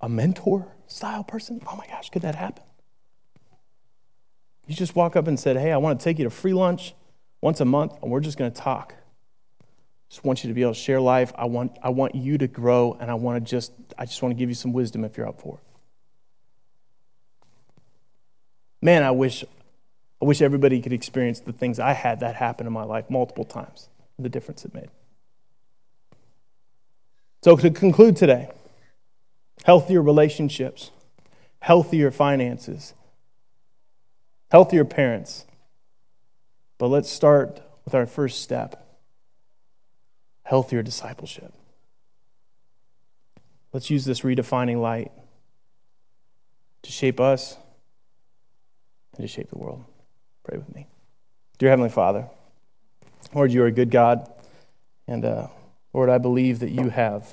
a 0.00 0.08
mentor 0.08 0.74
style 0.88 1.22
person. 1.22 1.60
Oh 1.68 1.76
my 1.76 1.86
gosh, 1.86 2.10
could 2.10 2.22
that 2.22 2.34
happen? 2.34 2.64
You 4.66 4.74
just 4.74 4.96
walk 4.96 5.14
up 5.14 5.28
and 5.28 5.38
said, 5.38 5.56
Hey, 5.56 5.70
I 5.70 5.76
want 5.76 6.00
to 6.00 6.04
take 6.04 6.18
you 6.18 6.24
to 6.24 6.30
free 6.30 6.52
lunch 6.52 6.94
once 7.42 7.60
a 7.60 7.66
month, 7.66 7.92
and 8.00 8.10
we're 8.10 8.20
just 8.20 8.38
going 8.38 8.50
to 8.50 8.58
talk 8.58 8.94
just 10.12 10.26
want 10.26 10.44
you 10.44 10.48
to 10.48 10.54
be 10.54 10.60
able 10.60 10.74
to 10.74 10.78
share 10.78 11.00
life. 11.00 11.32
I 11.36 11.46
want, 11.46 11.78
I 11.82 11.88
want 11.88 12.14
you 12.14 12.36
to 12.36 12.46
grow, 12.46 12.98
and 13.00 13.10
I 13.10 13.14
want 13.14 13.42
to 13.42 13.50
just, 13.50 13.72
I 13.96 14.04
just 14.04 14.20
want 14.20 14.34
to 14.34 14.38
give 14.38 14.50
you 14.50 14.54
some 14.54 14.74
wisdom 14.74 15.06
if 15.06 15.16
you're 15.16 15.26
up 15.26 15.40
for 15.40 15.56
it. 15.56 15.64
Man, 18.82 19.02
I 19.02 19.10
wish, 19.10 19.42
I 20.20 20.26
wish 20.26 20.42
everybody 20.42 20.82
could 20.82 20.92
experience 20.92 21.40
the 21.40 21.54
things 21.54 21.78
I 21.78 21.94
had 21.94 22.20
that 22.20 22.36
happen 22.36 22.66
in 22.66 22.74
my 22.74 22.82
life 22.82 23.08
multiple 23.08 23.46
times, 23.46 23.88
the 24.18 24.28
difference 24.28 24.66
it 24.66 24.74
made. 24.74 24.90
So, 27.42 27.56
to 27.56 27.70
conclude 27.70 28.14
today, 28.14 28.50
healthier 29.64 30.02
relationships, 30.02 30.90
healthier 31.60 32.10
finances, 32.10 32.92
healthier 34.50 34.84
parents. 34.84 35.46
But 36.82 36.88
let's 36.88 37.08
start 37.08 37.60
with 37.84 37.94
our 37.94 38.06
first 38.06 38.42
step 38.42 38.98
healthier 40.42 40.82
discipleship. 40.82 41.54
Let's 43.72 43.88
use 43.88 44.04
this 44.04 44.22
redefining 44.22 44.80
light 44.80 45.12
to 46.82 46.90
shape 46.90 47.20
us 47.20 47.56
and 49.16 49.22
to 49.22 49.28
shape 49.28 49.50
the 49.50 49.58
world. 49.58 49.84
Pray 50.42 50.58
with 50.58 50.74
me. 50.74 50.88
Dear 51.58 51.70
Heavenly 51.70 51.88
Father, 51.88 52.26
Lord, 53.32 53.52
you 53.52 53.62
are 53.62 53.66
a 53.66 53.70
good 53.70 53.92
God. 53.92 54.28
And 55.06 55.24
uh, 55.24 55.46
Lord, 55.92 56.10
I 56.10 56.18
believe 56.18 56.58
that 56.58 56.72
you 56.72 56.88
have 56.88 57.32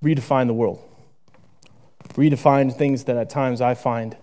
redefined 0.00 0.46
the 0.46 0.54
world, 0.54 0.80
redefined 2.10 2.76
things 2.76 3.02
that 3.06 3.16
at 3.16 3.30
times 3.30 3.60
I 3.60 3.74
find 3.74 4.16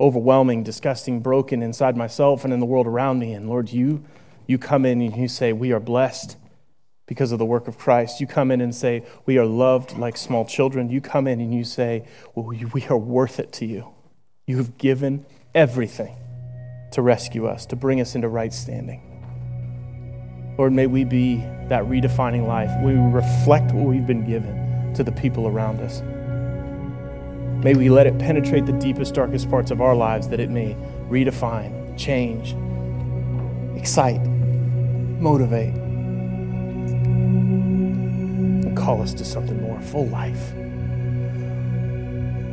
overwhelming, 0.00 0.62
disgusting, 0.62 1.20
broken 1.20 1.62
inside 1.62 1.96
myself 1.96 2.44
and 2.44 2.52
in 2.52 2.60
the 2.60 2.66
world 2.66 2.86
around 2.86 3.18
me. 3.18 3.32
And 3.32 3.48
Lord, 3.48 3.70
you 3.70 4.04
you 4.48 4.58
come 4.58 4.86
in 4.86 5.00
and 5.00 5.16
you 5.16 5.28
say, 5.28 5.52
We 5.52 5.72
are 5.72 5.80
blessed 5.80 6.36
because 7.06 7.32
of 7.32 7.38
the 7.38 7.44
work 7.44 7.68
of 7.68 7.78
Christ. 7.78 8.20
You 8.20 8.26
come 8.26 8.50
in 8.50 8.60
and 8.60 8.74
say, 8.74 9.04
We 9.26 9.38
are 9.38 9.46
loved 9.46 9.98
like 9.98 10.16
small 10.16 10.44
children. 10.44 10.90
You 10.90 11.00
come 11.00 11.26
in 11.26 11.40
and 11.40 11.54
you 11.54 11.64
say, 11.64 12.04
well, 12.34 12.46
We 12.46 12.84
are 12.88 12.98
worth 12.98 13.38
it 13.38 13.52
to 13.54 13.66
you. 13.66 13.88
You 14.46 14.56
have 14.56 14.78
given 14.78 15.26
everything 15.54 16.16
to 16.92 17.02
rescue 17.02 17.46
us, 17.46 17.66
to 17.66 17.76
bring 17.76 18.00
us 18.00 18.14
into 18.14 18.28
right 18.28 18.52
standing. 18.52 19.04
Lord, 20.58 20.72
may 20.72 20.86
we 20.86 21.04
be 21.04 21.36
that 21.68 21.84
redefining 21.84 22.46
life. 22.46 22.70
We 22.82 22.94
reflect 22.94 23.72
what 23.72 23.86
we've 23.86 24.06
been 24.06 24.26
given 24.26 24.92
to 24.94 25.04
the 25.04 25.12
people 25.12 25.46
around 25.46 25.80
us. 25.80 26.02
May 27.62 27.74
we 27.74 27.88
let 27.88 28.06
it 28.06 28.18
penetrate 28.18 28.66
the 28.66 28.72
deepest, 28.72 29.14
darkest 29.14 29.50
parts 29.50 29.70
of 29.72 29.80
our 29.80 29.96
lives 29.96 30.28
that 30.28 30.38
it 30.38 30.48
may 30.48 30.76
redefine, 31.08 31.98
change, 31.98 32.54
excite, 33.76 34.20
motivate, 35.20 35.74
and 38.64 38.76
call 38.76 39.02
us 39.02 39.12
to 39.14 39.24
something 39.24 39.60
more 39.60 39.80
full 39.80 40.06
life. 40.06 40.52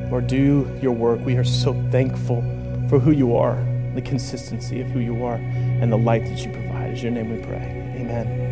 Lord, 0.10 0.28
do 0.28 0.68
your 0.82 0.94
work. 0.94 1.20
We 1.26 1.36
are 1.36 1.44
so 1.44 1.74
thankful 1.92 2.42
for 2.90 3.00
who 3.00 3.12
you 3.12 3.36
are, 3.36 3.64
the 3.94 4.02
consistency 4.02 4.82
of 4.82 4.88
who 4.88 5.00
you 5.00 5.24
are, 5.24 5.36
and 5.36 5.92
the 5.92 5.98
light 5.98 6.26
that 6.26 6.44
you 6.44 6.52
provide. 6.52 6.98
In 6.98 6.98
your 6.98 7.12
name 7.12 7.36
we 7.36 7.44
pray. 7.44 7.94
Amen. 7.98 8.45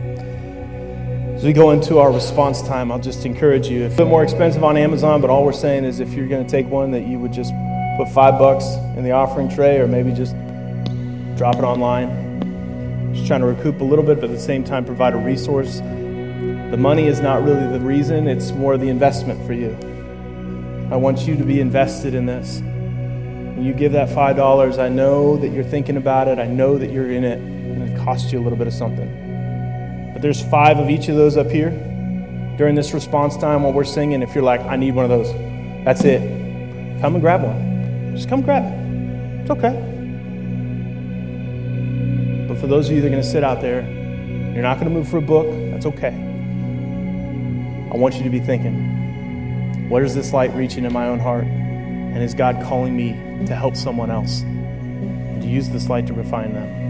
As 1.36 1.44
we 1.44 1.52
go 1.52 1.72
into 1.72 1.98
our 1.98 2.12
response 2.12 2.62
time, 2.62 2.92
I'll 2.92 3.00
just 3.00 3.26
encourage 3.26 3.68
you. 3.68 3.84
It's 3.84 3.96
a 3.96 3.98
bit 3.98 4.08
more 4.08 4.24
expensive 4.24 4.64
on 4.64 4.78
Amazon, 4.78 5.20
but 5.20 5.30
all 5.30 5.44
we're 5.44 5.52
saying 5.52 5.84
is 5.84 6.00
if 6.00 6.14
you're 6.14 6.28
going 6.28 6.46
to 6.46 6.50
take 6.50 6.68
one, 6.68 6.92
that 6.92 7.02
you 7.02 7.20
would 7.20 7.34
just 7.34 7.52
put 7.98 8.08
five 8.10 8.40
bucks 8.40 8.66
in 8.96 9.04
the 9.04 9.12
offering 9.12 9.50
tray 9.50 9.80
or 9.80 9.88
maybe 9.88 10.14
just 10.14 10.36
drop 11.36 11.56
it 11.56 11.64
online. 11.64 13.12
Just 13.14 13.28
trying 13.28 13.42
to 13.42 13.48
recoup 13.48 13.82
a 13.82 13.84
little 13.84 14.06
bit, 14.06 14.22
but 14.22 14.30
at 14.30 14.36
the 14.36 14.40
same 14.40 14.64
time 14.64 14.86
provide 14.86 15.14
a 15.14 15.18
resource. 15.18 15.80
The 15.80 16.78
money 16.78 17.08
is 17.08 17.20
not 17.20 17.44
really 17.44 17.68
the 17.68 17.80
reason, 17.80 18.28
it's 18.28 18.52
more 18.52 18.78
the 18.78 18.90
investment 18.90 19.46
for 19.46 19.54
you. 19.54 19.76
I 20.92 20.96
want 20.96 21.28
you 21.28 21.36
to 21.36 21.44
be 21.44 21.60
invested 21.60 22.14
in 22.14 22.26
this. 22.26 22.60
When 22.62 23.66
you 23.66 23.74
give 23.74 23.92
that 23.94 24.08
$5, 24.10 24.80
I 24.80 24.88
know 24.88 25.36
that 25.38 25.50
you're 25.50 25.64
thinking 25.64 25.98
about 25.98 26.28
it, 26.28 26.40
I 26.40 26.46
know 26.48 26.78
that 26.78 26.92
you're 26.92 27.12
in 27.12 27.24
it, 27.24 27.40
and 27.40 27.90
it 27.90 27.98
costs 27.98 28.32
you 28.32 28.40
a 28.40 28.44
little 28.44 28.58
bit 28.58 28.68
of 28.68 28.74
something. 28.74 29.23
There's 30.24 30.42
five 30.42 30.80
of 30.80 30.90
each 30.90 31.10
of 31.10 31.18
those 31.18 31.36
up 31.36 31.52
here 31.52 31.72
during 32.58 32.76
this 32.76 32.94
response 32.94 33.36
time 33.36 33.64
while 33.64 33.74
we're 33.74 33.84
singing. 33.84 34.22
If 34.22 34.34
you're 34.34 34.42
like, 34.42 34.62
I 34.62 34.78
need 34.78 34.96
one 34.96 35.04
of 35.04 35.10
those, 35.10 35.30
that's 35.84 36.06
it. 36.06 36.22
Come 37.02 37.16
and 37.16 37.22
grab 37.22 37.44
one. 37.44 38.16
Just 38.16 38.30
come 38.30 38.42
grab 38.42 38.64
it. 38.64 39.42
It's 39.42 39.52
okay. 39.52 39.74
But 42.48 42.58
for 42.58 42.68
those 42.68 42.88
of 42.88 42.96
you 42.96 43.02
that 43.02 43.08
are 43.08 43.10
going 43.10 43.22
to 43.22 43.28
sit 43.28 43.44
out 43.44 43.60
there, 43.60 43.82
you're 44.54 44.64
not 44.64 44.80
going 44.80 44.88
to 44.88 44.94
move 44.94 45.10
for 45.10 45.18
a 45.18 45.22
book, 45.22 45.46
that's 45.72 45.86
okay. 45.88 46.16
I 47.92 47.98
want 47.98 48.16
you 48.16 48.24
to 48.24 48.30
be 48.30 48.40
thinking, 48.40 49.90
what 49.90 50.04
is 50.04 50.16
this 50.16 50.32
light 50.32 50.54
reaching 50.54 50.86
in 50.86 50.94
my 50.94 51.08
own 51.08 51.20
heart? 51.20 51.44
And 51.44 52.24
is 52.24 52.34
God 52.34 52.64
calling 52.64 52.96
me 52.96 53.10
to 53.48 53.56
help 53.58 53.76
someone 53.76 54.10
else? 54.10 54.40
And 54.44 55.42
to 55.42 55.50
use 55.50 55.68
this 55.68 55.90
light 55.90 56.08
to 56.08 56.14
refine 56.14 56.54
them. 56.54 56.84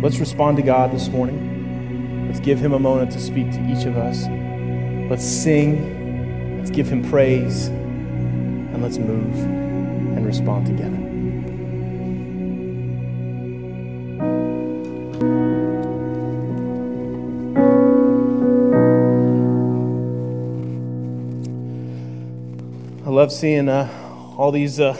Let's 0.00 0.20
respond 0.20 0.56
to 0.58 0.62
God 0.62 0.92
this 0.92 1.08
morning. 1.08 2.28
Let's 2.28 2.38
give 2.38 2.60
Him 2.60 2.72
a 2.72 2.78
moment 2.78 3.10
to 3.12 3.20
speak 3.20 3.50
to 3.50 3.60
each 3.68 3.84
of 3.84 3.96
us. 3.96 4.26
Let's 5.10 5.24
sing. 5.24 6.56
Let's 6.56 6.70
give 6.70 6.88
Him 6.88 7.02
praise. 7.10 7.66
And 7.66 8.80
let's 8.80 8.96
move 8.96 9.34
and 9.34 10.24
respond 10.24 10.66
together. 10.66 10.96
I 23.04 23.10
love 23.10 23.32
seeing 23.32 23.68
uh, 23.68 23.88
all 24.36 24.52
these, 24.52 24.78
uh, 24.78 24.96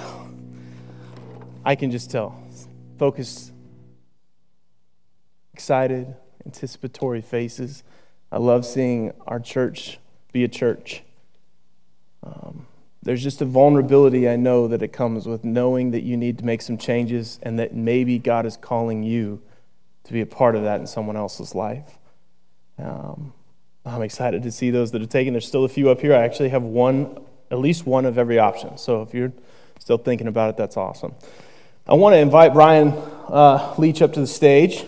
I 1.64 1.76
can 1.76 1.92
just 1.92 2.11
tell, 2.11 2.36
focused, 2.99 3.47
excited, 5.68 6.16
anticipatory 6.46 7.20
faces. 7.20 7.82
I 8.32 8.38
love 8.38 8.64
seeing 8.64 9.12
our 9.26 9.38
church 9.38 9.98
be 10.32 10.42
a 10.42 10.48
church. 10.48 11.02
Um, 12.22 12.66
there's 13.02 13.22
just 13.22 13.42
a 13.42 13.44
vulnerability 13.44 14.26
I 14.30 14.36
know 14.36 14.66
that 14.68 14.82
it 14.82 14.94
comes 14.94 15.26
with 15.26 15.44
knowing 15.44 15.90
that 15.90 16.04
you 16.04 16.16
need 16.16 16.38
to 16.38 16.44
make 16.46 16.62
some 16.62 16.78
changes 16.78 17.38
and 17.42 17.58
that 17.58 17.74
maybe 17.74 18.18
God 18.18 18.46
is 18.46 18.56
calling 18.56 19.02
you 19.02 19.42
to 20.04 20.14
be 20.14 20.22
a 20.22 20.26
part 20.26 20.56
of 20.56 20.62
that 20.62 20.80
in 20.80 20.86
someone 20.86 21.18
else's 21.18 21.54
life. 21.54 21.98
Um, 22.78 23.34
I'm 23.84 24.00
excited 24.00 24.42
to 24.44 24.50
see 24.50 24.70
those 24.70 24.92
that 24.92 25.02
are 25.02 25.06
taken. 25.06 25.34
There's 25.34 25.46
still 25.46 25.64
a 25.64 25.68
few 25.68 25.90
up 25.90 26.00
here. 26.00 26.14
I 26.14 26.24
actually 26.24 26.48
have 26.48 26.62
one 26.62 27.20
at 27.50 27.58
least 27.58 27.84
one 27.84 28.06
of 28.06 28.16
every 28.16 28.38
option. 28.38 28.78
So 28.78 29.02
if 29.02 29.12
you're 29.12 29.34
still 29.78 29.98
thinking 29.98 30.28
about 30.28 30.48
it, 30.48 30.56
that's 30.56 30.78
awesome. 30.78 31.14
I 31.86 31.92
want 31.92 32.14
to 32.14 32.18
invite 32.20 32.54
Brian 32.54 32.88
uh, 33.28 33.74
Leach 33.76 34.00
up 34.00 34.14
to 34.14 34.20
the 34.20 34.26
stage. 34.26 34.86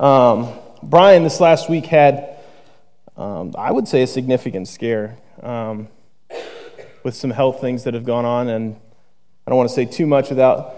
Um, 0.00 0.48
Brian, 0.82 1.24
this 1.24 1.40
last 1.40 1.68
week, 1.68 1.84
had, 1.84 2.38
um, 3.18 3.54
I 3.58 3.70
would 3.70 3.86
say, 3.86 4.02
a 4.02 4.06
significant 4.06 4.66
scare 4.66 5.18
um, 5.42 5.88
with 7.04 7.14
some 7.14 7.30
health 7.30 7.60
things 7.60 7.84
that 7.84 7.92
have 7.92 8.04
gone 8.04 8.24
on. 8.24 8.48
And 8.48 8.76
I 9.46 9.50
don't 9.50 9.58
want 9.58 9.68
to 9.68 9.74
say 9.74 9.84
too 9.84 10.06
much 10.06 10.30
without 10.30 10.74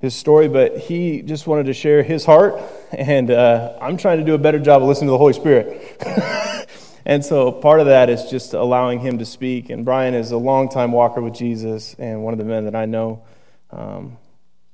his 0.00 0.16
story, 0.16 0.48
but 0.48 0.78
he 0.78 1.22
just 1.22 1.46
wanted 1.46 1.66
to 1.66 1.74
share 1.74 2.02
his 2.02 2.24
heart. 2.24 2.60
And 2.90 3.30
uh, 3.30 3.78
I'm 3.80 3.96
trying 3.96 4.18
to 4.18 4.24
do 4.24 4.34
a 4.34 4.38
better 4.38 4.58
job 4.58 4.82
of 4.82 4.88
listening 4.88 5.08
to 5.08 5.12
the 5.12 5.18
Holy 5.18 5.32
Spirit. 5.32 6.02
And 7.08 7.24
so 7.24 7.52
part 7.52 7.78
of 7.78 7.86
that 7.86 8.10
is 8.10 8.24
just 8.24 8.52
allowing 8.52 8.98
him 8.98 9.18
to 9.18 9.24
speak. 9.24 9.70
And 9.70 9.84
Brian 9.84 10.12
is 10.12 10.32
a 10.32 10.36
longtime 10.36 10.90
walker 10.90 11.22
with 11.22 11.34
Jesus 11.34 11.94
and 12.00 12.24
one 12.24 12.34
of 12.34 12.38
the 12.38 12.44
men 12.44 12.64
that 12.64 12.74
I 12.74 12.84
know. 12.84 13.22
Um, 13.70 14.18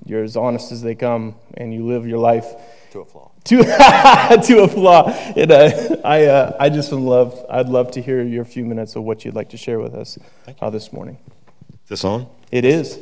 you're 0.06 0.24
as 0.24 0.34
honest 0.34 0.72
as 0.72 0.80
they 0.80 0.94
come, 0.94 1.34
and 1.54 1.74
you 1.74 1.84
live 1.84 2.06
your 2.06 2.18
life 2.18 2.46
to 2.92 3.00
a 3.00 3.04
flaw. 3.04 3.31
To, 3.44 3.56
to 4.46 4.62
a 4.62 4.68
flaw. 4.68 5.08
And, 5.36 5.50
uh, 5.50 5.96
I, 6.04 6.26
uh, 6.26 6.56
I 6.60 6.68
just 6.68 6.92
would 6.92 7.00
love, 7.00 7.44
I'd 7.50 7.68
love 7.68 7.90
to 7.92 8.02
hear 8.02 8.22
your 8.22 8.44
few 8.44 8.64
minutes 8.64 8.94
of 8.96 9.02
what 9.02 9.24
you'd 9.24 9.34
like 9.34 9.50
to 9.50 9.56
share 9.56 9.80
with 9.80 9.94
us 9.94 10.18
uh, 10.60 10.70
this 10.70 10.92
morning. 10.92 11.18
Is 11.84 11.88
this 11.88 12.04
on? 12.04 12.26
It 12.50 12.64
is. 12.64 12.98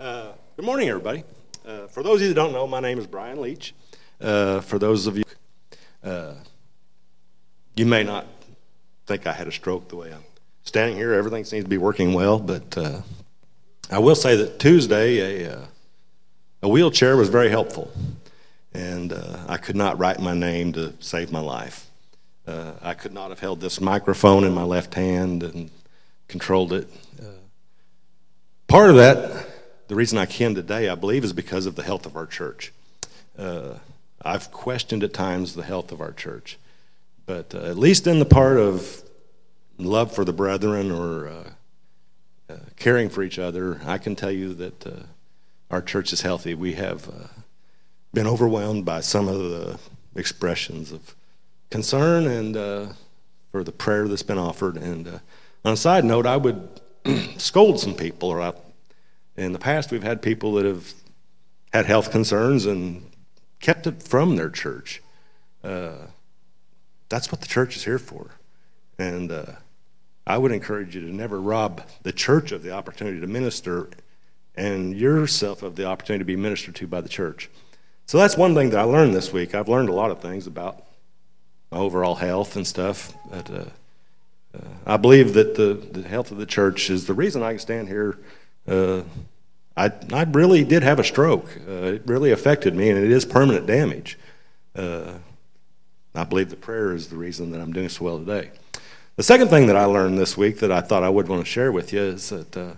Uh, 0.00 0.32
good 0.56 0.64
morning, 0.64 0.88
everybody. 0.88 1.24
Uh, 1.66 1.86
for 1.88 2.02
those 2.02 2.16
of 2.16 2.22
you 2.22 2.28
that 2.28 2.34
don't 2.34 2.52
know, 2.52 2.66
my 2.66 2.80
name 2.80 2.98
is 2.98 3.06
Brian 3.06 3.40
Leach. 3.40 3.74
Uh, 4.20 4.60
for 4.60 4.78
those 4.78 5.06
of 5.06 5.18
you, 5.18 5.24
you 7.76 7.86
may 7.86 8.02
not 8.04 8.26
think 9.06 9.26
I 9.26 9.32
had 9.32 9.48
a 9.48 9.52
stroke 9.52 9.88
the 9.88 9.96
way 9.96 10.12
I'm 10.12 10.24
standing 10.64 10.96
here. 10.96 11.12
Everything 11.12 11.44
seems 11.44 11.64
to 11.64 11.70
be 11.70 11.78
working 11.78 12.12
well, 12.12 12.38
but 12.38 12.76
uh, 12.78 13.00
I 13.90 13.98
will 13.98 14.14
say 14.14 14.36
that 14.36 14.58
Tuesday 14.58 15.44
a, 15.44 15.52
uh, 15.52 15.66
a 16.62 16.68
wheelchair 16.68 17.16
was 17.16 17.28
very 17.28 17.48
helpful, 17.48 17.90
and 18.74 19.12
uh, 19.12 19.38
I 19.48 19.56
could 19.56 19.76
not 19.76 19.98
write 19.98 20.20
my 20.20 20.34
name 20.34 20.72
to 20.74 20.94
save 21.00 21.30
my 21.30 21.40
life. 21.40 21.88
Uh, 22.46 22.72
I 22.82 22.94
could 22.94 23.12
not 23.12 23.30
have 23.30 23.40
held 23.40 23.60
this 23.60 23.80
microphone 23.80 24.44
in 24.44 24.52
my 24.52 24.64
left 24.64 24.94
hand 24.94 25.42
and 25.42 25.70
controlled 26.28 26.72
it. 26.72 26.88
Uh, 27.20 27.26
part 28.66 28.90
of 28.90 28.96
that, 28.96 29.46
the 29.88 29.94
reason 29.94 30.18
I 30.18 30.26
can 30.26 30.54
today, 30.54 30.88
I 30.88 30.94
believe, 30.94 31.24
is 31.24 31.32
because 31.32 31.66
of 31.66 31.76
the 31.76 31.82
health 31.82 32.06
of 32.06 32.16
our 32.16 32.26
church. 32.26 32.72
Uh, 33.38 33.74
I've 34.22 34.50
questioned 34.50 35.04
at 35.04 35.12
times 35.12 35.54
the 35.54 35.62
health 35.62 35.92
of 35.92 36.00
our 36.00 36.12
church. 36.12 36.58
But 37.26 37.54
uh, 37.54 37.64
at 37.64 37.78
least 37.78 38.06
in 38.06 38.18
the 38.18 38.24
part 38.24 38.58
of 38.58 39.02
love 39.78 40.14
for 40.14 40.24
the 40.24 40.32
brethren 40.32 40.90
or 40.90 41.28
uh, 41.28 42.56
caring 42.76 43.08
for 43.08 43.22
each 43.22 43.38
other, 43.38 43.80
I 43.84 43.98
can 43.98 44.16
tell 44.16 44.30
you 44.30 44.54
that 44.54 45.06
our 45.70 45.82
church 45.82 46.12
is 46.12 46.22
healthy. 46.22 46.54
We 46.54 46.74
have 46.74 47.08
been 48.12 48.26
overwhelmed 48.26 48.84
by 48.84 49.00
some 49.00 49.28
of 49.28 49.38
the 49.38 49.78
expressions 50.14 50.92
of 50.92 51.14
concern 51.70 52.26
and 52.26 52.56
uh, 52.56 52.86
for 53.50 53.64
the 53.64 53.72
prayer 53.72 54.06
that's 54.08 54.22
been 54.22 54.38
offered. 54.38 54.76
And 54.76 55.20
on 55.64 55.72
a 55.72 55.76
side 55.76 56.04
note, 56.04 56.26
I 56.26 56.36
would 56.36 56.80
scold 57.38 57.80
some 57.80 57.94
people. 57.94 58.28
Or 58.28 58.40
I, 58.40 58.52
in 59.36 59.52
the 59.52 59.58
past, 59.58 59.90
we've 59.90 60.02
had 60.02 60.22
people 60.22 60.54
that 60.54 60.64
have 60.64 60.92
had 61.72 61.86
health 61.86 62.10
concerns 62.10 62.66
and 62.66 63.10
kept 63.60 63.86
it 63.86 64.02
from 64.02 64.36
their 64.36 64.50
church. 64.50 65.02
Uh, 65.64 66.06
that's 67.08 67.32
what 67.32 67.40
the 67.40 67.46
church 67.46 67.76
is 67.76 67.84
here 67.84 67.98
for. 67.98 68.30
And 68.98 69.32
uh, 69.32 69.52
I 70.26 70.38
would 70.38 70.52
encourage 70.52 70.94
you 70.94 71.02
to 71.02 71.14
never 71.14 71.40
rob 71.40 71.82
the 72.02 72.12
church 72.12 72.52
of 72.52 72.62
the 72.62 72.72
opportunity 72.72 73.20
to 73.20 73.26
minister 73.26 73.88
and 74.54 74.94
yourself 74.94 75.62
of 75.62 75.76
the 75.76 75.86
opportunity 75.86 76.20
to 76.20 76.26
be 76.26 76.36
ministered 76.36 76.74
to 76.76 76.86
by 76.86 77.00
the 77.00 77.08
church. 77.08 77.48
So 78.06 78.18
that's 78.18 78.36
one 78.36 78.54
thing 78.54 78.70
that 78.70 78.78
I 78.78 78.82
learned 78.82 79.14
this 79.14 79.32
week. 79.32 79.54
I've 79.54 79.68
learned 79.68 79.88
a 79.88 79.94
lot 79.94 80.10
of 80.10 80.20
things 80.20 80.46
about 80.46 80.82
my 81.70 81.78
overall 81.78 82.14
health 82.14 82.56
and 82.56 82.66
stuff. 82.66 83.14
But 83.30 83.50
uh, 83.50 83.64
uh, 84.54 84.68
I 84.86 84.96
believe 84.96 85.34
that 85.34 85.54
the, 85.54 85.74
the 85.74 86.06
health 86.06 86.30
of 86.30 86.38
the 86.38 86.46
church 86.46 86.90
is 86.90 87.06
the 87.06 87.14
reason 87.14 87.42
I 87.42 87.52
can 87.52 87.58
stand 87.58 87.88
here. 87.88 88.18
Uh, 88.68 89.02
I, 89.76 89.90
I 90.12 90.24
really 90.24 90.64
did 90.64 90.82
have 90.82 90.98
a 90.98 91.04
stroke. 91.04 91.46
Uh, 91.66 91.94
it 91.94 92.02
really 92.04 92.30
affected 92.30 92.74
me, 92.74 92.90
and 92.90 92.98
it 92.98 93.10
is 93.10 93.24
permanent 93.24 93.66
damage. 93.66 94.18
Uh, 94.76 95.14
I 96.14 96.24
believe 96.24 96.50
the 96.50 96.56
prayer 96.56 96.92
is 96.92 97.08
the 97.08 97.16
reason 97.16 97.52
that 97.52 97.60
I'm 97.60 97.72
doing 97.72 97.88
so 97.88 98.04
well 98.04 98.18
today. 98.18 98.50
The 99.16 99.22
second 99.22 99.48
thing 99.48 99.66
that 99.66 99.76
I 99.76 99.84
learned 99.84 100.18
this 100.18 100.36
week 100.36 100.58
that 100.60 100.70
I 100.72 100.80
thought 100.80 101.02
I 101.02 101.08
would 101.08 101.28
want 101.28 101.42
to 101.44 101.50
share 101.50 101.72
with 101.72 101.92
you 101.92 102.00
is 102.00 102.28
that, 102.30 102.56
uh, 102.56 102.74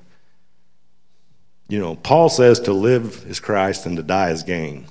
you 1.69 1.81
know, 1.81 1.97
Paul 1.97 2.29
says 2.29 2.61
to 2.61 2.73
live 2.73 3.25
is 3.29 3.41
Christ 3.41 3.87
and 3.87 3.97
to 3.97 4.03
die 4.03 4.31
is 4.31 4.43
gain. 4.43 4.87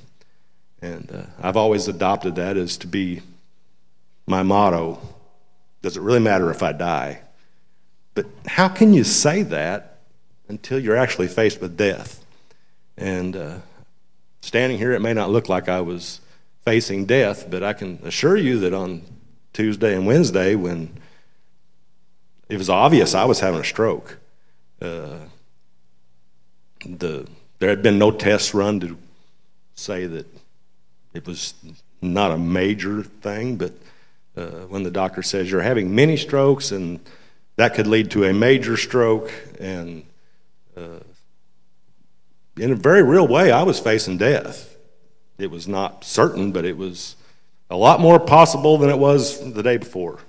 And 0.84 1.10
uh, 1.12 1.24
I've 1.42 1.56
always 1.56 1.88
adopted 1.88 2.36
that 2.36 2.58
as 2.58 2.76
to 2.80 2.88
be 2.88 3.22
my 4.28 4.44
motto. 4.44 5.00
Does 5.82 5.96
it 5.96 6.02
really 6.02 6.20
matter 6.20 6.52
if 6.52 6.62
I 6.62 6.74
die? 6.74 7.22
But 8.16 8.26
how 8.46 8.68
can 8.68 8.94
you 8.94 9.06
say 9.06 9.44
that 9.44 10.00
until 10.50 10.78
you're 10.78 10.98
actually 10.98 11.30
faced 11.30 11.62
with 11.62 11.78
death? 11.78 12.26
And 12.98 13.36
uh, 13.38 13.58
standing 14.42 14.78
here, 14.78 14.92
it 14.92 15.00
may 15.00 15.14
not 15.14 15.30
look 15.30 15.48
like 15.48 15.70
I 15.70 15.80
was 15.80 16.20
facing 16.66 17.06
death, 17.06 17.50
but 17.50 17.64
I 17.64 17.72
can 17.72 18.00
assure 18.04 18.36
you 18.36 18.60
that 18.60 18.74
on 18.74 19.04
Tuesday 19.54 19.96
and 19.96 20.06
Wednesday, 20.06 20.56
when 20.56 20.90
it 22.50 22.58
was 22.58 22.70
obvious 22.70 23.16
I 23.16 23.24
was 23.24 23.40
having 23.40 23.62
a 23.62 23.66
stroke, 23.66 24.18
Uh, 24.82 25.16
the, 26.86 27.26
there 27.60 27.70
had 27.70 27.82
been 27.82 27.98
no 27.98 28.12
tests 28.12 28.54
run 28.54 28.82
to 28.82 28.98
say 29.76 30.08
that 30.08 30.26
it 31.14 31.26
was 31.28 31.54
not 32.02 32.32
a 32.32 32.38
major 32.38 33.04
thing, 33.04 33.56
but 33.56 33.74
uh, 34.36 34.66
when 34.68 34.84
the 34.84 34.92
doctor 34.92 35.22
says 35.22 35.50
you're 35.50 35.62
having 35.62 35.94
many 35.94 36.18
strokes 36.18 36.72
and 36.72 37.00
that 37.56 37.76
could 37.76 37.88
lead 37.88 38.12
to 38.12 38.24
a 38.26 38.34
major 38.34 38.76
stroke, 38.78 39.32
and 39.60 40.04
uh, 40.76 41.00
in 42.58 42.72
a 42.72 42.76
very 42.76 43.04
real 43.04 43.28
way, 43.28 43.52
I 43.52 43.64
was 43.64 43.80
facing 43.80 44.18
death. 44.18 44.76
It 45.38 45.52
was 45.52 45.68
not 45.68 46.04
certain, 46.04 46.52
but 46.52 46.66
it 46.66 46.78
was 46.78 47.16
a 47.70 47.76
lot 47.76 48.00
more 48.00 48.20
possible 48.20 48.78
than 48.78 48.90
it 48.90 48.98
was 48.98 49.54
the 49.54 49.64
day 49.64 49.78
before. 49.78 50.20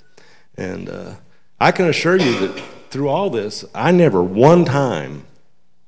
And 0.57 0.89
uh, 0.89 1.15
I 1.59 1.73
can 1.73 1.87
assure 1.87 2.17
you 2.17 2.47
that 2.47 2.63
through 2.91 3.09
all 3.09 3.31
this, 3.31 3.65
I 3.75 3.91
never 3.91 4.23
one 4.23 4.65
time 4.65 5.25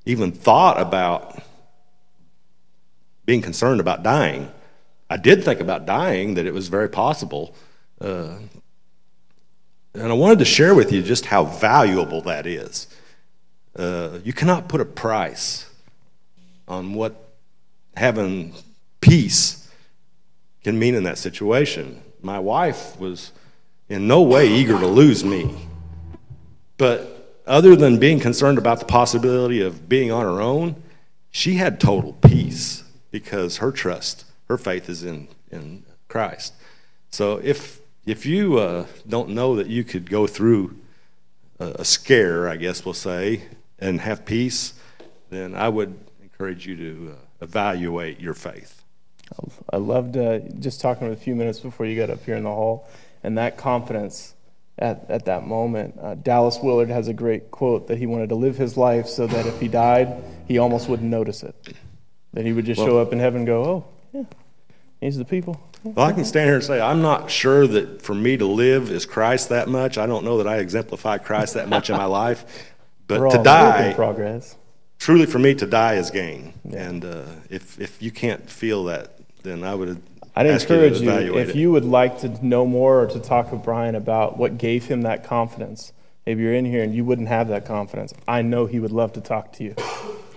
even 0.05 0.31
thought 0.31 0.79
about 0.79 1.39
being 3.25 3.41
concerned 3.41 3.79
about 3.79 4.03
dying. 4.03 4.51
I 5.09 5.17
did 5.17 5.43
think 5.43 5.59
about 5.59 5.85
dying, 5.85 6.33
that 6.35 6.45
it 6.45 6.53
was 6.53 6.67
very 6.67 6.89
possible. 6.89 7.55
Uh, 7.99 8.37
and 9.93 10.11
I 10.11 10.13
wanted 10.13 10.39
to 10.39 10.45
share 10.45 10.75
with 10.75 10.91
you 10.91 11.01
just 11.01 11.25
how 11.25 11.45
valuable 11.45 12.21
that 12.23 12.45
is. 12.45 12.87
Uh, 13.75 14.19
you 14.23 14.33
cannot 14.33 14.67
put 14.67 14.81
a 14.81 14.85
price 14.85 15.69
on 16.67 16.93
what 16.93 17.15
having 17.95 18.53
peace 19.01 19.69
can 20.63 20.77
mean 20.77 20.95
in 20.95 21.03
that 21.03 21.17
situation. 21.17 22.01
My 22.21 22.39
wife 22.39 22.99
was 22.99 23.31
in 23.89 24.07
no 24.07 24.21
way 24.21 24.47
eager 24.49 24.77
to 24.77 24.87
lose 24.87 25.23
me. 25.23 25.55
But 26.77 27.41
other 27.47 27.75
than 27.75 27.97
being 27.97 28.19
concerned 28.19 28.57
about 28.57 28.79
the 28.79 28.85
possibility 28.85 29.61
of 29.61 29.87
being 29.87 30.11
on 30.11 30.23
her 30.23 30.41
own, 30.41 30.75
she 31.31 31.55
had 31.55 31.79
total 31.79 32.13
peace 32.13 32.83
because 33.11 33.57
her 33.57 33.71
trust, 33.71 34.25
her 34.47 34.57
faith 34.57 34.89
is 34.89 35.03
in, 35.03 35.27
in 35.51 35.83
Christ. 36.07 36.53
So 37.09 37.37
if, 37.43 37.81
if 38.05 38.25
you 38.25 38.57
uh, 38.57 38.85
don't 39.07 39.29
know 39.29 39.55
that 39.55 39.67
you 39.67 39.83
could 39.83 40.09
go 40.09 40.27
through 40.27 40.77
a, 41.59 41.67
a 41.79 41.85
scare, 41.85 42.47
I 42.47 42.55
guess 42.55 42.85
we'll 42.85 42.93
say, 42.93 43.43
and 43.79 44.01
have 44.01 44.25
peace, 44.25 44.73
then 45.29 45.55
I 45.55 45.69
would 45.69 45.97
encourage 46.21 46.65
you 46.65 46.75
to 46.75 47.11
uh, 47.11 47.15
evaluate 47.41 48.19
your 48.19 48.33
faith. 48.33 48.83
I 49.71 49.77
loved 49.77 50.15
uh, 50.15 50.39
just 50.59 50.79
talking 50.79 51.11
a 51.11 51.15
few 51.15 51.35
minutes 51.35 51.59
before 51.59 51.85
you 51.85 51.97
got 51.97 52.09
up 52.09 52.23
here 52.23 52.35
in 52.35 52.43
the 52.43 52.49
hall, 52.49 52.87
and 53.23 53.37
that 53.37 53.57
confidence 53.57 54.33
at, 54.79 55.05
at 55.09 55.25
that 55.25 55.45
moment. 55.45 55.97
Uh, 56.01 56.15
Dallas 56.15 56.59
Willard 56.61 56.89
has 56.89 57.07
a 57.07 57.13
great 57.13 57.51
quote 57.51 57.87
that 57.87 57.97
he 57.97 58.05
wanted 58.05 58.29
to 58.29 58.35
live 58.35 58.57
his 58.57 58.77
life 58.77 59.07
so 59.07 59.27
that 59.27 59.45
if 59.45 59.59
he 59.59 59.67
died, 59.67 60.23
he 60.47 60.57
almost 60.57 60.87
wouldn't 60.87 61.09
notice 61.09 61.43
it. 61.43 61.55
That 62.33 62.45
he 62.45 62.53
would 62.53 62.65
just 62.65 62.79
well, 62.79 62.87
show 62.87 62.99
up 62.99 63.11
in 63.11 63.19
heaven 63.19 63.39
and 63.39 63.47
go, 63.47 63.63
oh, 63.63 63.85
yeah, 64.17 64.23
these 65.01 65.15
are 65.15 65.19
the 65.19 65.25
people. 65.25 65.61
Well, 65.83 66.05
I 66.05 66.11
can 66.11 66.25
stand 66.25 66.47
here 66.47 66.55
and 66.55 66.63
say, 66.63 66.81
I'm 66.81 67.01
not 67.01 67.29
sure 67.29 67.67
that 67.67 68.01
for 68.01 68.15
me 68.15 68.35
to 68.37 68.45
live 68.45 68.91
is 68.91 69.05
Christ 69.05 69.49
that 69.49 69.69
much. 69.69 69.97
I 69.97 70.05
don't 70.05 70.25
know 70.25 70.37
that 70.39 70.47
I 70.47 70.57
exemplify 70.57 71.17
Christ 71.19 71.53
that 71.53 71.69
much 71.69 71.89
in 71.89 71.97
my 71.97 72.05
life. 72.23 72.73
But 73.07 73.29
to 73.29 73.41
die, 73.41 73.93
progress. 73.93 74.57
truly 74.97 75.25
for 75.25 75.39
me, 75.39 75.55
to 75.55 75.65
die 75.65 75.93
is 75.95 76.11
gain. 76.11 76.53
Yeah. 76.65 76.89
And 76.89 77.05
uh, 77.05 77.23
if, 77.49 77.79
if 77.79 78.01
you 78.01 78.11
can't 78.11 78.49
feel 78.49 78.85
that, 78.85 79.13
then 79.43 79.63
I 79.63 79.75
would 79.75 80.01
I'd 80.35 80.45
encourage 80.45 80.99
you, 80.99 81.11
you 81.19 81.37
if 81.37 81.49
it. 81.49 81.55
you 81.55 81.71
would 81.71 81.85
like 81.85 82.19
to 82.19 82.45
know 82.45 82.65
more 82.65 83.03
or 83.03 83.07
to 83.07 83.19
talk 83.19 83.51
with 83.51 83.63
Brian 83.63 83.95
about 83.95 84.37
what 84.37 84.57
gave 84.57 84.85
him 84.85 85.01
that 85.03 85.23
confidence. 85.23 85.93
Maybe 86.25 86.43
you're 86.43 86.53
in 86.53 86.65
here 86.65 86.83
and 86.83 86.93
you 86.93 87.05
wouldn't 87.05 87.29
have 87.29 87.47
that 87.47 87.65
confidence. 87.65 88.13
I 88.27 88.41
know 88.41 88.65
he 88.65 88.79
would 88.79 88.91
love 88.91 89.13
to 89.13 89.21
talk 89.21 89.53
to 89.53 89.63
you. 89.63 89.75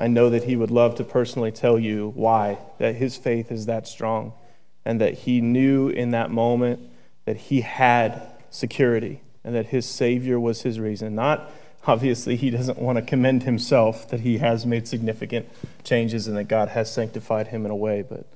I 0.01 0.07
know 0.07 0.31
that 0.31 0.45
he 0.45 0.57
would 0.57 0.71
love 0.71 0.95
to 0.95 1.05
personally 1.05 1.53
tell 1.53 1.79
you 1.79 2.13
why, 2.17 2.59
that 2.79 2.95
his 2.97 3.19
faith 3.19 3.53
is 3.53 3.67
that 3.67 3.87
strong, 3.87 4.33
and 4.83 4.99
that 5.01 5.13
he 5.13 5.43
knew 5.43 5.89
in 5.89 6.11
that 6.13 6.31
moment 6.31 6.81
that 7.27 7.37
he 7.37 7.61
had 7.61 8.23
security 8.51 9.21
and 9.45 9.55
that 9.55 9.67
his 9.67 9.85
Savior 9.85 10.41
was 10.41 10.63
his 10.63 10.81
reason. 10.81 11.15
Not, 11.15 11.53
obviously, 11.87 12.37
he 12.37 12.49
doesn't 12.49 12.79
want 12.79 12.97
to 12.97 13.03
commend 13.03 13.43
himself 13.43 14.09
that 14.09 14.21
he 14.21 14.39
has 14.39 14.65
made 14.65 14.89
significant 14.89 15.49
changes 15.85 16.27
and 16.27 16.37
that 16.39 16.45
God 16.45 16.71
has 16.71 16.93
sanctified 16.93 17.49
him 17.49 17.67
in 17.67 17.71
a 17.71 17.77
way, 17.77 18.01
but 18.03 18.27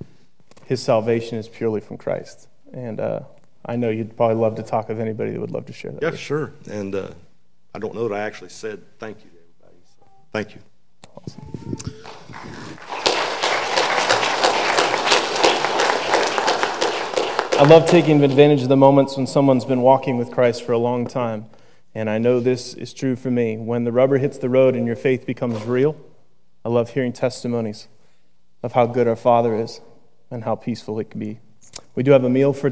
his 0.66 0.82
salvation 0.82 1.38
is 1.38 1.48
purely 1.48 1.80
from 1.80 1.96
Christ. 1.96 2.46
And 2.74 3.00
uh, 3.00 3.20
I 3.64 3.76
know 3.76 3.88
you'd 3.88 4.16
probably 4.18 4.36
love 4.36 4.56
to 4.56 4.62
talk 4.62 4.88
with 4.88 5.00
anybody 5.00 5.32
that 5.32 5.40
would 5.40 5.50
love 5.50 5.64
to 5.66 5.72
share 5.72 5.92
that. 5.92 6.02
Yeah, 6.02 6.14
sure. 6.14 6.52
And 6.70 6.94
uh, 6.94 7.08
I 7.74 7.78
don't 7.78 7.94
know 7.94 8.06
that 8.06 8.14
I 8.14 8.20
actually 8.20 8.50
said 8.50 8.82
thank 8.98 9.24
you 9.24 9.30
to 9.30 9.36
everybody. 9.36 9.82
So 9.98 10.06
thank 10.30 10.54
you. 10.54 10.60
Awesome. 11.16 11.44
I 17.56 17.64
love 17.66 17.86
taking 17.86 18.22
advantage 18.24 18.62
of 18.62 18.68
the 18.68 18.76
moments 18.76 19.16
when 19.16 19.26
someone's 19.26 19.64
been 19.64 19.80
walking 19.80 20.16
with 20.16 20.30
Christ 20.30 20.64
for 20.64 20.72
a 20.72 20.78
long 20.78 21.06
time. 21.06 21.46
And 21.94 22.10
I 22.10 22.18
know 22.18 22.40
this 22.40 22.74
is 22.74 22.92
true 22.92 23.14
for 23.14 23.30
me. 23.30 23.56
When 23.56 23.84
the 23.84 23.92
rubber 23.92 24.18
hits 24.18 24.38
the 24.38 24.48
road 24.48 24.74
and 24.74 24.86
your 24.86 24.96
faith 24.96 25.24
becomes 25.24 25.62
real, 25.64 25.96
I 26.64 26.68
love 26.68 26.90
hearing 26.90 27.12
testimonies 27.12 27.86
of 28.64 28.72
how 28.72 28.86
good 28.86 29.06
our 29.06 29.14
Father 29.14 29.54
is 29.54 29.80
and 30.30 30.42
how 30.42 30.56
peaceful 30.56 30.98
it 30.98 31.10
can 31.10 31.20
be. 31.20 31.38
We 31.94 32.02
do 32.02 32.10
have 32.10 32.24
a 32.24 32.30
meal 32.30 32.52
for 32.52 32.62